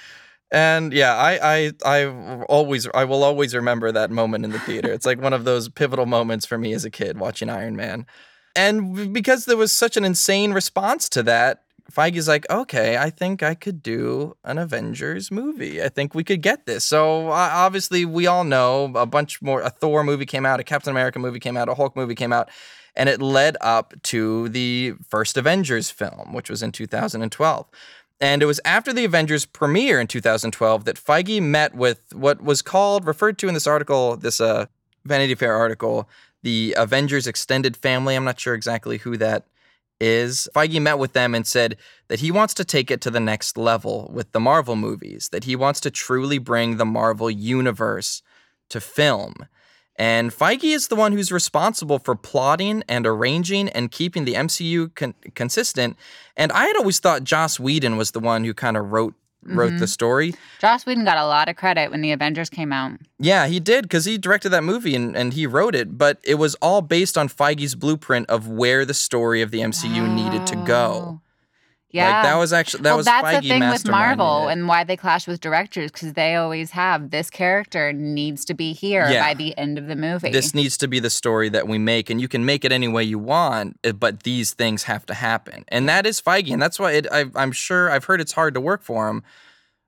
And 0.52 0.92
yeah, 0.92 1.16
I, 1.16 1.40
I, 1.42 1.72
I 1.84 2.44
always, 2.48 2.86
I 2.94 3.04
will 3.04 3.24
always 3.24 3.52
remember 3.52 3.90
that 3.90 4.12
moment 4.12 4.44
in 4.44 4.52
the 4.52 4.60
theater. 4.60 4.92
It's 4.92 5.04
like 5.06 5.20
one 5.20 5.32
of 5.32 5.42
those 5.42 5.68
pivotal 5.68 6.06
moments 6.06 6.46
for 6.46 6.56
me 6.56 6.72
as 6.72 6.84
a 6.84 6.90
kid 6.90 7.18
watching 7.18 7.50
Iron 7.50 7.74
Man. 7.74 8.06
And 8.54 9.12
because 9.12 9.46
there 9.46 9.56
was 9.56 9.72
such 9.72 9.96
an 9.96 10.04
insane 10.04 10.52
response 10.52 11.08
to 11.08 11.24
that, 11.24 11.63
Feige's 11.92 12.28
like, 12.28 12.48
okay, 12.50 12.96
I 12.96 13.10
think 13.10 13.42
I 13.42 13.54
could 13.54 13.82
do 13.82 14.36
an 14.42 14.58
Avengers 14.58 15.30
movie. 15.30 15.82
I 15.82 15.88
think 15.88 16.14
we 16.14 16.24
could 16.24 16.40
get 16.40 16.66
this. 16.66 16.84
So 16.84 17.28
uh, 17.28 17.50
obviously, 17.52 18.04
we 18.04 18.26
all 18.26 18.44
know 18.44 18.90
a 18.94 19.06
bunch 19.06 19.42
more. 19.42 19.60
A 19.60 19.70
Thor 19.70 20.02
movie 20.02 20.26
came 20.26 20.46
out, 20.46 20.60
a 20.60 20.64
Captain 20.64 20.90
America 20.90 21.18
movie 21.18 21.40
came 21.40 21.56
out, 21.56 21.68
a 21.68 21.74
Hulk 21.74 21.94
movie 21.94 22.14
came 22.14 22.32
out, 22.32 22.50
and 22.96 23.08
it 23.08 23.20
led 23.20 23.56
up 23.60 23.92
to 24.04 24.48
the 24.48 24.94
first 25.08 25.36
Avengers 25.36 25.90
film, 25.90 26.32
which 26.32 26.48
was 26.48 26.62
in 26.62 26.72
2012. 26.72 27.66
And 28.20 28.42
it 28.42 28.46
was 28.46 28.60
after 28.64 28.92
the 28.92 29.04
Avengers 29.04 29.44
premiere 29.44 30.00
in 30.00 30.06
2012 30.06 30.84
that 30.84 30.96
Feige 30.96 31.42
met 31.42 31.74
with 31.74 32.00
what 32.14 32.42
was 32.42 32.62
called, 32.62 33.06
referred 33.06 33.38
to 33.38 33.48
in 33.48 33.54
this 33.54 33.66
article, 33.66 34.16
this 34.16 34.40
uh, 34.40 34.66
Vanity 35.04 35.34
Fair 35.34 35.54
article, 35.54 36.08
the 36.42 36.74
Avengers 36.78 37.26
Extended 37.26 37.76
Family. 37.76 38.14
I'm 38.14 38.24
not 38.24 38.40
sure 38.40 38.54
exactly 38.54 38.98
who 38.98 39.16
that 39.18 39.46
is. 40.00 40.48
Feige 40.54 40.80
met 40.80 40.98
with 40.98 41.12
them 41.12 41.34
and 41.34 41.46
said 41.46 41.76
that 42.08 42.20
he 42.20 42.30
wants 42.30 42.54
to 42.54 42.64
take 42.64 42.90
it 42.90 43.00
to 43.02 43.10
the 43.10 43.20
next 43.20 43.56
level 43.56 44.10
with 44.12 44.32
the 44.32 44.40
Marvel 44.40 44.76
movies, 44.76 45.28
that 45.30 45.44
he 45.44 45.56
wants 45.56 45.80
to 45.80 45.90
truly 45.90 46.38
bring 46.38 46.76
the 46.76 46.84
Marvel 46.84 47.30
universe 47.30 48.22
to 48.70 48.80
film. 48.80 49.34
And 49.96 50.32
Feige 50.32 50.74
is 50.74 50.88
the 50.88 50.96
one 50.96 51.12
who's 51.12 51.30
responsible 51.30 52.00
for 52.00 52.16
plotting 52.16 52.82
and 52.88 53.06
arranging 53.06 53.68
and 53.68 53.90
keeping 53.90 54.24
the 54.24 54.34
MCU 54.34 54.94
con- 54.94 55.14
consistent. 55.34 55.96
And 56.36 56.50
I 56.50 56.66
had 56.66 56.76
always 56.76 56.98
thought 56.98 57.22
Joss 57.22 57.60
Whedon 57.60 57.96
was 57.96 58.10
the 58.10 58.20
one 58.20 58.44
who 58.44 58.54
kind 58.54 58.76
of 58.76 58.90
wrote 58.90 59.14
wrote 59.44 59.70
the 59.70 59.76
mm-hmm. 59.76 59.84
story. 59.86 60.34
Joss 60.60 60.86
Whedon 60.86 61.04
got 61.04 61.18
a 61.18 61.26
lot 61.26 61.48
of 61.48 61.56
credit 61.56 61.90
when 61.90 62.00
the 62.00 62.12
Avengers 62.12 62.50
came 62.50 62.72
out. 62.72 62.98
Yeah, 63.18 63.46
he 63.46 63.60
did 63.60 63.82
because 63.82 64.04
he 64.04 64.18
directed 64.18 64.50
that 64.50 64.64
movie 64.64 64.94
and, 64.94 65.16
and 65.16 65.32
he 65.32 65.46
wrote 65.46 65.74
it, 65.74 65.96
but 65.98 66.18
it 66.24 66.34
was 66.34 66.54
all 66.56 66.82
based 66.82 67.16
on 67.16 67.28
Feige's 67.28 67.74
blueprint 67.74 68.28
of 68.28 68.48
where 68.48 68.84
the 68.84 68.94
story 68.94 69.42
of 69.42 69.50
the 69.50 69.60
MCU 69.60 70.12
needed 70.14 70.46
to 70.48 70.56
go. 70.56 71.20
Oh. 71.20 71.20
Yeah. 71.94 72.10
Like 72.12 72.22
that 72.24 72.34
was 72.36 72.52
actually 72.52 72.82
that 72.82 72.90
well, 72.90 72.96
was 72.96 73.06
that's 73.06 73.24
Feige 73.26 73.42
the 73.42 73.48
thing 73.50 73.68
with 73.70 73.88
Marvel 73.88 74.48
and 74.48 74.66
why 74.66 74.82
they 74.82 74.96
clash 74.96 75.28
with 75.28 75.40
directors 75.40 75.92
because 75.92 76.14
they 76.14 76.34
always 76.34 76.72
have 76.72 77.10
this 77.10 77.30
character 77.30 77.92
needs 77.92 78.44
to 78.46 78.54
be 78.54 78.72
here 78.72 79.08
Yeah. 79.08 79.24
by 79.24 79.34
the 79.34 79.56
end 79.56 79.78
of 79.78 79.86
the 79.86 79.94
movie. 79.94 80.30
this 80.32 80.54
needs 80.54 80.76
to 80.78 80.88
be 80.88 80.98
the 80.98 81.08
story 81.08 81.48
that 81.50 81.68
we 81.68 81.78
make, 81.78 82.10
and 82.10 82.20
you 82.20 82.26
can 82.26 82.44
make 82.44 82.64
it 82.64 82.72
any 82.72 82.88
way 82.88 83.04
you 83.04 83.20
want, 83.20 83.78
eh, 83.84 83.92
but 83.92 84.24
these 84.24 84.52
things 84.54 84.82
have 84.84 85.06
to 85.06 85.14
happen, 85.14 85.64
and 85.68 85.88
that 85.88 86.04
is 86.04 86.20
Feige, 86.20 86.52
and 86.52 86.60
that's 86.60 86.80
why 86.80 86.90
it, 86.92 87.06
I, 87.12 87.26
I'm 87.36 87.52
sure 87.52 87.90
I've 87.92 88.06
heard 88.06 88.20
it's 88.20 88.32
hard 88.32 88.54
to 88.54 88.60
work 88.60 88.82
for 88.82 89.08
him, 89.08 89.22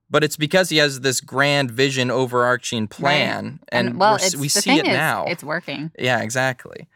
but 0.09 0.23
it's 0.23 0.37
because 0.37 0.69
he 0.69 0.77
has 0.77 1.01
this 1.01 1.21
grand 1.21 1.73
vision, 1.73 2.13
overarching 2.13 2.87
plan, 2.87 3.59
and, 3.71 3.99
well, 3.99 4.13
we're 4.13 4.17
s- 4.19 4.35
it's, 4.35 4.37
we 4.37 4.47
see 4.49 4.79
it 4.79 4.87
is, 4.87 4.93
now. 4.93 5.25
It's 5.27 5.43
working. 5.43 5.91
Yeah, 5.99 6.21
exactly. 6.23 6.87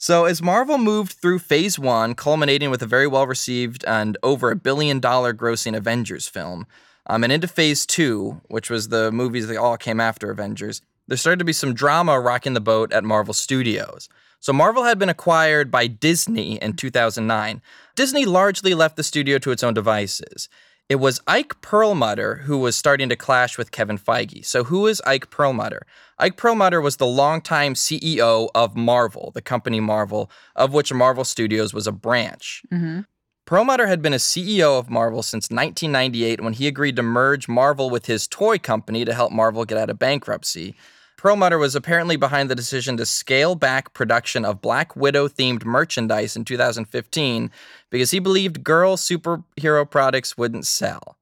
So 0.00 0.26
as 0.26 0.40
Marvel 0.40 0.78
moved 0.78 1.14
through 1.14 1.40
phase 1.40 1.76
one, 1.76 2.14
culminating 2.14 2.70
with 2.70 2.82
a 2.82 2.86
very 2.86 3.08
well 3.08 3.26
received 3.26 3.84
and 3.84 4.16
over 4.22 4.52
a 4.52 4.56
billion 4.56 5.00
dollar 5.00 5.34
grossing 5.34 5.76
Avengers 5.76 6.28
film, 6.28 6.68
um, 7.08 7.24
and 7.24 7.32
into 7.32 7.48
phase 7.48 7.84
two, 7.84 8.40
which 8.46 8.70
was 8.70 8.88
the 8.88 9.10
movies 9.10 9.48
that 9.48 9.56
all 9.56 9.76
came 9.76 9.98
after 9.98 10.30
Avengers, 10.30 10.82
there 11.08 11.16
started 11.16 11.40
to 11.40 11.44
be 11.44 11.52
some 11.52 11.74
drama 11.74 12.20
rocking 12.20 12.54
the 12.54 12.60
boat 12.60 12.92
at 12.92 13.02
Marvel 13.02 13.34
Studios. 13.34 14.08
So 14.38 14.52
Marvel 14.52 14.84
had 14.84 15.00
been 15.00 15.08
acquired 15.08 15.68
by 15.68 15.88
Disney 15.88 16.62
in 16.62 16.74
2009. 16.74 17.60
Disney 17.96 18.24
largely 18.24 18.74
left 18.74 18.96
the 18.96 19.02
studio 19.02 19.38
to 19.38 19.50
its 19.50 19.64
own 19.64 19.74
devices. 19.74 20.48
It 20.88 20.96
was 20.96 21.20
Ike 21.26 21.60
Perlmutter 21.60 22.36
who 22.46 22.56
was 22.58 22.74
starting 22.74 23.10
to 23.10 23.16
clash 23.16 23.58
with 23.58 23.70
Kevin 23.70 23.98
Feige. 23.98 24.44
So, 24.46 24.64
who 24.64 24.86
is 24.86 25.02
Ike 25.04 25.28
Perlmutter? 25.28 25.86
Ike 26.18 26.38
Perlmutter 26.38 26.80
was 26.80 26.96
the 26.96 27.06
longtime 27.06 27.74
CEO 27.74 28.48
of 28.54 28.74
Marvel, 28.74 29.30
the 29.34 29.42
company 29.42 29.80
Marvel, 29.80 30.30
of 30.56 30.72
which 30.72 30.92
Marvel 30.92 31.24
Studios 31.24 31.74
was 31.74 31.86
a 31.86 31.92
branch. 31.92 32.62
hmm 32.70 33.00
Perlmutter 33.44 33.86
had 33.86 34.02
been 34.02 34.12
a 34.12 34.16
CEO 34.16 34.78
of 34.78 34.90
Marvel 34.90 35.22
since 35.22 35.48
1998 35.48 36.42
when 36.42 36.52
he 36.52 36.66
agreed 36.66 36.96
to 36.96 37.02
merge 37.02 37.48
Marvel 37.48 37.88
with 37.88 38.04
his 38.04 38.28
toy 38.28 38.58
company 38.58 39.06
to 39.06 39.14
help 39.14 39.32
Marvel 39.32 39.64
get 39.64 39.78
out 39.78 39.88
of 39.88 39.98
bankruptcy. 39.98 40.74
Perlmutter 41.18 41.58
was 41.58 41.74
apparently 41.74 42.16
behind 42.16 42.48
the 42.48 42.54
decision 42.54 42.96
to 42.96 43.04
scale 43.04 43.56
back 43.56 43.92
production 43.92 44.44
of 44.44 44.62
Black 44.62 44.94
Widow 44.94 45.26
themed 45.26 45.64
merchandise 45.64 46.36
in 46.36 46.44
2015 46.44 47.50
because 47.90 48.12
he 48.12 48.20
believed 48.20 48.62
girl 48.62 48.96
superhero 48.96 49.90
products 49.90 50.38
wouldn't 50.38 50.64
sell. 50.64 51.18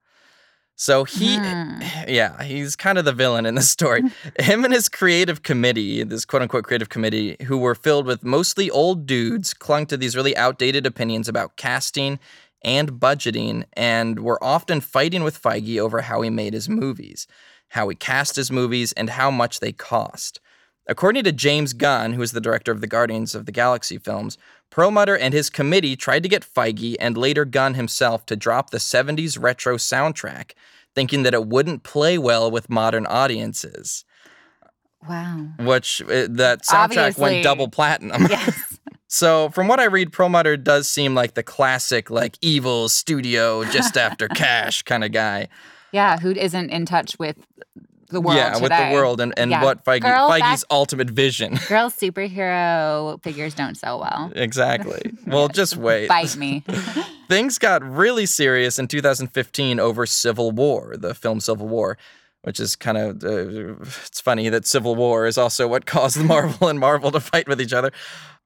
So 0.77 1.05
he, 1.05 1.39
Hmm. 1.39 1.81
yeah, 2.09 2.43
he's 2.43 2.77
kind 2.77 2.99
of 2.99 3.07
the 3.07 3.15
villain 3.15 3.47
in 3.47 3.55
this 3.55 3.71
story. 3.71 4.03
Him 4.39 4.67
and 4.67 4.75
his 4.75 4.91
creative 4.91 5.43
committee, 5.43 6.03
this 6.03 6.27
quote 6.27 6.43
unquote 6.43 6.65
creative 6.65 6.91
committee, 6.91 7.37
who 7.47 7.57
were 7.57 7.75
filled 7.75 8.05
with 8.05 8.23
mostly 8.23 8.69
old 8.71 9.07
dudes, 9.07 9.55
clung 9.55 9.87
to 9.87 9.97
these 9.97 10.15
really 10.15 10.37
outdated 10.37 10.85
opinions 10.85 11.27
about 11.27 11.57
casting 11.57 12.19
and 12.63 12.93
budgeting 12.93 13.65
and 13.73 14.21
were 14.21 14.43
often 14.45 14.83
fighting 14.83 15.25
with 15.25 15.41
Feige 15.41 15.79
over 15.79 16.03
how 16.03 16.21
he 16.21 16.29
made 16.29 16.53
his 16.53 16.69
movies, 16.69 17.27
how 17.71 17.89
he 17.89 17.95
cast 17.97 18.37
his 18.37 18.51
movies, 18.51 18.93
and 18.93 19.11
how 19.11 19.31
much 19.31 19.61
they 19.61 19.73
cost. 19.73 20.41
According 20.89 21.25
to 21.25 21.33
James 21.33 21.73
Gunn, 21.73 22.13
who 22.13 22.23
is 22.23 22.31
the 22.33 22.41
director 22.41 22.71
of 22.71 22.81
the 22.81 22.87
Guardians 22.87 23.35
of 23.35 23.45
the 23.47 23.53
Galaxy 23.53 23.99
films, 23.99 24.39
Perlmutter 24.71 25.17
and 25.17 25.35
his 25.35 25.51
committee 25.51 25.97
tried 25.97 26.23
to 26.23 26.29
get 26.29 26.45
Feige 26.47 26.95
and 27.01 27.17
later 27.17 27.45
Gunn 27.45 27.75
himself 27.75 28.25
to 28.27 28.37
drop 28.37 28.71
the 28.71 28.79
70s 28.79 29.41
retro 29.41 29.77
soundtrack, 29.79 30.53
thinking 30.95 31.25
that 31.25 31.35
it 31.35 31.47
wouldn't 31.47 31.83
play 31.83 32.19
well 32.19 32.51
with 32.51 32.71
modern 32.71 33.05
audiences, 33.07 34.05
Wow. 35.09 35.49
which 35.59 36.03
uh, 36.03 36.27
that 36.31 36.63
soundtrack 36.63 36.75
Obviously. 36.99 37.23
went 37.23 37.45
double 37.45 37.69
platinum. 37.69 38.27
Yes. 38.31 38.79
So, 39.09 39.51
from 39.51 39.69
what 39.69 39.79
I 39.79 39.85
read, 39.85 40.13
Perlmutter 40.13 40.57
does 40.57 40.89
seem 40.89 41.15
like 41.15 41.35
the 41.35 41.45
classic, 41.45 42.11
like 42.11 42.37
evil 42.43 42.89
studio 42.89 43.63
just 43.65 43.97
after 43.97 44.27
cash 44.35 44.83
kind 44.83 45.05
of 45.05 45.13
guy. 45.13 45.47
Yeah. 45.97 46.19
Who 46.19 46.31
isn't 46.47 46.69
in 46.71 46.85
touch 46.87 47.19
with 47.19 47.37
the 48.09 48.21
world 48.21 48.37
yeah, 48.37 48.53
with 48.63 48.71
the 48.71 48.91
world 48.97 49.21
and, 49.21 49.33
and 49.37 49.51
Yeah. 49.51 49.65
what 49.65 49.85
Feige, 49.85 50.03
Girl, 50.03 50.29
Feige's 50.31 50.61
that- 50.63 50.71
ultimate 50.81 51.11
vision. 51.11 51.51
Girl 51.69 51.91
superhero 51.91 53.21
figures 53.23 53.55
don't 53.55 53.77
sell 53.77 53.99
well. 54.01 54.31
exactly. 54.35 55.03
Well, 55.27 55.49
just 55.49 55.77
wait. 55.77 56.07
Bite 56.09 56.37
me. 56.37 56.63
Things 57.29 57.59
got 57.59 57.83
really 57.83 58.27
serious 58.27 58.79
in 58.79 58.87
2015 58.87 59.81
over 59.81 60.07
Civil 60.07 60.53
War, 60.53 60.95
the 60.97 61.15
film 61.15 61.41
Civil 61.41 61.67
War, 61.67 61.99
which 62.47 62.61
is 62.61 62.77
kind 62.77 62.97
of 62.97 63.25
uh, 63.25 63.75
it's 64.07 64.21
funny 64.21 64.49
that 64.49 64.65
Civil 64.65 64.95
War 64.95 65.27
is 65.27 65.37
also 65.37 65.67
what 65.67 65.85
caused 65.85 66.17
Marvel 66.25 66.69
and 66.69 66.79
Marvel 66.79 67.11
to 67.11 67.19
fight 67.19 67.49
with 67.49 67.61
each 67.61 67.73
other. 67.73 67.91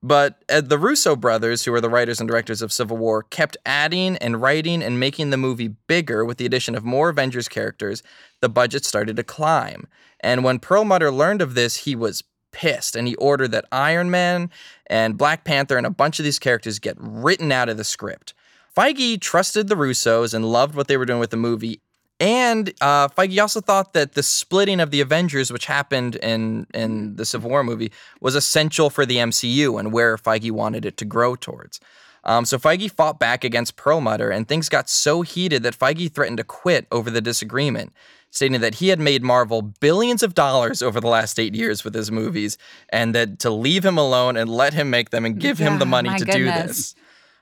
But 0.03 0.42
uh, 0.48 0.62
the 0.62 0.78
Russo 0.78 1.14
brothers, 1.14 1.64
who 1.66 1.72
were 1.72 1.82
the 1.82 1.90
writers 1.90 2.18
and 2.18 2.26
directors 2.26 2.62
of 2.62 2.72
Civil 2.72 2.96
War, 2.96 3.22
kept 3.24 3.59
adding 3.66 4.16
and 4.16 4.40
writing 4.40 4.82
and 4.82 4.98
making 4.98 5.28
the 5.28 5.36
movie 5.36 5.68
bigger 5.86 6.24
with 6.24 6.38
the 6.38 6.46
addition 6.46 6.74
of 6.74 6.82
more 6.82 7.11
Avengers 7.11 7.46
characters. 7.46 8.03
The 8.40 8.48
budget 8.48 8.86
started 8.86 9.16
to 9.16 9.22
climb. 9.22 9.86
And 10.20 10.44
when 10.44 10.61
Perlmutter 10.61 11.11
learned 11.11 11.42
of 11.42 11.53
this, 11.53 11.76
he 11.76 11.94
was 11.94 12.24
pissed 12.53 12.96
and 12.96 13.07
he 13.07 13.16
ordered 13.16 13.51
that 13.51 13.66
Iron 13.70 14.11
Man 14.11 14.48
and 14.86 15.18
Black 15.18 15.44
Panther 15.44 15.76
and 15.76 15.86
a 15.86 15.90
bunch 15.90 16.18
of 16.18 16.24
these 16.24 16.38
characters 16.38 16.78
get 16.78 16.96
written 16.98 17.53
out 17.53 17.68
of 17.68 17.76
the 17.76 17.84
script. 17.84 18.32
Feige 18.74 19.20
trusted 19.20 19.68
the 19.68 19.74
Russos 19.74 20.32
and 20.32 20.51
loved 20.51 20.74
what 20.74 20.88
they 20.88 20.96
were 20.96 21.05
doing 21.05 21.20
with 21.20 21.30
the 21.30 21.36
movie. 21.36 21.82
And 22.21 22.75
uh, 22.83 23.09
Feige 23.09 23.41
also 23.41 23.62
thought 23.62 23.95
that 23.95 24.12
the 24.12 24.23
splitting 24.23 24.79
of 24.79 24.91
the 24.91 25.01
Avengers, 25.01 25.51
which 25.51 25.64
happened 25.64 26.16
in, 26.16 26.66
in 26.75 27.16
the 27.16 27.25
Civil 27.25 27.49
War 27.49 27.64
movie, 27.64 27.91
was 28.21 28.35
essential 28.35 28.91
for 28.91 29.07
the 29.07 29.16
MCU 29.16 29.81
and 29.81 29.91
where 29.91 30.18
Feige 30.18 30.51
wanted 30.51 30.85
it 30.85 30.99
to 30.99 31.07
grow 31.07 31.35
towards. 31.35 31.81
Um, 32.25 32.45
so 32.45 32.59
Feige 32.59 32.91
fought 32.91 33.18
back 33.18 33.43
against 33.43 33.77
Perlmutter, 33.77 34.31
and 34.31 34.47
things 34.47 34.68
got 34.68 34.91
so 34.91 35.23
heated 35.23 35.62
that 35.62 35.79
Feige 35.79 36.12
threatened 36.12 36.37
to 36.37 36.45
quit 36.45 36.87
over 36.93 37.11
the 37.11 37.23
disagreement, 37.23 37.95
stating 38.31 38.61
that 38.61 38.75
he 38.77 38.89
had 38.89 39.01
made 39.01 39.23
Marvel 39.23 39.62
billions 39.62 40.23
of 40.23 40.35
dollars 40.35 40.83
over 40.83 41.01
the 41.01 41.09
last 41.09 41.41
eight 41.41 41.55
years 41.55 41.83
with 41.83 41.95
his 41.95 42.11
movies, 42.11 42.59
and 42.91 43.14
that 43.14 43.39
to 43.39 43.49
leave 43.49 43.87
him 43.87 43.97
alone 43.97 44.37
and 44.37 44.51
let 44.51 44.75
him 44.75 44.91
make 44.91 45.09
them 45.09 45.25
and 45.25 45.41
give 45.41 45.57
him 45.57 45.79
the 45.79 45.87
money 45.87 46.11
to 46.18 46.27
do 46.27 46.45
this. 46.45 46.95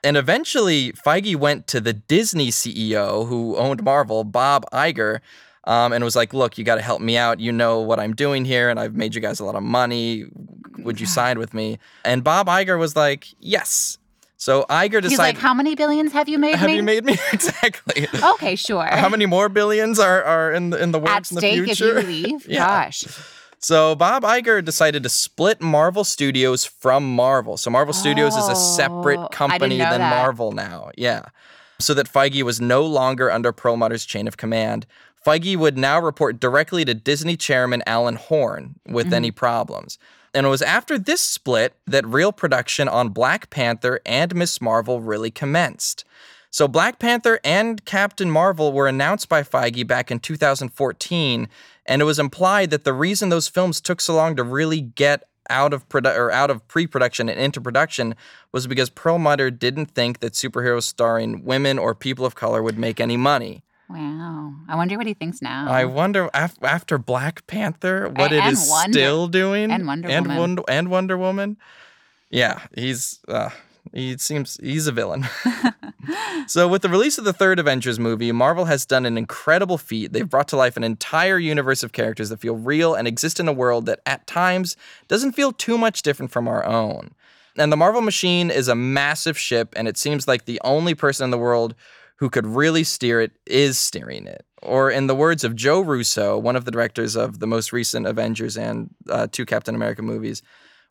And 0.03 0.15
eventually, 0.17 0.93
Feige 0.93 1.35
went 1.35 1.67
to 1.67 1.81
the 1.81 1.93
Disney 1.93 2.49
CEO 2.49 3.27
who 3.27 3.55
owned 3.57 3.83
Marvel, 3.83 4.23
Bob 4.23 4.65
Iger, 4.71 5.19
um, 5.65 5.91
and 5.93 6.03
was 6.03 6.15
like, 6.15 6.33
Look, 6.33 6.57
you 6.57 6.63
got 6.63 6.75
to 6.75 6.81
help 6.81 7.01
me 7.01 7.17
out. 7.17 7.39
You 7.39 7.51
know 7.51 7.79
what 7.81 7.99
I'm 7.99 8.13
doing 8.15 8.45
here, 8.45 8.69
and 8.69 8.79
I've 8.79 8.95
made 8.95 9.13
you 9.15 9.21
guys 9.21 9.39
a 9.39 9.45
lot 9.45 9.55
of 9.55 9.63
money. 9.63 10.25
Would 10.79 10.99
you 10.99 11.05
side 11.05 11.37
with 11.37 11.53
me? 11.53 11.79
And 12.05 12.23
Bob 12.23 12.47
Iger 12.47 12.79
was 12.79 12.95
like, 12.95 13.27
Yes. 13.39 13.97
So 14.37 14.63
Iger 14.69 15.01
decided. 15.01 15.09
He's 15.09 15.19
like, 15.19 15.37
how 15.37 15.53
many 15.53 15.75
billions 15.75 16.13
have 16.13 16.29
you 16.29 16.39
made 16.39 16.55
Have 16.55 16.69
me? 16.69 16.77
you 16.77 16.83
made 16.83 17.03
me? 17.03 17.17
exactly. 17.33 18.07
okay, 18.23 18.55
sure. 18.55 18.85
How 18.85 19.09
many 19.09 19.25
more 19.25 19.49
billions 19.49 19.99
are, 19.99 20.23
are 20.23 20.53
in, 20.53 20.69
the, 20.69 20.81
in 20.81 20.93
the 20.93 20.99
At 21.01 21.03
works 21.03 21.31
in 21.31 21.35
the 21.35 21.41
stake 21.41 21.59
if 21.59 21.65
future? 21.77 21.99
you 21.99 22.07
leave? 22.07 22.45
Yeah. 22.47 22.85
Gosh. 22.85 23.03
So 23.59 23.93
Bob 23.95 24.23
Iger 24.23 24.63
decided 24.63 25.03
to 25.03 25.09
split 25.09 25.61
Marvel 25.61 26.03
Studios 26.03 26.63
from 26.65 27.13
Marvel. 27.15 27.57
So 27.57 27.69
Marvel 27.69 27.93
Studios 27.93 28.35
is 28.35 28.47
a 28.47 28.51
Oh, 28.51 28.53
separate 28.53 29.31
company 29.31 29.77
than 29.77 29.99
that. 29.99 30.09
Marvel 30.15 30.51
now. 30.53 30.91
Yeah. 30.97 31.23
So 31.79 31.93
that 31.93 32.11
Feige 32.11 32.41
was 32.43 32.59
no 32.61 32.85
longer 32.85 33.29
under 33.31 33.51
Perlmutter's 33.53 34.05
chain 34.05 34.27
of 34.27 34.37
command. 34.37 34.85
Feige 35.25 35.57
would 35.57 35.77
now 35.77 35.99
report 35.99 36.39
directly 36.39 36.85
to 36.85 36.93
Disney 36.93 37.35
chairman 37.35 37.83
Alan 37.85 38.15
Horn 38.15 38.75
with 38.87 39.07
Mm-hmm. 39.07 39.13
any 39.15 39.31
problems. 39.31 39.97
And 40.33 40.45
it 40.45 40.49
was 40.49 40.61
after 40.61 40.97
this 40.99 41.21
split 41.21 41.73
that 41.87 42.05
real 42.05 42.31
production 42.31 42.87
on 42.87 43.09
Black 43.09 43.49
Panther 43.49 43.99
and 44.05 44.33
Miss 44.35 44.61
Marvel 44.61 45.01
really 45.01 45.31
commenced. 45.31 46.05
So 46.51 46.67
Black 46.67 46.97
Panther 46.99 47.39
and 47.43 47.83
Captain 47.85 48.31
Marvel 48.31 48.71
were 48.73 48.87
announced 48.87 49.29
by 49.29 49.43
Feige 49.43 49.85
back 49.85 50.09
in 50.09 50.19
2014, 50.19 51.47
and 51.85 52.01
it 52.01 52.05
was 52.05 52.19
implied 52.19 52.71
that 52.71 52.83
the 52.83 52.93
reason 52.93 53.29
those 53.29 53.47
films 53.47 53.79
took 53.79 54.01
so 54.01 54.15
long 54.15 54.35
to 54.35 54.43
really 54.43 54.81
get 54.81 55.23
out 55.49 55.73
of 55.73 55.87
produ- 55.89 56.15
or 56.15 56.31
out 56.31 56.49
of 56.51 56.67
pre-production 56.67 57.27
and 57.29 57.39
into 57.39 57.59
production 57.61 58.15
was 58.51 58.67
because 58.67 58.89
Perlmutter 58.89 59.49
didn't 59.51 59.87
think 59.87 60.19
that 60.19 60.33
superheroes 60.33 60.83
starring 60.83 61.43
women 61.43 61.79
or 61.79 61.95
people 61.95 62.25
of 62.25 62.35
color 62.35 62.61
would 62.61 62.77
make 62.77 62.99
any 62.99 63.17
money. 63.17 63.63
Wow. 63.89 64.53
I 64.67 64.75
wonder 64.75 64.97
what 64.97 65.07
he 65.07 65.15
thinks 65.15 65.41
now. 65.41 65.67
I 65.67 65.85
wonder 65.85 66.29
af- 66.35 66.57
after 66.61 66.99
Black 66.99 67.47
Panther 67.47 68.09
what 68.09 68.31
A- 68.31 68.35
it 68.35 68.43
and 68.43 68.53
is 68.53 68.67
Wonder- 68.69 68.93
still 68.99 69.27
doing 69.27 69.71
and 69.71 69.87
Wonder 69.87 70.07
and 70.09 70.25
Woman. 70.27 70.37
Wonder, 70.39 70.63
and 70.67 70.89
Wonder 70.91 71.17
Woman. 71.17 71.57
Yeah, 72.29 72.59
he's 72.75 73.19
uh, 73.27 73.49
he 73.93 74.17
seems 74.17 74.57
he's 74.61 74.87
a 74.87 74.91
villain. 74.91 75.27
so 76.47 76.67
with 76.67 76.81
the 76.81 76.89
release 76.89 77.17
of 77.17 77.25
the 77.25 77.33
third 77.33 77.59
Avengers 77.59 77.99
movie, 77.99 78.31
Marvel 78.31 78.65
has 78.65 78.85
done 78.85 79.05
an 79.05 79.17
incredible 79.17 79.77
feat. 79.77 80.13
They've 80.13 80.29
brought 80.29 80.47
to 80.49 80.57
life 80.57 80.77
an 80.77 80.83
entire 80.83 81.37
universe 81.37 81.83
of 81.83 81.91
characters 81.91 82.29
that 82.29 82.39
feel 82.39 82.55
real 82.55 82.95
and 82.95 83.07
exist 83.07 83.39
in 83.39 83.47
a 83.47 83.53
world 83.53 83.85
that 83.85 84.01
at 84.05 84.27
times 84.27 84.75
doesn't 85.07 85.33
feel 85.33 85.51
too 85.51 85.77
much 85.77 86.01
different 86.01 86.31
from 86.31 86.47
our 86.47 86.65
own. 86.65 87.11
And 87.57 87.71
the 87.71 87.77
Marvel 87.77 88.01
machine 88.01 88.51
is 88.51 88.67
a 88.67 88.75
massive 88.75 89.37
ship, 89.37 89.73
and 89.75 89.87
it 89.87 89.97
seems 89.97 90.27
like 90.27 90.45
the 90.45 90.61
only 90.63 90.95
person 90.95 91.25
in 91.25 91.31
the 91.31 91.37
world 91.37 91.75
who 92.17 92.29
could 92.29 92.45
really 92.45 92.83
steer 92.83 93.21
it 93.21 93.31
is 93.45 93.77
steering 93.77 94.27
it. 94.27 94.45
Or, 94.61 94.91
in 94.91 95.07
the 95.07 95.15
words 95.15 95.45
of 95.45 95.55
Joe 95.55 95.79
Russo, 95.79 96.37
one 96.37 96.57
of 96.57 96.65
the 96.65 96.71
directors 96.71 97.15
of 97.15 97.39
the 97.39 97.47
most 97.47 97.71
recent 97.71 98.05
Avengers 98.05 98.57
and 98.57 98.89
uh, 99.09 99.27
two 99.31 99.45
Captain 99.45 99.73
America 99.73 100.01
movies, 100.01 100.41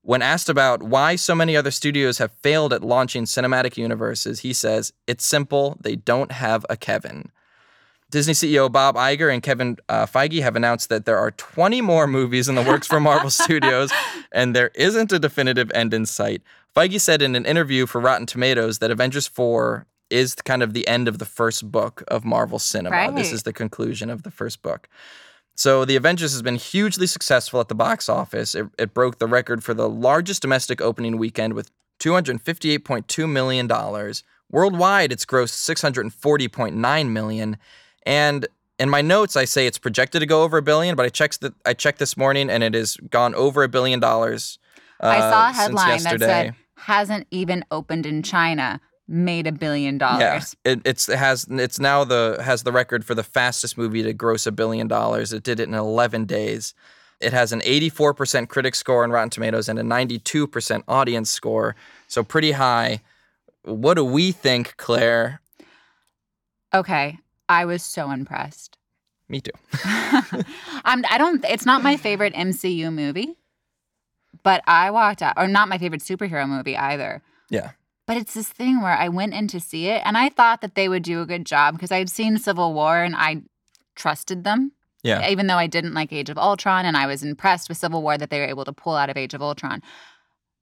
when 0.03 0.23
asked 0.23 0.49
about 0.49 0.83
why 0.83 1.17
so 1.17 1.35
many 1.35 1.57
other 1.57 1.71
studios 1.71 2.19
have 2.19 2.33
failed 2.33 2.73
at 2.73 2.83
launching 2.83 3.25
cinematic 3.25 3.77
universes, 3.77 4.41
he 4.41 4.53
says, 4.53 4.93
It's 5.07 5.25
simple, 5.25 5.77
they 5.81 5.97
don't 5.97 6.33
have 6.33 6.65
a 6.69 6.77
Kevin. 6.77 7.31
Disney 8.11 8.33
CEO 8.33 8.73
Bob 8.73 8.97
Iger 8.97 9.33
and 9.33 9.43
Kevin 9.43 9.77
uh, 9.89 10.07
Feige 10.07 10.41
have 10.41 10.57
announced 10.57 10.89
that 10.89 11.05
there 11.05 11.19
are 11.19 11.31
20 11.33 11.83
more 11.83 12.07
movies 12.07 12.49
in 12.49 12.55
the 12.55 12.63
works 12.63 12.87
for 12.87 13.01
Marvel 13.01 13.29
Studios, 13.45 13.93
and 14.33 14.57
there 14.57 14.71
isn't 14.75 15.13
a 15.13 15.19
definitive 15.19 15.71
end 15.75 15.93
in 15.93 16.07
sight. 16.07 16.43
Feige 16.75 17.01
said 17.01 17.21
in 17.21 17.35
an 17.37 17.45
interview 17.45 17.85
for 17.85 18.01
Rotten 18.01 18.25
Tomatoes 18.25 18.79
that 18.79 18.91
Avengers 18.91 19.27
4 19.27 19.87
is 20.09 20.35
kind 20.37 20.63
of 20.63 20.73
the 20.73 20.89
end 20.89 21.07
of 21.07 21.19
the 21.19 21.27
first 21.27 21.71
book 21.71 22.03
of 22.09 22.25
Marvel 22.25 22.59
cinema. 22.59 22.97
This 23.15 23.31
is 23.33 23.43
the 23.43 23.53
conclusion 23.53 24.09
of 24.09 24.23
the 24.23 24.31
first 24.31 24.63
book. 24.63 24.89
So 25.59 25.85
the 25.85 25.97
Avengers 25.97 26.31
has 26.35 26.41
been 26.41 26.55
hugely 26.55 27.09
successful 27.09 27.59
at 27.59 27.67
the 27.67 27.75
box 27.75 28.09
office. 28.09 28.55
It, 28.55 28.69
it 28.79 28.95
broke 28.95 29.19
the 29.19 29.27
record 29.27 29.65
for 29.65 29.75
the 29.75 29.89
largest 29.89 30.41
domestic 30.41 30.81
opening 30.81 31.19
weekend 31.19 31.55
with 31.55 31.73
$258.2 31.99 33.29
million. 33.29 33.69
Worldwide, 34.53 35.11
it's 35.11 35.27
grossed 35.27 35.59
640.9 35.69 37.11
million. 37.11 37.57
And 38.07 38.47
in 38.79 38.89
my 38.89 39.03
notes, 39.03 39.35
I 39.35 39.47
say 39.47 39.67
it's 39.67 39.79
projected 39.79 40.21
to 40.21 40.27
go 40.27 40.45
over 40.45 40.59
a 40.59 40.63
billion, 40.63 40.95
but 40.95 41.05
I 41.05 41.09
checked 41.09 41.41
the, 41.41 41.53
I 41.67 41.75
checked 41.75 41.99
this 41.99 42.17
morning 42.17 42.51
and 42.51 42.63
it 42.63 42.75
has 42.75 42.97
gone 43.11 43.35
over 43.35 43.65
a 43.65 43.69
billion 43.69 43.99
dollars. 43.99 44.61
I 45.01 45.19
uh, 45.19 45.31
saw 45.33 45.51
a 45.51 45.53
headline 45.53 46.03
that 46.05 46.21
said 46.21 46.55
hasn't 46.77 47.27
even 47.33 47.65
opened 47.73 48.07
in 48.07 48.23
China, 48.23 48.81
made 49.09 49.47
a 49.47 49.53
billion 49.53 49.95
Yeah, 49.97 49.99
dollars. 49.99 50.57
it, 50.65 50.81
it's 50.85 51.09
it 51.09 51.19
has 51.19 51.47
it's 51.51 51.81
now 51.81 52.05
the 52.05 52.39
has 52.45 52.63
the 52.63 52.73
record 52.73 53.05
for 53.05 53.15
the 53.15 53.25
fastest 53.25 53.79
movie 53.79 54.03
to 54.03 54.13
gross 54.13 54.47
a 54.47 54.53
billion 54.53 54.87
dollars. 54.89 55.33
It 55.33 55.43
did 55.43 55.59
it 55.61 55.69
in 55.69 55.75
11 55.75 56.27
days. 56.27 56.75
It 57.21 57.33
has 57.33 57.51
an 57.53 57.61
84% 57.63 58.49
critic 58.49 58.75
score 58.77 59.03
on 59.03 59.11
Rotten 59.11 59.31
Tomatoes 59.31 59.69
and 59.69 59.77
a 59.79 59.83
92% 59.83 60.85
audience 60.87 61.31
score, 61.31 61.75
so 62.07 62.23
pretty 62.23 62.53
high. 62.53 63.01
What 63.65 63.95
do 63.95 64.05
we 64.05 64.31
think, 64.31 64.77
Claire? 64.77 65.41
Okay. 66.75 67.19
I 67.49 67.65
was 67.65 67.83
so 67.83 68.11
impressed. 68.11 68.77
Me 69.29 69.41
too. 69.41 69.51
I'm 69.85 71.05
I 71.11 71.17
don't 71.19 71.45
it's 71.45 71.67
not 71.67 71.83
my 71.83 71.97
favorite 71.97 72.35
MCU 72.35 72.93
movie, 72.93 73.37
but 74.43 74.63
I 74.67 74.91
walked 74.91 75.23
out 75.23 75.35
or 75.37 75.49
not 75.49 75.69
my 75.69 75.79
favorite 75.79 76.03
superhero 76.03 76.49
movie 76.49 76.77
either. 76.77 77.23
Yeah. 77.51 77.73
But 78.09 78.17
it's 78.17 78.33
this 78.33 78.49
thing 78.49 78.81
where 78.81 78.97
I 78.97 79.11
went 79.11 79.35
in 79.35 79.49
to 79.49 79.61
see 79.61 79.89
it 79.89 80.01
and 80.03 80.17
I 80.17 80.31
thought 80.31 80.63
that 80.63 80.75
they 80.75 80.89
would 80.89 81.03
do 81.03 81.21
a 81.21 81.27
good 81.27 81.45
job 81.45 81.75
because 81.75 81.93
I'd 81.93 82.09
seen 82.09 82.39
Civil 82.39 82.73
War 82.73 83.03
and 83.03 83.15
I 83.15 83.43
trusted 83.97 84.45
them. 84.45 84.73
Yeah. 85.03 85.29
Even 85.29 85.47
though 85.47 85.59
I 85.59 85.67
didn't 85.67 85.93
like 85.93 86.11
Age 86.11 86.31
of 86.31 86.39
Ultron 86.39 86.87
and 86.87 86.97
I 86.97 87.07
was 87.07 87.23
impressed 87.23 87.69
with 87.69 87.77
Civil 87.77 88.01
War 88.01 88.17
that 88.17 88.31
they 88.31 88.41
were 88.41 88.47
able 88.47 88.65
to 88.65 88.73
pull 88.73 88.97
out 88.97 89.11
of 89.11 89.19
Age 89.19 89.35
of 89.35 89.43
Ultron. 89.43 89.83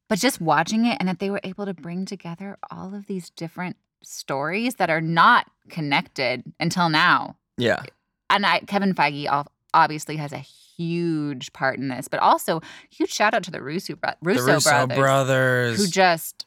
But 0.09 0.19
just 0.19 0.41
watching 0.41 0.87
it 0.87 0.97
and 0.99 1.09
that 1.09 1.21
they 1.21 1.31
were 1.31 1.41
able 1.45 1.67
to 1.67 1.73
bring 1.73 2.05
together 2.05 2.59
all 2.69 2.93
of 2.93 3.07
these 3.07 3.31
different 3.31 3.77
stories 4.03 4.75
that 4.75 4.91
are 4.91 5.01
not 5.01 5.47
connected 5.69 6.43
until 6.59 6.89
now. 6.89 7.37
Yeah. 7.57 7.83
And 8.29 8.45
I, 8.45 8.59
Kevin 8.61 8.93
Feige 8.93 9.47
obviously 9.73 10.17
has 10.17 10.33
a 10.33 10.39
huge 10.39 11.53
part 11.53 11.79
in 11.79 11.87
this, 11.87 12.09
but 12.09 12.19
also 12.19 12.61
huge 12.91 13.13
shout 13.13 13.35
out 13.35 13.45
to 13.45 13.53
the 13.53 13.63
Russo, 13.63 13.95
bro- 13.95 14.15
Russo, 14.21 14.47
the 14.47 14.53
Russo 14.55 14.71
brothers, 14.71 14.99
brothers. 14.99 15.79
who 15.79 15.87
just 15.87 16.47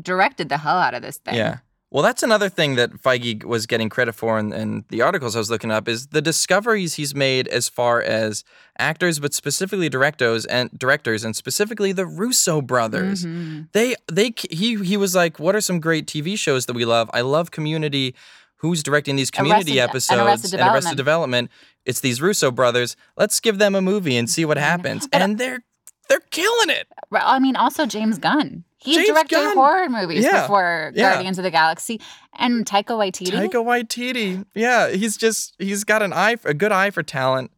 directed 0.00 0.48
the 0.48 0.58
hell 0.58 0.78
out 0.78 0.94
of 0.94 1.02
this 1.02 1.18
thing. 1.18 1.34
Yeah. 1.34 1.58
Well, 1.90 2.02
that's 2.02 2.22
another 2.22 2.50
thing 2.50 2.74
that 2.74 2.90
Feige 3.02 3.44
was 3.44 3.64
getting 3.64 3.88
credit 3.88 4.14
for 4.14 4.38
in, 4.38 4.52
in 4.52 4.84
the 4.90 5.00
articles 5.00 5.34
I 5.34 5.38
was 5.38 5.50
looking 5.50 5.70
up 5.70 5.88
is 5.88 6.08
the 6.08 6.20
discoveries 6.20 6.94
he's 6.94 7.14
made 7.14 7.48
as 7.48 7.70
far 7.70 8.02
as 8.02 8.44
actors, 8.78 9.18
but 9.18 9.32
specifically 9.32 9.88
directors 9.88 10.44
and 10.44 10.70
directors, 10.78 11.24
and 11.24 11.34
specifically 11.34 11.92
the 11.92 12.04
Russo 12.04 12.60
brothers. 12.60 13.24
Mhm. 13.24 13.68
They 13.72 13.94
they 14.12 14.34
he 14.50 14.76
he 14.84 14.98
was 14.98 15.14
like, 15.14 15.38
what 15.38 15.56
are 15.56 15.62
some 15.62 15.80
great 15.80 16.06
TV 16.06 16.38
shows 16.38 16.66
that 16.66 16.74
we 16.74 16.84
love? 16.84 17.08
I 17.14 17.22
love 17.22 17.50
Community. 17.50 18.14
who's 18.60 18.82
directing 18.82 19.14
these 19.16 19.30
community 19.30 19.78
Arrested- 19.78 19.80
and 19.80 19.90
episodes 19.90 20.20
Arrested 20.20 20.60
and 20.60 20.74
Arrested 20.74 20.96
Development. 20.96 21.48
It's 21.86 22.00
these 22.00 22.20
Russo 22.20 22.50
brothers. 22.50 22.96
Let's 23.16 23.38
give 23.38 23.58
them 23.58 23.76
a 23.76 23.80
movie 23.80 24.16
and 24.16 24.28
see 24.28 24.44
what 24.44 24.58
happens. 24.58 25.08
And 25.12 25.38
they're 25.38 25.60
they're 26.08 26.20
killing 26.30 26.68
it. 26.68 26.88
I 27.12 27.38
mean, 27.38 27.54
also 27.56 27.86
James 27.86 28.18
Gunn. 28.18 28.64
He 28.80 28.94
James 28.94 29.08
directed 29.08 29.34
Gunn. 29.36 29.56
horror 29.56 29.88
movies 29.88 30.22
Yeah, 30.24 30.42
before 30.42 30.92
yeah. 30.94 31.14
Guardians 31.14 31.38
of 31.38 31.44
the 31.44 31.50
Galaxy, 31.50 32.00
and 32.38 32.64
Taika 32.64 32.90
Waititi. 32.96 33.32
Taika 33.32 33.64
Waititi. 33.64 34.44
Yeah, 34.54 34.88
he's 34.90 35.16
just 35.16 35.54
he's 35.58 35.82
got 35.84 36.02
an 36.02 36.12
eye, 36.12 36.36
for, 36.36 36.48
a 36.48 36.54
good 36.54 36.70
eye 36.72 36.90
for 36.90 37.02
talent. 37.02 37.50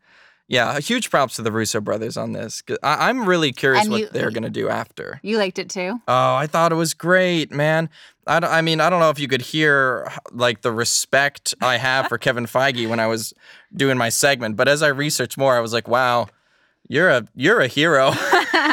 Yeah, 0.49 0.81
huge 0.81 1.11
props 1.11 1.37
to 1.37 1.43
the 1.43 1.53
Russo 1.53 1.81
brothers 1.81 2.16
on 2.16 2.33
this. 2.33 2.62
I, 2.83 3.09
I'm 3.09 3.25
really 3.25 3.53
curious 3.53 3.83
And 3.85 3.93
what 3.93 4.01
you- 4.01 4.09
they're 4.09 4.31
gonna 4.33 4.51
do 4.51 4.68
after. 4.68 5.21
You 5.23 5.37
liked 5.39 5.59
it 5.61 5.68
too. 5.71 6.01
Oh, 6.09 6.35
I 6.35 6.47
thought 6.49 6.73
it 6.73 6.77
was 6.77 6.93
great, 6.95 7.53
man. 7.53 7.89
I, 8.27 8.39
I 8.39 8.61
mean, 8.61 8.81
I 8.81 8.89
don't 8.91 8.99
know 9.01 9.11
if 9.11 9.18
you 9.21 9.29
could 9.29 9.43
hear 9.43 10.11
like 10.33 10.62
the 10.62 10.73
respect 10.73 11.55
I 11.61 11.77
have 11.77 12.09
for 12.09 12.16
Kevin 12.18 12.47
Feige 12.55 12.89
when 12.89 12.99
I 12.99 13.07
was 13.07 13.33
doing 13.77 13.97
my 13.99 14.09
segment, 14.09 14.57
but 14.57 14.66
as 14.68 14.83
I 14.83 14.89
researched 14.89 15.37
more, 15.39 15.55
I 15.57 15.61
was 15.61 15.73
like, 15.73 15.87
wow, 15.87 16.29
you're 16.89 17.11
a 17.11 17.27
you're 17.37 17.61
a 17.61 17.68
hero. 17.68 18.12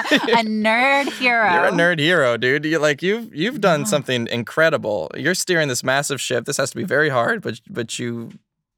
a 0.12 0.44
nerd 0.44 1.12
hero. 1.14 1.52
You're 1.52 1.66
a 1.66 1.72
nerd 1.72 2.00
hero, 2.00 2.38
dude. 2.38 2.66
You 2.66 2.80
like 2.80 3.02
you've 3.02 3.34
you've 3.34 3.62
done 3.62 3.86
something 3.86 4.28
incredible. 4.28 5.12
You're 5.16 5.36
steering 5.36 5.68
this 5.68 5.84
massive 5.84 6.22
ship. 6.22 6.46
This 6.46 6.58
has 6.58 6.70
to 6.72 6.76
be 6.78 6.84
very 6.84 7.10
hard, 7.10 7.42
but 7.42 7.60
but 7.70 8.00
you 8.00 8.32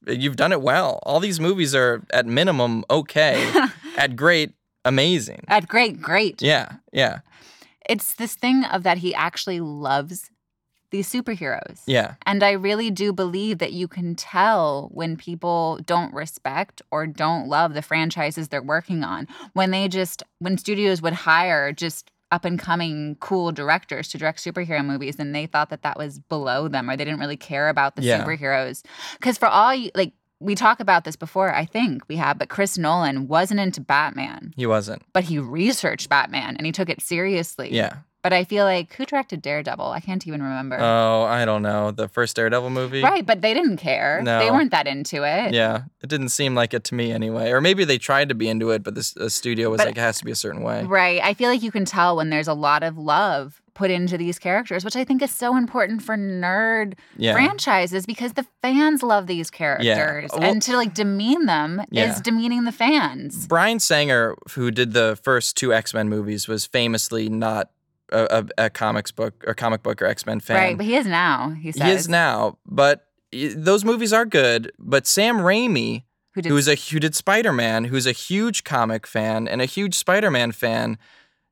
you've 0.08 0.36
done 0.36 0.52
it 0.52 0.62
well. 0.62 1.00
All 1.04 1.20
these 1.20 1.40
movies 1.40 1.76
are 1.76 2.02
at 2.12 2.26
minimum 2.26 2.84
okay, 2.90 3.52
at 3.98 4.16
great 4.16 4.54
amazing. 4.86 5.44
At 5.48 5.68
great, 5.68 6.02
great. 6.02 6.42
Yeah, 6.42 6.74
yeah, 6.92 7.20
It's 7.88 8.16
this 8.16 8.36
thing 8.36 8.64
of 8.66 8.84
that 8.84 9.00
he 9.00 9.14
actually 9.14 9.60
loves 9.60 10.32
these 10.92 11.12
superheroes. 11.12 11.82
yeah, 11.86 12.16
And 12.26 12.44
I 12.44 12.52
really 12.52 12.90
do 12.92 13.14
believe 13.14 13.60
that 13.60 13.74
you 13.74 13.88
can 13.88 14.16
tell 14.16 14.90
when 14.92 15.18
people 15.18 15.80
don't 15.86 16.14
respect 16.14 16.82
or 16.92 17.06
don't 17.08 17.48
love 17.48 17.74
the 17.74 17.82
franchises 17.82 18.48
they're 18.48 18.62
working 18.62 19.04
on. 19.04 19.28
When 19.54 19.72
they 19.72 19.88
just, 19.88 20.24
when 20.40 20.58
studios 20.58 21.02
would 21.02 21.14
hire 21.14 21.72
just 21.72 22.12
up 22.32 22.46
and 22.46 22.60
coming 22.60 23.18
cool 23.20 23.52
directors 23.52 24.08
to 24.10 24.18
direct 24.18 24.40
superhero 24.44 24.86
movies 24.86 25.16
and 25.20 25.34
they 25.34 25.46
thought 25.48 25.70
that 25.72 25.82
that 25.82 25.98
was 25.98 26.20
below 26.20 26.68
them 26.68 26.90
or 26.90 26.96
they 26.96 27.06
didn't 27.06 27.20
really 27.20 27.38
care 27.38 27.70
about 27.70 27.96
the 27.96 28.04
Yeah. 28.04 28.24
superheroes. 28.24 28.84
Because 29.14 29.38
for 29.38 29.48
all 29.48 29.74
you, 29.74 29.90
like, 29.96 30.14
we 30.42 30.56
talk 30.56 30.80
about 30.80 31.04
this 31.04 31.16
before, 31.18 31.54
I 31.54 31.66
think 31.66 32.04
we 32.08 32.16
have, 32.16 32.38
but 32.38 32.48
Chris 32.48 32.78
Nolan 32.78 33.28
wasn't 33.28 33.60
into 33.60 33.82
Batman, 33.82 34.54
he 34.56 34.66
wasn't. 34.66 35.02
but 35.12 35.26
he 35.26 35.38
researched 35.38 36.08
Batman 36.08 36.56
and 36.56 36.66
he 36.66 36.72
took 36.72 36.90
it 36.90 37.02
seriously. 37.02 37.74
Yeah. 37.74 37.98
But 38.30 38.36
I 38.36 38.44
feel 38.44 38.64
like 38.64 38.94
who 38.94 39.06
directed 39.08 39.42
Daredevil? 39.42 39.88
I 39.88 40.00
can't 40.02 40.28
even 40.28 40.44
remember. 40.44 40.78
Oh, 40.80 41.24
I 41.24 41.46
don't 41.46 41.64
know. 41.64 41.90
The 41.90 42.08
first 42.08 42.36
Daredevil 42.36 42.70
movie? 42.70 43.02
Right, 43.02 43.26
but 43.26 43.42
they 43.42 43.56
didn't 43.56 43.78
care. 43.78 44.22
No. 44.24 44.38
They 44.38 44.52
weren't 44.52 44.70
that 44.70 44.86
into 44.86 45.24
it. 45.24 45.52
Yeah, 45.52 45.86
it 46.04 46.10
didn't 46.10 46.30
seem 46.30 46.54
like 46.54 46.76
it 46.76 46.84
to 46.86 46.94
me 46.96 47.12
anyway. 47.12 47.50
Or 47.50 47.60
maybe 47.60 47.86
they 47.86 47.98
tried 47.98 48.30
to 48.30 48.36
be 48.36 48.48
into 48.48 48.70
it, 48.70 48.84
but 48.84 48.94
the 48.94 49.12
the 49.16 49.30
studio 49.32 49.72
was 49.72 49.80
But- 49.80 49.88
like, 49.88 49.98
it 49.98 50.02
has 50.02 50.20
to 50.20 50.26
be 50.26 50.32
a 50.32 50.36
certain 50.36 50.62
way. 50.62 50.84
Right. 50.84 51.20
I 51.24 51.34
feel 51.34 51.50
like 51.50 51.64
you 51.64 51.72
can 51.72 51.86
tell 51.86 52.18
when 52.18 52.30
there's 52.30 52.48
a 52.48 52.54
lot 52.54 52.84
of 52.84 53.00
love 53.00 53.64
put 53.74 53.90
into 53.90 54.16
these 54.16 54.38
characters, 54.38 54.86
which 54.86 54.96
I 54.96 55.04
think 55.06 55.24
is 55.24 55.32
so 55.32 55.56
important 55.56 56.04
for 56.04 56.16
nerd 56.16 56.94
Yeah. 57.18 57.34
franchises 57.34 58.06
because 58.06 58.34
the 58.34 58.46
fans 58.62 59.02
love 59.02 59.26
these 59.26 59.50
characters. 59.50 60.30
Well- 60.34 60.44
and 60.44 60.62
to 60.64 60.76
like 60.76 60.94
demean 60.94 61.48
them 61.48 61.82
Yeah. 61.90 62.12
is 62.12 62.22
demeaning 62.22 62.66
the 62.66 62.72
fans. 62.74 63.48
Bryan 63.48 63.80
Singer, 63.80 64.36
who 64.52 64.70
did 64.70 64.94
the 64.94 65.18
first 65.24 65.58
two 65.58 65.74
X 65.74 65.96
Men 65.96 66.10
movies, 66.10 66.48
was 66.48 66.68
famously 66.68 67.28
not 67.30 67.70
a, 68.12 68.44
a, 68.58 68.66
a 68.66 68.70
comics 68.70 69.12
book 69.12 69.44
or 69.48 69.54
comic 69.54 69.84
book 69.84 70.02
or 70.02 70.06
X 70.06 70.26
Men 70.26 70.40
fan. 70.40 70.56
Right. 70.58 70.78
But 70.78 70.86
he 70.86 70.96
is 70.96 71.06
now, 71.06 71.52
he 71.52 71.72
says. 71.72 71.82
he 71.84 71.92
is 71.92 72.10
now, 72.10 72.58
but 72.66 73.06
those 73.32 73.86
movies 73.86 74.12
are 74.14 74.26
good. 74.26 74.72
But 74.80 75.06
Sam 75.08 75.38
Raimi, 75.38 76.04
Who 76.34 76.42
did 76.42 76.50
who's 76.50 76.68
a 76.68 76.76
who 76.76 77.00
did 77.00 77.16
Spider 77.16 77.54
Man, 77.54 77.86
who's 77.86 78.06
a 78.08 78.12
huge 78.12 78.64
comic 78.64 79.06
fan 79.08 79.48
and 79.48 79.62
a 79.62 79.66
huge 79.66 79.96
Spider 79.96 80.32
Man 80.32 80.52
fan. 80.52 80.98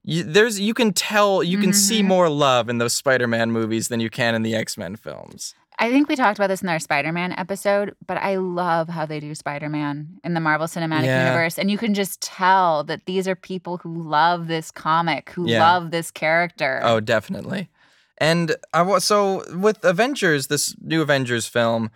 You, 0.03 0.23
there's 0.23 0.59
you 0.59 0.73
can 0.73 0.93
tell 0.93 1.43
you 1.43 1.57
can 1.57 1.73
see 1.73 2.01
Mhm. 2.01 2.05
more 2.05 2.29
love 2.29 2.69
in 2.69 2.77
those 2.77 2.93
Spider 2.93 3.27
Man 3.27 3.51
movies 3.51 3.89
than 3.89 3.99
you 3.99 4.09
can 4.09 4.35
in 4.35 4.41
the 4.41 4.55
X 4.55 4.77
Men 4.77 4.95
films. 4.95 5.53
I 5.79 5.91
think 5.91 6.09
we 6.09 6.15
talked 6.15 6.39
about 6.39 6.47
this 6.47 6.63
in 6.63 6.69
our 6.69 6.79
Spider 6.79 7.11
Man 7.11 7.33
episode, 7.33 7.95
but 8.07 8.17
I 8.17 8.37
love 8.37 8.89
how 8.89 9.05
they 9.05 9.19
do 9.19 9.35
Spider 9.35 9.69
Man 9.69 10.19
in 10.23 10.33
the 10.33 10.39
Marvel 10.39 10.65
Cinematic 10.67 11.05
Yeah. 11.05 11.25
Universe. 11.25 11.59
And 11.59 11.69
you 11.69 11.77
can 11.77 11.93
just 11.93 12.19
tell 12.21 12.83
that 12.85 13.05
these 13.05 13.27
are 13.27 13.35
people 13.35 13.77
who 13.77 14.01
love 14.01 14.47
this 14.47 14.71
comic, 14.71 15.29
who 15.31 15.47
Yeah. 15.47 15.59
love 15.59 15.91
this 15.91 16.09
character. 16.09 16.79
Oh, 16.83 16.99
definitely. 16.99 17.69
And 18.17 18.55
I 18.73 18.81
was 18.81 19.03
so 19.03 19.43
with 19.55 19.83
Avengers, 19.85 20.47
this 20.47 20.75
new 20.81 21.03
Avengers 21.03 21.47
film. 21.47 21.91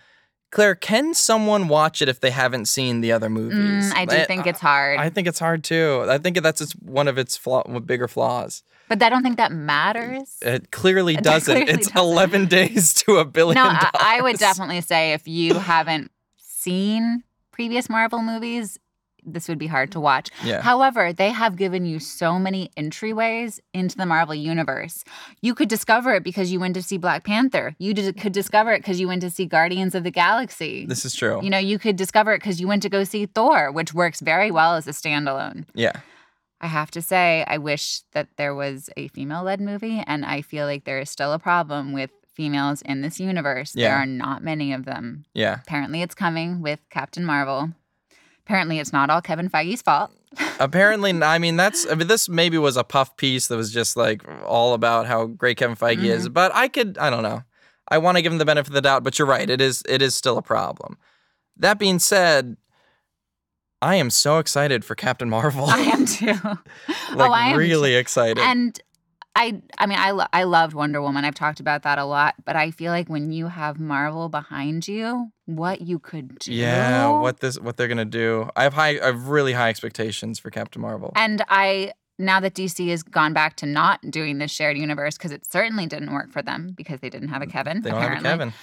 Claire, 0.52 0.76
can 0.76 1.14
someone 1.14 1.68
watch 1.70 2.02
it 2.02 2.10
if 2.10 2.20
they 2.20 2.30
haven't 2.30 2.66
seen 2.66 3.02
the 3.02 3.12
other 3.12 3.30
movies? 3.30 3.92
Mm, 3.92 3.96
I 3.96 4.06
do 4.06 4.26
think 4.26 4.46
it's 4.46 4.60
hard. 4.60 5.00
I 5.00 5.10
think 5.10 5.28
it's 5.28 5.40
hard 5.40 5.64
too. 5.64 6.06
I 6.08 6.18
think 6.20 6.40
that's 6.44 6.62
its, 6.62 6.74
one 6.74 7.08
of 7.08 7.18
its 7.18 7.38
flaw, 7.38 7.64
bigger 7.80 8.08
flaws. 8.10 8.62
But 8.92 9.02
I 9.02 9.08
don't 9.10 9.24
think 9.24 9.38
that 9.38 9.54
matters. 9.54 10.38
It 10.42 10.72
clearly 10.72 11.14
It 11.16 11.24
doesn't. 11.24 11.54
clearly 11.56 11.72
it's 11.72 11.88
doesn't. 11.88 12.12
11 12.12 12.46
days 12.48 12.94
to 13.06 13.18
a 13.18 13.26
billion 13.26 13.56
no, 13.56 13.70
I, 13.70 14.18
I 14.18 14.22
would 14.22 14.38
definitely 14.38 14.82
say 14.82 15.14
if 15.14 15.28
you 15.30 15.54
haven't 15.56 16.12
seen 16.38 17.24
previous 17.52 17.90
Marvel 17.90 18.22
movies, 18.22 18.78
this 19.24 19.48
would 19.48 19.60
be 19.60 19.68
hard 19.68 19.92
to 19.92 20.00
watch. 20.00 20.30
Yeah. 20.44 20.62
However, 20.62 21.14
they 21.14 21.30
have 21.30 21.56
given 21.56 21.86
you 21.86 22.00
so 22.00 22.40
many 22.40 22.70
entryways 22.76 23.60
into 23.74 23.96
the 23.96 24.06
Marvel 24.06 24.34
universe. 24.36 25.04
You 25.42 25.54
could 25.56 25.70
discover 25.70 26.14
it 26.16 26.24
because 26.24 26.52
you 26.52 26.60
went 26.60 26.74
to 26.74 26.82
see 26.82 26.98
Black 26.98 27.24
Panther. 27.24 27.76
You 27.78 27.94
did, 27.94 28.18
could 28.18 28.34
discover 28.34 28.74
it 28.74 28.80
because 28.80 29.00
you 29.00 29.08
went 29.08 29.22
to 29.22 29.30
see 29.30 29.46
Guardians 29.46 29.94
of 29.96 30.04
the 30.04 30.12
Galaxy. 30.12 30.86
This 30.86 31.06
is 31.06 31.14
true. 31.16 31.40
you 31.44 31.50
know, 31.50 31.60
you 31.60 31.78
could 31.80 31.96
discover 31.96 32.34
it 32.34 32.40
because 32.40 32.60
you 32.60 32.68
went 32.68 32.82
to 32.82 32.90
go 32.90 33.04
see 33.04 33.26
Thor, 33.28 33.72
which 33.72 33.94
works 33.94 34.20
very 34.22 34.52
well 34.52 34.74
as 34.76 34.88
a 34.88 34.92
standalone. 34.92 35.66
yeah. 35.76 35.94
I 36.62 36.68
have 36.68 36.92
to 36.92 37.02
say, 37.02 37.44
I 37.48 37.58
wish 37.58 38.02
that 38.14 38.28
there 38.38 38.54
was 38.56 38.90
a 38.96 39.08
female 39.10 39.44
led 39.44 39.60
movie, 39.60 40.04
and 40.06 40.24
I 40.24 40.42
feel 40.42 40.66
like 40.68 40.86
there 40.86 41.00
is 41.00 41.10
still 41.10 41.34
a 41.34 41.40
problem 41.40 41.92
with 41.92 42.12
females 42.34 42.82
in 42.84 43.02
this 43.02 43.20
universe. 43.20 43.74
Yeah. 43.76 43.90
There 43.90 43.98
are 43.98 44.06
not 44.06 44.44
many 44.44 44.72
of 44.72 44.86
them. 44.86 45.26
Yeah. 45.34 45.60
Apparently, 45.66 46.02
it's 46.04 46.16
coming 46.16 46.62
with 46.62 46.80
Captain 46.92 47.26
Marvel. 47.26 47.72
Apparently, 48.46 48.80
it's 48.80 48.94
not 48.94 49.10
all 49.10 49.22
Kevin 49.22 49.50
Feige's 49.50 49.82
fault. 49.82 50.12
Apparently, 50.60 51.12
I 51.22 51.40
mean, 51.40 51.58
that's, 51.58 51.90
I 51.90 51.96
mean, 51.96 52.08
this 52.08 52.30
maybe 52.30 52.58
was 52.58 52.78
a 52.78 52.84
puff 52.84 53.18
piece 53.18 53.48
that 53.48 53.58
was 53.58 53.74
just 53.74 53.98
like 53.98 54.24
all 54.46 54.74
about 54.74 55.08
how 55.08 55.26
great 55.26 55.58
Kevin 55.58 55.76
Feige 55.76 56.04
is, 56.04 56.26
Mm-hmm. 56.26 56.34
but 56.34 56.52
I 56.54 56.68
could, 56.68 56.98
I 57.00 57.10
don't 57.10 57.24
know. 57.24 57.44
I 57.90 57.98
want 57.98 58.18
to 58.18 58.22
give 58.22 58.32
him 58.32 58.38
the 58.38 58.46
benefit 58.46 58.70
of 58.70 58.74
the 58.74 58.82
doubt, 58.82 59.04
but 59.04 59.20
you're 59.20 59.28
right. 59.28 59.50
It 59.50 59.60
is, 59.60 59.84
it 59.90 60.02
is 60.02 60.16
still 60.16 60.38
a 60.38 60.42
problem. 60.42 60.98
That 61.58 61.78
being 61.80 62.00
said, 62.00 62.56
I 63.82 63.96
am 63.96 64.10
so 64.10 64.38
excited 64.38 64.86
for 64.86 64.96
Captain 64.96 65.30
Marvel. 65.30 65.66
I 65.66 65.80
am 65.80 66.06
too. 66.06 66.34
like 66.34 67.30
oh, 67.30 67.32
I 67.32 67.48
am 67.48 67.58
really 67.58 67.96
excited. 67.96 68.40
And 68.40 68.80
I, 69.36 69.62
I 69.78 69.86
mean, 69.86 69.98
I, 69.98 70.12
lo- 70.12 70.26
I 70.34 70.44
loved 70.44 70.74
Wonder 70.74 71.02
Woman. 71.02 71.24
I've 71.24 71.36
talked 71.36 71.60
about 71.60 71.84
that 71.84 71.98
a 71.98 72.06
lot, 72.06 72.36
but 72.46 72.56
I 72.56 72.72
feel 72.72 72.92
like 72.92 73.10
when 73.10 73.32
you 73.32 73.48
have 73.48 73.80
Marvel 73.80 74.30
behind 74.30 74.88
you, 74.88 75.32
what 75.46 75.82
you 75.82 76.00
could 76.00 76.38
do. 76.40 76.54
yeah, 76.54 77.08
what 77.08 77.40
this, 77.40 77.60
what 77.60 77.78
they're 77.78 77.88
gonna 77.88 78.06
do. 78.06 78.50
I 78.56 78.64
have 78.64 78.74
high, 78.74 79.00
I 79.00 79.06
have 79.06 79.28
really 79.28 79.54
high 79.54 79.70
expectations 79.70 80.38
for 80.38 80.50
Captain 80.50 80.82
Marvel. 80.82 81.14
And 81.16 81.44
I 81.48 81.94
now 82.20 82.40
that 82.40 82.54
DC 82.54 82.88
has 82.90 83.04
gone 83.04 83.34
back 83.34 83.56
to 83.58 83.66
not 83.66 84.00
doing 84.10 84.38
this 84.38 84.52
shared 84.52 84.78
universe 84.78 85.18
because 85.18 85.32
it 85.32 85.46
certainly 85.46 85.88
didn't 85.88 86.14
work 86.14 86.32
for 86.32 86.42
them 86.42 86.74
because 86.76 87.00
they 87.00 87.10
didn't 87.10 87.30
have 87.30 87.42
a 87.42 87.48
Kevin. 87.48 87.82
They 87.82 87.90
don't 87.90 88.00
apparently. 88.00 88.30
have 88.30 88.40
a 88.40 88.44
Kevin. 88.44 88.54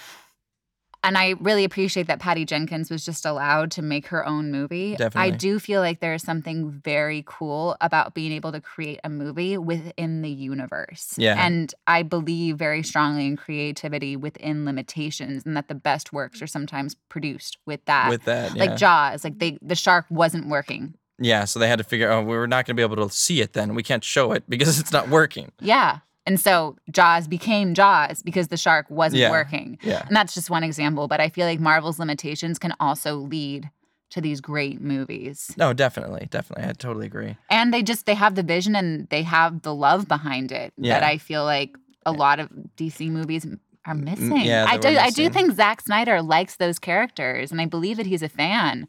And 1.03 1.17
I 1.17 1.35
really 1.39 1.63
appreciate 1.63 2.07
that 2.07 2.19
Patty 2.19 2.45
Jenkins 2.45 2.89
was 2.89 3.05
just 3.05 3.25
allowed 3.25 3.71
to 3.71 3.81
make 3.81 4.07
her 4.07 4.25
own 4.25 4.51
movie. 4.51 4.95
Definitely. 4.95 5.31
I 5.31 5.35
do 5.35 5.57
feel 5.57 5.79
like 5.79 6.01
there 6.01 6.13
is 6.13 6.21
something 6.23 6.71
very 6.71 7.23
cool 7.25 7.77
about 7.79 8.13
being 8.13 8.33
able 8.33 8.51
to 8.51 8.59
create 8.59 8.99
a 9.03 9.09
movie 9.09 9.57
within 9.57 10.21
the 10.21 10.29
universe. 10.29 11.13
Yeah. 11.17 11.35
And 11.37 11.73
I 11.87 12.03
believe 12.03 12.57
very 12.57 12.83
strongly 12.83 13.27
in 13.27 13.37
creativity 13.37 14.17
within 14.17 14.65
limitations 14.65 15.45
and 15.45 15.55
that 15.55 15.69
the 15.69 15.75
best 15.75 16.11
works 16.11 16.41
are 16.41 16.47
sometimes 16.47 16.95
produced 17.07 17.57
with 17.65 17.83
that. 17.85 18.09
With 18.09 18.25
that, 18.25 18.55
yeah. 18.55 18.65
like 18.65 18.75
Jaws, 18.77 19.23
like 19.23 19.39
they 19.39 19.57
the 19.61 19.75
shark 19.75 20.05
wasn't 20.09 20.47
working. 20.47 20.95
yeah, 21.17 21.45
so 21.45 21.59
they 21.59 21.67
had 21.67 21.77
to 21.77 21.83
figure. 21.83 22.11
Oh, 22.11 22.21
we 22.21 22.35
were 22.35 22.47
not 22.47 22.65
gonna 22.65 22.75
be 22.75 22.81
able 22.81 22.97
to 22.97 23.09
see 23.09 23.39
it. 23.41 23.53
Then 23.53 23.73
we 23.73 23.83
can't 23.83 24.03
show 24.03 24.33
it 24.33 24.43
because 24.49 24.79
it's 24.81 24.91
not 24.91 25.09
working. 25.09 25.51
Yeah. 25.61 25.99
And 26.25 26.39
so 26.39 26.75
Jaws 26.91 27.27
became 27.27 27.73
Jaws 27.73 28.21
because 28.21 28.49
the 28.49 28.57
shark 28.57 28.85
wasn't 28.89 29.21
Yeah. 29.21 29.31
working. 29.31 29.77
Yeah. 29.81 30.03
And 30.07 30.15
that's 30.15 30.33
just 30.33 30.49
one 30.49 30.63
example, 30.63 31.07
but 31.07 31.19
I 31.19 31.29
feel 31.29 31.47
like 31.47 31.59
Marvel's 31.59 31.97
limitations 31.99 32.59
can 32.59 32.73
also 32.79 33.15
lead 33.15 33.69
to 34.11 34.21
these 34.21 34.41
great 34.41 34.81
movies. 34.81 35.51
No, 35.57 35.71
definitely, 35.73 36.27
definitely. 36.31 36.65
I 36.67 36.73
totally 36.73 37.05
agree. 37.05 37.37
And 37.49 37.73
they 37.73 37.83
just 37.83 38.05
they 38.05 38.15
have 38.15 38.35
the 38.35 38.43
vision 38.43 38.75
and 38.75 39.07
they 39.09 39.23
have 39.23 39.61
the 39.61 39.73
love 39.73 40.07
behind 40.07 40.51
it 40.51 40.73
Yeah. 40.77 40.99
that 40.99 41.03
I 41.03 41.17
feel 41.19 41.43
like 41.45 41.75
a 42.05 42.11
lot 42.11 42.39
of 42.39 42.49
DC 42.75 43.09
movies 43.11 43.45
are 43.85 43.93
missing. 43.95 44.37
yeah, 44.41 44.65
I 44.67 44.77
do 44.77 44.89
were 44.89 44.99
I 44.99 45.09
do 45.09 45.29
think 45.29 45.53
Zack 45.53 45.81
Snyder 45.81 46.21
likes 46.21 46.55
those 46.57 46.79
characters 46.79 47.51
and 47.51 47.61
I 47.61 47.65
believe 47.65 47.97
that 47.97 48.05
he's 48.07 48.23
a 48.23 48.29
fan. 48.29 48.87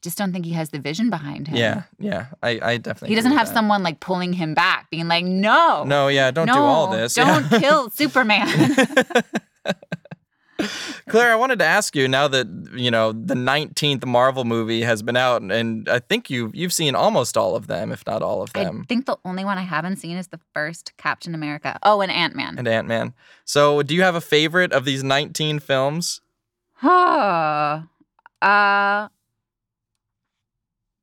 I 0.00 0.02
just 0.02 0.16
don't 0.16 0.32
think 0.32 0.46
he 0.46 0.52
has 0.52 0.70
the 0.70 0.78
vision 0.78 1.10
behind 1.10 1.48
him. 1.48 1.56
Yeah, 1.56 1.82
yeah. 1.98 2.28
I, 2.42 2.58
I 2.62 2.76
definitely. 2.78 3.10
He 3.10 3.14
doesn't 3.16 3.32
have 3.32 3.48
that. 3.48 3.54
someone 3.54 3.82
like 3.82 4.00
pulling 4.00 4.32
him 4.32 4.54
back, 4.54 4.88
being 4.88 5.08
like, 5.08 5.26
no. 5.26 5.84
No, 5.84 6.08
yeah. 6.08 6.30
Don't 6.30 6.46
no, 6.46 6.54
do 6.54 6.58
all 6.58 6.90
this. 6.90 7.14
Don't 7.14 7.50
yeah. 7.52 7.60
kill 7.60 7.90
Superman. 7.90 8.48
Claire, 11.08 11.32
I 11.32 11.34
wanted 11.36 11.58
to 11.58 11.64
ask 11.64 11.94
you 11.94 12.08
now 12.08 12.28
that 12.28 12.46
you 12.74 12.90
know 12.90 13.12
the 13.12 13.34
19th 13.34 14.06
Marvel 14.06 14.44
movie 14.44 14.82
has 14.82 15.02
been 15.02 15.16
out, 15.16 15.42
and 15.42 15.88
I 15.88 15.98
think 15.98 16.30
you 16.30 16.50
you've 16.54 16.72
seen 16.72 16.94
almost 16.94 17.36
all 17.36 17.56
of 17.56 17.66
them, 17.66 17.92
if 17.92 18.06
not 18.06 18.22
all 18.22 18.42
of 18.42 18.52
them, 18.52 18.82
I 18.82 18.86
think 18.86 19.06
the 19.06 19.16
only 19.24 19.44
one 19.44 19.58
I 19.58 19.62
haven't 19.62 19.96
seen 19.96 20.16
is 20.16 20.28
the 20.28 20.40
first 20.54 20.96
Captain 20.96 21.34
America. 21.34 21.78
Oh, 21.82 22.00
and 22.00 22.10
Ant 22.10 22.34
Man. 22.34 22.58
and 22.58 22.66
Ant 22.66 22.88
Man. 22.88 23.14
So, 23.44 23.82
do 23.82 23.94
you 23.94 24.02
have 24.02 24.14
a 24.14 24.20
favorite 24.20 24.72
of 24.72 24.84
these 24.84 25.02
19 25.02 25.58
films? 25.58 26.20
Oh, 26.82 27.84
uh, 28.40 29.08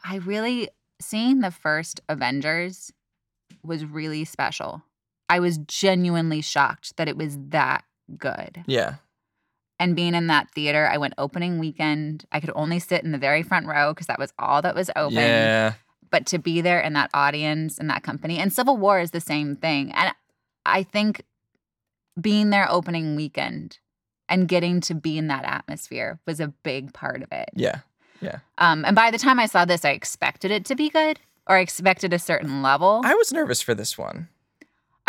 I 0.07 0.17
really 0.17 0.69
seeing 1.01 1.41
the 1.41 1.51
first 1.51 2.01
Avengers 2.07 2.91
was 3.63 3.85
really 3.85 4.23
special. 4.25 4.83
I 5.29 5.39
was 5.39 5.57
genuinely 5.57 6.41
shocked 6.41 6.95
that 6.97 7.07
it 7.07 7.17
was 7.17 7.37
that 7.49 7.83
good. 8.17 8.63
Yeah, 8.65 8.95
And 9.79 9.95
being 9.95 10.15
in 10.15 10.27
that 10.27 10.49
theater, 10.51 10.87
I 10.87 10.97
went 10.97 11.15
opening 11.17 11.59
weekend. 11.59 12.25
I 12.31 12.39
could 12.39 12.51
only 12.55 12.79
sit 12.79 13.03
in 13.03 13.11
the 13.11 13.17
very 13.17 13.43
front 13.43 13.67
row 13.67 13.93
because 13.93 14.07
that 14.07 14.19
was 14.19 14.33
all 14.39 14.61
that 14.61 14.75
was 14.75 14.89
open. 14.95 15.15
yeah, 15.15 15.73
But 16.09 16.25
to 16.27 16.39
be 16.39 16.61
there 16.61 16.79
in 16.79 16.93
that 16.93 17.09
audience 17.13 17.77
and 17.77 17.89
that 17.89 18.03
company, 18.03 18.37
and 18.39 18.53
Civil 18.53 18.77
War 18.77 19.01
is 19.01 19.11
the 19.11 19.19
same 19.19 19.57
thing. 19.57 19.91
And 19.91 20.13
I 20.65 20.83
think 20.83 21.23
being 22.19 22.49
there 22.49 22.71
opening 22.71 23.15
weekend 23.15 23.79
and 24.29 24.47
getting 24.47 24.79
to 24.81 24.93
be 24.93 25.17
in 25.17 25.27
that 25.27 25.43
atmosphere 25.45 26.19
was 26.25 26.39
a 26.39 26.47
big 26.63 26.93
part 26.93 27.21
of 27.21 27.31
it. 27.31 27.49
yeah. 27.53 27.79
Um, 28.57 28.85
and 28.85 28.95
by 28.95 29.11
the 29.11 29.17
time 29.17 29.39
I 29.39 29.45
saw 29.45 29.65
this, 29.65 29.85
I 29.85 29.91
expected 29.91 30.51
it 30.51 30.65
to 30.65 30.75
be 30.75 30.89
good 30.89 31.19
or 31.47 31.57
I 31.57 31.61
expected 31.61 32.13
a 32.13 32.19
certain 32.19 32.61
level. 32.61 33.01
I 33.05 33.13
was 33.13 33.31
nervous 33.31 33.61
for 33.61 33.73
this 33.75 33.97
one. 33.97 34.27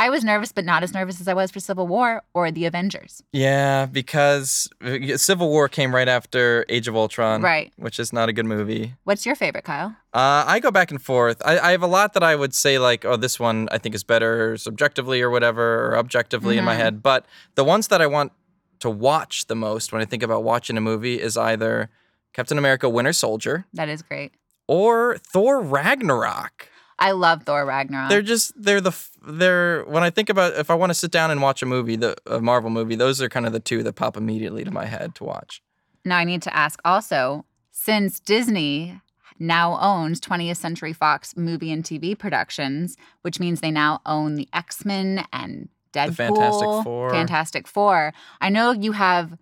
I 0.01 0.11
was 0.11 0.23
nervous, 0.23 0.53
but 0.53 0.65
not 0.65 0.85
as 0.85 0.95
nervous 0.95 1.21
as 1.21 1.27
I 1.27 1.35
was 1.35 1.51
for 1.51 1.59
Civil 1.59 1.89
War 1.89 2.23
or 2.33 2.53
The 2.53 2.67
Avengers. 2.67 3.21
Yeah, 3.33 3.87
because 3.87 4.69
uh, 4.81 5.17
Civil 5.17 5.49
War 5.49 5.69
came 5.69 5.93
right 5.93 6.07
after 6.07 6.65
Age 6.69 6.87
of 6.87 6.95
Ultron, 6.95 7.43
Right. 7.43 7.73
which 7.77 7.99
is 7.99 8.13
not 8.13 8.29
a 8.29 8.33
good 8.33 8.47
movie. 8.47 8.95
What's 9.03 9.27
your 9.27 9.35
favorite, 9.35 9.65
Kyle? 9.65 9.89
Uh, 10.15 10.45
I 10.47 10.61
go 10.61 10.71
back 10.71 10.93
and 10.93 11.03
forth. 11.03 11.43
I, 11.45 11.59
I 11.59 11.71
have 11.73 11.83
a 11.83 11.89
lot 11.89 12.13
that 12.13 12.23
I 12.23 12.37
would 12.37 12.55
say 12.55 12.79
like, 12.79 13.05
oh, 13.05 13.17
this 13.17 13.41
one 13.41 13.69
I 13.73 13.79
think 13.79 13.97
is 13.97 14.05
better 14.05 14.57
subjectively 14.57 15.21
or 15.21 15.31
whatever, 15.31 15.89
or 15.89 15.97
objectively 15.99 16.59
in 16.59 16.65
my 16.65 16.77
Mhm. 16.77 16.79
head. 16.79 17.03
But 17.03 17.27
the 17.57 17.65
ones 17.65 17.89
that 17.89 18.01
I 18.01 18.07
want 18.07 18.31
to 18.79 18.91
watch 18.91 19.49
the 19.49 19.57
most 19.57 19.93
when 19.93 20.01
I 20.01 20.05
think 20.05 20.23
about 20.23 20.45
watching 20.45 20.77
a 20.77 20.81
movie 20.81 21.21
is 21.21 21.37
either 21.37 21.91
Captain 22.39 22.57
America: 22.57 22.89
Winter 22.89 23.13
Soldier 23.13 23.67
That 23.73 23.89
is 23.89 24.01
great. 24.03 24.31
or 24.69 25.19
Thor: 25.19 25.61
Ragnarok. 25.61 26.69
I 27.01 27.11
love 27.11 27.43
Thor 27.43 27.67
Ragnarok. 27.67 28.11
They're 28.11 28.23
just 28.23 28.53
they're 28.57 28.81
the 28.81 28.91
f- 28.91 29.11
they're 29.27 29.83
when 29.87 30.05
I 30.05 30.11
think 30.11 30.29
about 30.29 30.53
if 30.55 30.71
I 30.71 30.75
want 30.75 30.91
to 30.91 30.95
sit 30.95 31.11
down 31.11 31.33
and 31.33 31.43
watch 31.43 31.63
a 31.63 31.67
movie, 31.67 31.97
the 31.97 32.17
a 32.27 32.41
Marvel 32.41 32.71
movie, 32.71 32.95
those 32.95 33.21
are 33.21 33.29
kind 33.29 33.45
of 33.45 33.53
the 33.53 33.59
two 33.59 33.83
that 33.83 33.95
pop 33.95 34.17
immediately 34.17 34.63
to 34.63 34.71
my 34.71 34.85
head 34.85 35.17
to 35.17 35.25
watch. 35.25 35.61
Now 36.05 36.17
I 36.19 36.23
need 36.23 36.43
to 36.43 36.55
ask 36.55 36.81
also, 36.85 37.45
since 37.73 38.21
Disney 38.21 39.01
now 39.41 39.77
owns 39.81 40.21
20th 40.21 40.59
Century 40.59 40.93
Fox 40.93 41.37
movie 41.37 41.73
and 41.73 41.83
TV 41.83 42.17
productions, 42.17 42.97
which 43.23 43.41
means 43.41 43.61
they 43.61 43.73
now 43.73 44.01
own 44.07 44.37
the 44.37 44.49
X-Men 44.53 45.25
and 45.33 45.69
Deadpool, 45.93 46.15
Fantastic 46.15 46.85
Four. 46.85 47.11
Fantastic 47.11 47.67
Four. 47.67 48.13
I 48.41 48.49
know 48.49 48.71
you 48.73 48.93
have 48.93 49.37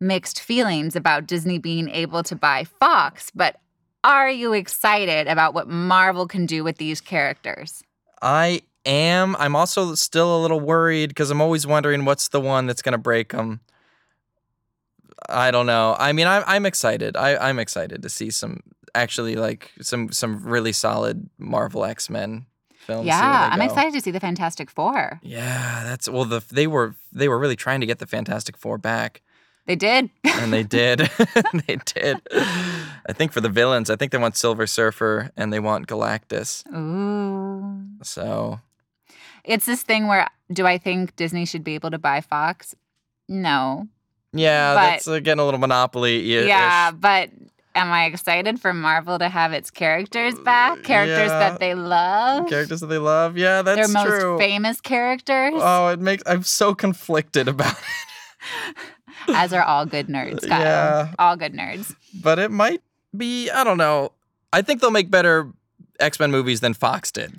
mixed 0.00 0.40
feelings 0.40 0.96
about 0.96 1.26
Disney 1.26 1.58
being 1.58 1.88
able 1.90 2.22
to 2.24 2.34
buy 2.34 2.64
Fox, 2.64 3.30
but 3.34 3.60
are 4.02 4.30
you 4.30 4.52
excited 4.52 5.26
about 5.28 5.54
what 5.54 5.68
Marvel 5.68 6.26
can 6.26 6.46
do 6.46 6.64
with 6.64 6.78
these 6.78 7.00
characters? 7.00 7.82
I 8.22 8.62
am. 8.86 9.36
I'm 9.38 9.54
also 9.54 9.94
still 9.94 10.36
a 10.36 10.40
little 10.40 10.60
worried 10.60 11.08
because 11.10 11.30
I'm 11.30 11.40
always 11.40 11.66
wondering 11.66 12.04
what's 12.04 12.28
the 12.28 12.40
one 12.40 12.66
that's 12.66 12.82
going 12.82 12.92
to 12.92 12.98
break 12.98 13.32
them. 13.32 13.60
I 15.28 15.50
don't 15.50 15.66
know. 15.66 15.96
I 15.98 16.12
mean, 16.12 16.26
I'm 16.26 16.42
I'm 16.46 16.66
excited. 16.66 17.16
I 17.16 17.36
I'm 17.36 17.58
excited 17.58 18.02
to 18.02 18.08
see 18.08 18.30
some 18.30 18.60
actually 18.94 19.36
like 19.36 19.70
some 19.80 20.10
some 20.12 20.42
really 20.42 20.72
solid 20.72 21.28
Marvel 21.38 21.84
X 21.84 22.08
Men 22.08 22.46
films. 22.72 23.06
yeah, 23.06 23.50
I'm 23.52 23.60
excited 23.60 23.92
to 23.92 24.00
see 24.00 24.10
the 24.10 24.20
Fantastic 24.20 24.70
Four. 24.70 25.20
Yeah, 25.22 25.84
that's 25.84 26.08
well. 26.08 26.24
The 26.24 26.42
they 26.50 26.66
were 26.66 26.94
they 27.12 27.28
were 27.28 27.38
really 27.38 27.56
trying 27.56 27.80
to 27.80 27.86
get 27.86 27.98
the 27.98 28.06
Fantastic 28.06 28.56
Four 28.56 28.78
back, 28.78 29.20
They 29.66 29.76
did. 29.76 30.10
and 30.24 30.52
they 30.52 30.62
did. 30.64 30.98
they 31.66 31.76
did. 31.84 32.20
I 32.32 33.12
think 33.12 33.32
for 33.32 33.40
the 33.40 33.48
villains, 33.48 33.88
I 33.90 33.96
think 33.96 34.10
they 34.12 34.18
want 34.18 34.36
Silver 34.36 34.66
Surfer 34.66 35.30
and 35.36 35.52
they 35.52 35.60
want 35.60 35.86
Galactus. 35.86 36.64
Ooh. 36.74 37.80
So 38.02 38.60
It's 39.44 39.66
this 39.66 39.82
thing 39.82 40.06
where 40.08 40.26
do 40.52 40.66
I 40.66 40.78
think 40.78 41.14
Disney 41.16 41.44
should 41.44 41.62
be 41.62 41.74
able 41.74 41.90
to 41.90 41.98
buy 41.98 42.20
Fox? 42.20 42.74
No. 43.28 43.86
yeah, 44.32 44.74
But- 44.74 44.80
that's 44.80 45.08
uh, 45.08 45.20
getting 45.20 45.40
a 45.40 45.44
little 45.44 45.60
monopoly. 45.60 46.20
Yeah, 46.20 46.90
but 46.90 47.30
am 47.76 47.92
I 47.92 48.06
excited 48.06 48.60
for 48.60 48.72
Marvel 48.74 49.18
to 49.20 49.28
have 49.28 49.52
its 49.52 49.70
characters 49.70 50.36
back? 50.40 50.82
Characters 50.82 51.30
yeah. 51.30 51.38
that 51.38 51.60
they 51.60 51.74
love? 51.74 52.48
characters 52.48 52.80
that 52.80 52.88
they 52.88 52.98
love. 52.98 53.36
Yeah, 53.38 53.62
that's 53.62 53.76
Their 53.78 53.88
most 53.88 54.20
true. 54.20 54.38
famous 54.38 54.80
characters? 54.80 55.54
Oh, 55.56 55.88
it 55.88 56.00
makes 56.00 56.24
I'm 56.26 56.42
so 56.42 56.74
conflicted 56.74 57.46
about 57.46 57.72
it. 57.74 57.78
As 59.28 59.52
are 59.52 59.62
all 59.62 59.86
good 59.86 60.08
nerds, 60.08 60.46
Kyle. 60.48 60.60
Yeah. 60.60 61.14
All 61.18 61.36
good 61.36 61.52
nerds. 61.52 61.94
But 62.22 62.38
it 62.38 62.50
might 62.50 62.82
be, 63.16 63.50
I 63.50 63.64
don't 63.64 63.78
know. 63.78 64.12
I 64.52 64.62
think 64.62 64.80
they'll 64.80 64.90
make 64.90 65.10
better 65.10 65.50
X-Men 65.98 66.30
movies 66.30 66.60
than 66.60 66.74
Fox 66.74 67.12
did. 67.12 67.38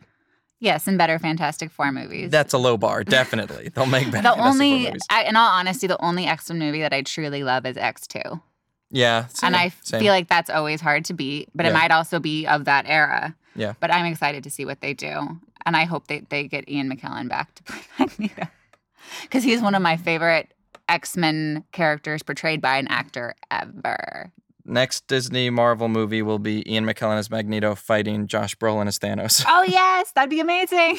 Yes, 0.59 0.87
and 0.87 0.95
better 0.97 1.17
Fantastic 1.17 1.71
Four 1.71 1.91
movies. 1.91 2.29
That's 2.29 2.53
a 2.53 2.59
low 2.59 2.77
bar, 2.77 3.03
definitely. 3.03 3.69
They'll 3.69 3.87
make 3.87 4.11
better 4.11 4.21
the 4.29 4.29
Fantastic 4.29 4.37
Four 4.37 4.47
only, 4.47 4.85
movies. 4.85 5.01
I, 5.09 5.23
in 5.23 5.35
all 5.35 5.49
honesty, 5.49 5.87
the 5.87 5.99
only 6.03 6.27
X 6.27 6.49
Men 6.49 6.59
movie 6.59 6.81
that 6.81 6.93
I 6.93 7.01
truly 7.01 7.43
love 7.43 7.65
is 7.65 7.75
X2. 7.77 8.39
Yeah. 8.91 9.27
and 9.41 9.55
I 9.55 9.69
same. 9.83 10.01
feel 10.01 10.13
like 10.13 10.27
that's 10.27 10.49
always 10.49 10.81
hard 10.81 11.05
to 11.05 11.13
beat, 11.13 11.49
but 11.55 11.65
it 11.65 11.73
might 11.73 11.91
also 11.91 12.19
be 12.19 12.45
of 12.45 12.65
that 12.65 12.85
era. 12.87 13.35
Yeah. 13.55 13.73
But 13.79 13.91
I'm 13.91 14.05
excited 14.05 14.43
to 14.43 14.49
see 14.49 14.65
what 14.65 14.81
they 14.81 14.93
do. 14.93 15.39
And 15.65 15.77
I 15.77 15.85
hope 15.85 16.07
they, 16.07 16.19
they 16.29 16.47
get 16.47 16.67
Ian 16.69 16.93
McKellen 16.93 17.29
back 17.29 17.55
to 17.55 17.63
play 17.63 17.79
Magneto. 17.99 18.47
Because 19.23 19.43
he's 19.43 19.61
one 19.61 19.75
of 19.75 19.81
my 19.81 19.97
favorite 19.97 20.53
X 20.91 21.15
Men 21.17 21.63
characters 21.71 22.21
portrayed 22.21 22.61
by 22.61 22.77
an 22.77 22.87
actor 22.89 23.33
ever. 23.49 24.31
next 24.65 25.07
Disney 25.07 25.49
Marvel 25.49 25.87
movie 25.87 26.21
will 26.21 26.37
be 26.39 26.69
Ian 26.71 26.85
McKellen 26.85 27.17
as 27.17 27.29
Magneto 27.31 27.73
fighting 27.75 28.27
Josh 28.27 28.55
Brolin 28.57 28.87
as 28.87 28.99
Thanos. 28.99 29.43
Oh, 29.47 29.63
yes, 29.63 30.11
that'd 30.11 30.29
be 30.29 30.39
amazing. 30.41 30.97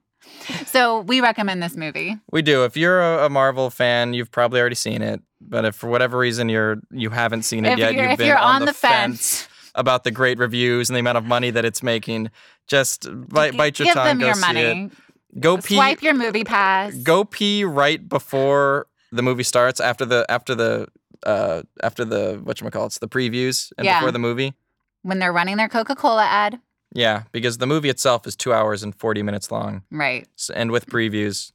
so 0.66 1.00
we 1.00 1.20
recommend 1.20 1.62
this 1.62 1.76
movie. 1.76 2.16
We 2.30 2.42
do. 2.42 2.64
If 2.64 2.76
you're 2.76 3.00
a, 3.00 3.26
a 3.26 3.30
Marvel 3.30 3.70
fan, 3.70 4.12
you've 4.12 4.30
probably 4.30 4.60
already 4.60 4.74
seen 4.74 5.02
it. 5.02 5.22
But 5.40 5.64
if 5.64 5.74
for 5.76 5.88
whatever 5.88 6.18
reason 6.18 6.48
you're 6.48 6.76
you 6.90 7.10
haven't 7.10 7.42
seen 7.42 7.64
it 7.64 7.72
If 7.74 7.78
yet, 7.78 7.94
you've 7.94 8.10
if 8.12 8.18
been 8.18 8.26
you're 8.28 8.38
on, 8.38 8.62
on 8.62 8.66
the 8.66 8.72
fence, 8.72 9.48
about 9.74 10.04
the 10.04 10.10
great 10.10 10.38
reviews 10.38 10.88
and 10.90 10.96
the 10.96 11.00
amount 11.00 11.18
of 11.18 11.24
money 11.24 11.50
that 11.50 11.64
it's 11.64 11.82
making, 11.82 12.30
just 12.68 13.08
bite, 13.28 13.56
bite 13.56 13.78
your 13.78 13.86
give 13.86 13.94
tongue. 13.94 14.06
them 14.06 14.18
go 14.18 14.26
your 14.26 14.36
money. 14.36 14.60
it. 14.60 15.40
Go 15.40 15.56
pee. 15.56 15.74
Swipe 15.76 16.02
your 16.02 16.14
movie 16.14 16.44
pass. 16.44 16.94
Go 16.94 17.24
pee 17.24 17.64
right 17.64 18.06
before 18.06 18.86
the 19.12 19.22
movie 19.22 19.44
starts. 19.44 19.78
After 19.80 20.04
the 20.04 20.26
after 20.28 20.54
the 20.54 20.88
uh 21.24 21.62
after 21.82 22.04
the 22.04 22.40
what 22.42 22.60
you 22.60 22.68
call 22.70 22.86
it's 22.86 22.98
the 22.98 23.08
previews 23.08 23.72
and 23.78 23.84
Yeah. 23.84 24.00
before 24.00 24.10
the 24.12 24.18
movie. 24.18 24.54
when 25.02 25.18
they're 25.20 25.32
running 25.32 25.56
their 25.56 25.68
Coca 25.68 25.94
Cola 25.94 26.24
ad. 26.24 26.58
Yeah, 26.94 27.22
because 27.32 27.58
the 27.58 27.66
movie 27.66 27.88
itself 27.88 28.26
is 28.26 28.34
two 28.36 28.52
hours 28.52 28.82
and 28.82 28.94
forty 28.94 29.22
minutes 29.22 29.50
long, 29.50 29.82
Right. 29.90 30.26
S- 30.38 30.50
and 30.54 30.70
with 30.70 30.86
previews, 30.86 31.52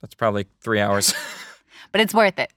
that's 0.00 0.14
probably 0.14 0.46
three 0.60 0.80
hours. 0.80 1.14
but 1.92 2.00
it's 2.00 2.12
worth 2.14 2.38
it. 2.38 2.50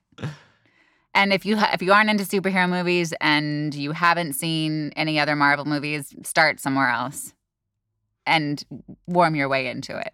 And 1.13 1.31
if 1.31 1.45
you 1.45 1.55
ha- 1.57 1.71
if 1.73 1.81
you 1.81 1.93
aren't 1.93 2.09
into 2.09 2.25
superhero 2.25 2.67
movies 2.69 3.13
and 3.21 3.73
you 3.73 3.91
haven't 3.93 4.33
seen 4.33 4.91
any 4.97 5.17
other 5.19 5.35
Marvel 5.35 5.65
movies, 5.65 6.13
start 6.23 6.59
somewhere 6.59 6.89
else 6.89 7.33
and 8.25 8.63
warm 9.07 9.35
your 9.35 9.47
way 9.47 9.67
into 9.67 9.97
it. 9.97 10.13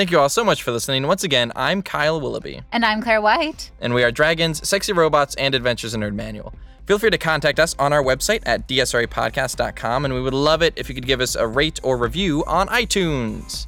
Thank 0.00 0.10
you 0.10 0.18
all 0.18 0.30
so 0.30 0.44
much 0.44 0.62
for 0.62 0.72
listening. 0.72 1.06
Once 1.06 1.24
again, 1.24 1.52
I'm 1.54 1.82
Kyle 1.82 2.18
Willoughby, 2.18 2.62
And 2.72 2.86
I'm 2.86 3.02
Claire 3.02 3.20
White. 3.20 3.70
and 3.82 3.92
we 3.92 4.02
are 4.02 4.10
Dragons, 4.10 4.66
Sexy 4.66 4.94
Robots, 4.94 5.34
and 5.34 5.54
Adventures 5.54 5.92
in 5.92 6.00
Nerd 6.00 6.14
Manual. 6.14 6.54
Feel 6.86 6.98
free 6.98 7.10
to 7.10 7.18
contact 7.18 7.60
us 7.60 7.76
on 7.78 7.92
our 7.92 8.02
website 8.02 8.42
at 8.46 8.66
dsrapodcast.com, 8.66 10.06
and 10.06 10.14
we 10.14 10.22
would 10.22 10.32
love 10.32 10.62
it 10.62 10.72
if 10.78 10.88
you 10.88 10.94
could 10.94 11.06
give 11.06 11.20
us 11.20 11.34
a 11.34 11.46
rate 11.46 11.80
or 11.82 11.98
review 11.98 12.42
on 12.46 12.68
iTunes. 12.68 13.66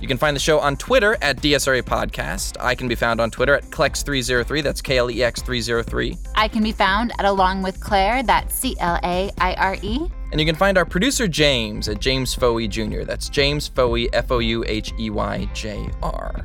You 0.00 0.08
can 0.08 0.18
find 0.18 0.36
the 0.36 0.40
show 0.40 0.58
on 0.60 0.76
Twitter 0.76 1.16
at 1.22 1.38
DSRA 1.38 1.82
Podcast. 1.82 2.56
I 2.60 2.74
can 2.74 2.88
be 2.88 2.94
found 2.94 3.20
on 3.20 3.30
Twitter 3.30 3.54
at 3.54 3.64
Klex303. 3.70 4.62
That's 4.62 4.82
K 4.82 4.98
L 4.98 5.10
E 5.10 5.22
X 5.22 5.40
303. 5.40 6.18
I 6.34 6.46
can 6.48 6.62
be 6.62 6.72
found 6.72 7.12
at 7.18 7.24
Along 7.24 7.62
with 7.62 7.80
Claire, 7.80 8.22
that's 8.22 8.54
C 8.54 8.76
L 8.80 8.98
A 9.02 9.30
I 9.40 9.54
R 9.54 9.76
E. 9.82 10.00
And 10.30 10.40
you 10.40 10.44
can 10.46 10.56
find 10.56 10.76
our 10.76 10.84
producer 10.84 11.26
James 11.26 11.88
at 11.88 12.00
James 12.00 12.34
Fouhey 12.36 12.68
Jr. 12.68 13.04
That's 13.04 13.28
James 13.30 13.70
Fouhey, 13.70 14.08
F 14.12 14.30
O 14.30 14.40
U 14.40 14.64
H 14.66 14.92
E 14.98 15.08
Y 15.08 15.48
J 15.54 15.88
R. 16.02 16.44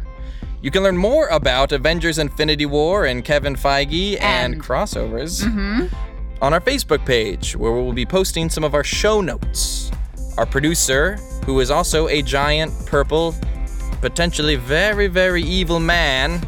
You 0.62 0.72
can 0.72 0.84
learn 0.84 0.98
more 0.98 1.28
about 1.28 1.72
Avengers 1.72 2.18
Infinity 2.18 2.66
War 2.66 3.06
and 3.06 3.26
Kevin 3.26 3.56
Feige 3.56 4.22
and, 4.22 4.54
And- 4.56 4.64
crossovers 4.64 5.44
Mm-hmm. 5.44 5.88
on 6.42 6.54
our 6.54 6.62
Facebook 6.62 7.06
page, 7.06 7.56
where 7.58 7.72
we 7.74 7.82
will 7.82 7.94
be 7.94 8.06
posting 8.06 8.50
some 8.50 8.64
of 8.64 8.74
our 8.74 8.84
show 8.84 9.20
notes. 9.22 9.92
Our 10.40 10.46
producer, 10.46 11.18
who 11.46 11.60
is 11.60 11.70
also 11.70 12.08
a 12.08 12.22
giant 12.22 12.74
purple 12.86 13.36
potentially 14.00 14.56
very, 14.56 15.08
very 15.08 15.44
evil 15.44 15.82
man. 15.82 16.42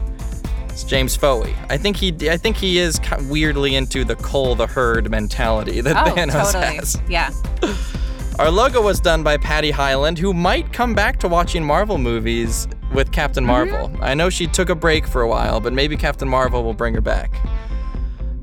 It's 0.69 0.85
James 0.85 1.17
Fouhey. 1.17 1.53
I 1.69 1.75
think 1.75 1.97
he, 1.97 2.29
I 2.29 2.37
think 2.37 2.55
he 2.55 2.79
is 2.79 3.01
weirdly 3.27 3.75
into 3.75 4.05
the 4.05 4.15
cull 4.15 4.55
the 4.55 4.65
herd 4.65 5.11
mentality 5.11 5.81
that 5.81 6.07
oh, 6.07 6.09
Thanos 6.09 6.53
totally. 6.53 6.77
has. 6.77 7.01
Yeah. 7.09 7.33
Our 8.39 8.49
logo 8.49 8.81
was 8.81 9.01
done 9.01 9.23
by 9.23 9.35
Patty 9.35 9.71
Hyland, 9.71 10.17
who 10.17 10.33
might 10.33 10.71
come 10.71 10.93
back 10.93 11.19
to 11.19 11.27
watching 11.27 11.61
Marvel 11.61 11.97
movies 11.97 12.69
with 12.93 13.11
Captain 13.11 13.45
Marvel. 13.45 13.89
Mm-hmm. 13.89 14.03
I 14.05 14.13
know 14.13 14.29
she 14.29 14.47
took 14.47 14.69
a 14.69 14.75
break 14.75 15.05
for 15.05 15.21
a 15.21 15.27
while, 15.27 15.59
but 15.59 15.73
maybe 15.73 15.97
Captain 15.97 16.29
Marvel 16.29 16.63
will 16.63 16.73
bring 16.73 16.93
her 16.93 17.01
back. 17.01 17.35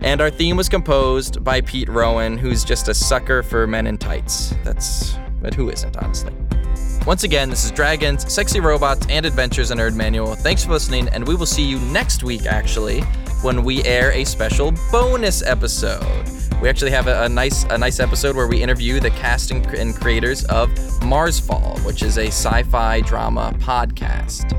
And 0.01 0.21
our 0.21 0.31
theme 0.31 0.59
was 0.59 0.69
composed 0.69 1.43
by 1.43 1.63
Pete 1.63 1.89
Rowan, 1.89 2.37
who's 2.37 2.65
just 2.65 2.89
a 2.89 2.95
sucker 2.95 3.43
for 3.43 3.67
men 3.67 3.87
in 3.87 3.97
tights. 3.97 4.55
That's, 4.63 5.17
but 5.41 5.55
who 5.55 5.71
isn't, 5.71 5.97
honestly? 5.97 6.33
Once 7.07 7.25
again, 7.25 7.49
this 7.49 7.65
is 7.65 7.71
Dragons, 7.71 8.31
Sexy 8.33 8.61
Robots, 8.61 9.07
and 9.09 9.25
Adventures 9.25 9.71
in 9.71 9.79
Nerd 9.79 9.95
Manual. 9.95 10.35
Thanks 10.35 10.65
for 10.65 10.73
listening, 10.73 11.09
and 11.09 11.27
we 11.27 11.35
will 11.35 11.47
see 11.47 11.63
you 11.63 11.79
next 11.81 12.23
week, 12.23 12.45
actually, 12.45 13.01
when 13.43 13.65
we 13.65 13.83
air 13.85 14.13
a 14.13 14.25
special 14.25 14.73
bonus 14.93 15.43
episode. 15.43 16.05
We 16.61 16.69
actually 16.69 16.91
have 16.91 17.07
a, 17.07 17.23
a 17.25 17.29
nice 17.29 17.65
a 17.65 17.79
nice 17.79 18.01
episode 18.01 18.35
where 18.35 18.49
we 18.49 18.61
interview 18.61 18.99
the 18.99 19.11
casting 19.11 19.65
and 19.77 19.95
creators 19.95 20.45
of 20.47 20.71
Marsfall, 21.01 21.83
which 21.87 22.03
is 22.03 22.19
a 22.19 22.27
sci-fi 22.27 23.01
drama 23.03 23.55
podcast. 23.59 24.55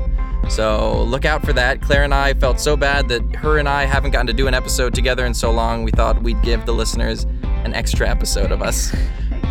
So 0.50 1.04
look 1.04 1.24
out 1.24 1.44
for 1.44 1.52
that. 1.52 1.82
Claire 1.82 2.04
and 2.04 2.14
I 2.14 2.34
felt 2.34 2.58
so 2.58 2.76
bad 2.76 3.08
that 3.08 3.36
her 3.36 3.58
and 3.58 3.68
I 3.68 3.84
haven't 3.84 4.12
gotten 4.12 4.26
to 4.26 4.32
do 4.32 4.48
an 4.48 4.54
episode 4.54 4.94
together 4.94 5.26
in 5.26 5.34
so 5.34 5.50
long. 5.50 5.84
We 5.84 5.90
thought 5.90 6.22
we'd 6.22 6.42
give 6.42 6.64
the 6.64 6.72
listeners 6.72 7.24
an 7.42 7.74
extra 7.74 8.08
episode 8.08 8.50
of 8.50 8.62
us, 8.62 8.94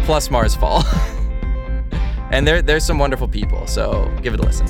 plus 0.04 0.30
Marsfall. 0.30 0.84
and 2.32 2.48
there, 2.48 2.62
there's 2.62 2.86
some 2.86 3.00
wonderful 3.00 3.28
people, 3.28 3.66
so 3.68 4.12
give 4.22 4.34
it 4.34 4.40
a 4.40 4.44
listen. 4.44 4.68